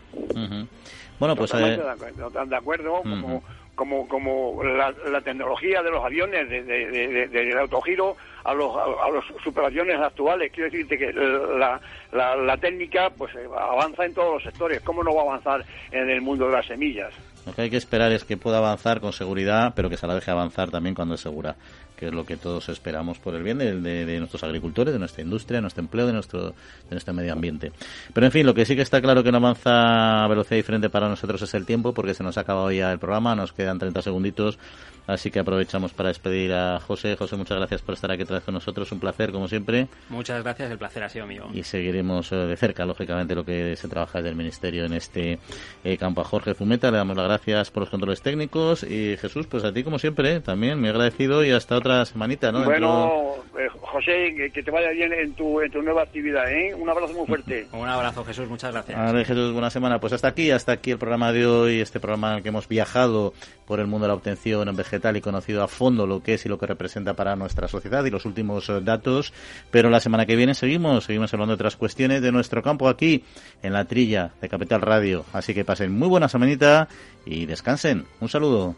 Bueno, 1.19 1.35
pues 1.35 1.51
de 1.51 2.55
acuerdo, 2.55 3.01
como 3.01 3.43
como, 3.75 4.07
como 4.07 4.63
la, 4.63 5.21
tecnología 5.21 5.83
de 5.83 5.91
los 5.91 6.03
aviones, 6.03 6.49
de, 6.49 7.27
del 7.27 7.57
autogiro 7.57 8.15
a 8.43 8.53
los, 8.53 8.75
a, 8.75 9.09
los 9.09 9.25
superaviones 9.43 9.99
actuales. 9.99 10.51
Quiero 10.51 10.69
decirte 10.69 10.97
que 10.97 11.11
la, 11.13 11.79
la, 12.11 12.57
técnica 12.57 13.09
pues 13.09 13.31
avanza 13.35 14.05
en 14.05 14.13
todos 14.13 14.35
los 14.35 14.43
sectores. 14.43 14.81
¿Cómo 14.81 15.03
no 15.03 15.13
va 15.13 15.21
a 15.21 15.25
avanzar 15.25 15.65
en 15.91 16.09
el 16.09 16.21
mundo 16.21 16.47
de 16.47 16.53
las 16.53 16.65
semillas? 16.65 17.13
Lo 17.45 17.53
que 17.53 17.63
hay 17.63 17.69
que 17.69 17.77
esperar 17.77 18.11
es 18.11 18.23
que 18.23 18.37
pueda 18.37 18.57
avanzar 18.57 18.99
con 19.01 19.13
seguridad, 19.13 19.73
pero 19.75 19.89
que 19.89 19.97
se 19.97 20.07
la 20.07 20.15
deje 20.15 20.31
avanzar 20.31 20.71
también 20.71 20.95
cuando 20.95 21.13
es 21.13 21.21
segura, 21.21 21.55
que 21.95 22.07
es 22.07 22.13
lo 22.13 22.25
que 22.25 22.37
todos 22.37 22.69
esperamos 22.69 23.19
por 23.19 23.35
el 23.35 23.43
bien 23.43 23.57
de, 23.57 23.79
de, 23.79 24.19
nuestros 24.19 24.43
agricultores, 24.43 24.93
de 24.93 24.99
nuestra 24.99 25.23
industria, 25.23 25.57
de 25.57 25.61
nuestro 25.61 25.81
empleo, 25.81 26.07
de 26.07 26.13
nuestro, 26.13 26.49
de 26.49 26.91
nuestro 26.91 27.13
medio 27.13 27.33
ambiente. 27.33 27.71
Pero 28.13 28.25
en 28.25 28.31
fin, 28.31 28.45
lo 28.45 28.53
que 28.53 28.65
sí 28.65 28.75
que 28.75 28.81
está 28.81 29.01
claro 29.01 29.23
que 29.23 29.31
no 29.31 29.37
avanza 29.37 30.23
a 30.23 30.27
velocidad 30.27 30.57
diferente 30.57 30.89
para 30.89 31.09
nosotros 31.09 31.41
es 31.41 31.53
el 31.53 31.65
tiempo, 31.65 31.93
porque 31.93 32.13
se 32.13 32.23
nos 32.23 32.37
ha 32.37 32.41
acabado 32.41 32.71
ya 32.71 32.91
el 32.91 32.99
programa, 32.99 33.35
nos 33.35 33.53
quedan 33.53 33.79
30 33.79 34.01
segunditos 34.01 34.59
Así 35.07 35.29
que 35.29 35.39
aprovechamos 35.39 35.93
para 35.93 36.09
despedir 36.09 36.53
a 36.53 36.79
José. 36.79 37.15
José, 37.15 37.35
muchas 37.35 37.57
gracias 37.57 37.81
por 37.81 37.93
estar 37.93 38.11
aquí 38.11 38.23
otra 38.23 38.37
vez 38.37 38.45
con 38.45 38.55
nosotros. 38.55 38.91
Un 38.91 38.99
placer, 38.99 39.31
como 39.31 39.47
siempre. 39.47 39.87
Muchas 40.09 40.41
gracias, 40.43 40.71
el 40.71 40.77
placer 40.77 41.03
ha 41.03 41.09
sido 41.09 41.27
mío. 41.27 41.47
Y 41.53 41.63
seguiremos 41.63 42.31
eh, 42.31 42.35
de 42.35 42.57
cerca, 42.57 42.85
lógicamente, 42.85 43.35
lo 43.35 43.45
que 43.45 43.75
se 43.75 43.87
trabaja 43.87 44.19
desde 44.19 44.29
el 44.29 44.35
Ministerio 44.35 44.85
en 44.85 44.93
este 44.93 45.39
eh, 45.83 45.97
campo. 45.97 46.21
A 46.21 46.23
Jorge 46.23 46.55
Zumeta 46.55 46.89
le 46.89 46.97
damos 46.97 47.15
las 47.15 47.27
gracias 47.27 47.69
por 47.69 47.81
los 47.81 47.89
controles 47.89 48.21
técnicos. 48.21 48.83
Y 48.83 49.15
Jesús, 49.17 49.45
pues 49.47 49.63
a 49.63 49.71
ti, 49.71 49.83
como 49.83 49.99
siempre, 49.99 50.39
también 50.39 50.79
me 50.79 50.87
he 50.87 50.91
agradecido 50.91 51.45
y 51.45 51.51
hasta 51.51 51.75
otra 51.85 52.05
semanita, 52.05 52.51
¿no? 52.51 52.63
Bueno, 52.63 53.35
eh, 53.57 53.67
José, 53.79 54.51
que, 54.51 54.63
te 54.63 54.71
vaya 54.71 54.89
bien 54.89 55.13
en 55.13 55.33
tu, 55.33 55.61
en 55.61 55.71
tu 55.71 55.81
nueva 55.83 56.01
actividad, 56.01 56.51
¿eh? 56.51 56.73
Un 56.73 56.89
abrazo 56.89 57.13
muy 57.13 57.27
fuerte. 57.27 57.67
Un 57.73 57.87
abrazo, 57.87 58.25
Jesús, 58.25 58.49
muchas 58.49 58.71
gracias. 58.71 58.97
Vale, 58.97 59.23
Jesús, 59.23 59.53
buena 59.53 59.69
semana. 59.69 59.99
Pues 59.99 60.13
hasta 60.13 60.27
aquí, 60.27 60.49
hasta 60.49 60.71
aquí 60.71 60.91
el 60.91 60.97
programa 60.97 61.31
de 61.31 61.45
hoy, 61.45 61.81
este 61.81 61.99
programa 61.99 62.31
en 62.31 62.37
el 62.37 62.43
que 62.43 62.49
hemos 62.49 62.67
viajado 62.67 63.33
por 63.67 63.79
el 63.79 63.87
mundo 63.87 64.05
de 64.05 64.07
la 64.09 64.15
obtención 64.15 64.67
en 64.67 64.75
vegetal 64.75 65.15
y 65.15 65.21
conocido 65.21 65.63
a 65.63 65.67
fondo 65.67 66.07
lo 66.07 66.23
que 66.23 66.33
es 66.33 66.45
y 66.45 66.49
lo 66.49 66.57
que 66.57 66.65
representa 66.65 67.13
para 67.13 67.35
nuestra 67.35 67.67
sociedad 67.67 68.03
y 68.03 68.09
los 68.09 68.25
últimos 68.25 68.67
eh, 68.69 68.81
datos. 68.81 69.31
Pero 69.69 69.89
la 69.91 69.99
semana 69.99 70.25
que 70.25 70.35
viene 70.35 70.55
seguimos, 70.55 71.05
seguimos 71.05 71.33
hablando 71.33 71.51
de 71.51 71.55
otras 71.55 71.75
cuestiones 71.75 72.21
de 72.21 72.31
nuestro 72.31 72.63
campo 72.63 72.89
aquí 72.89 73.23
en 73.61 73.73
la 73.73 73.85
trilla 73.85 74.31
de 74.41 74.49
Capital 74.49 74.81
Radio. 74.81 75.23
Así 75.33 75.53
que 75.53 75.63
pasen 75.63 75.91
muy 75.91 76.07
buena 76.07 76.29
semanita 76.29 76.87
y 77.25 77.45
descansen. 77.45 78.05
Un 78.19 78.29
saludo. 78.29 78.75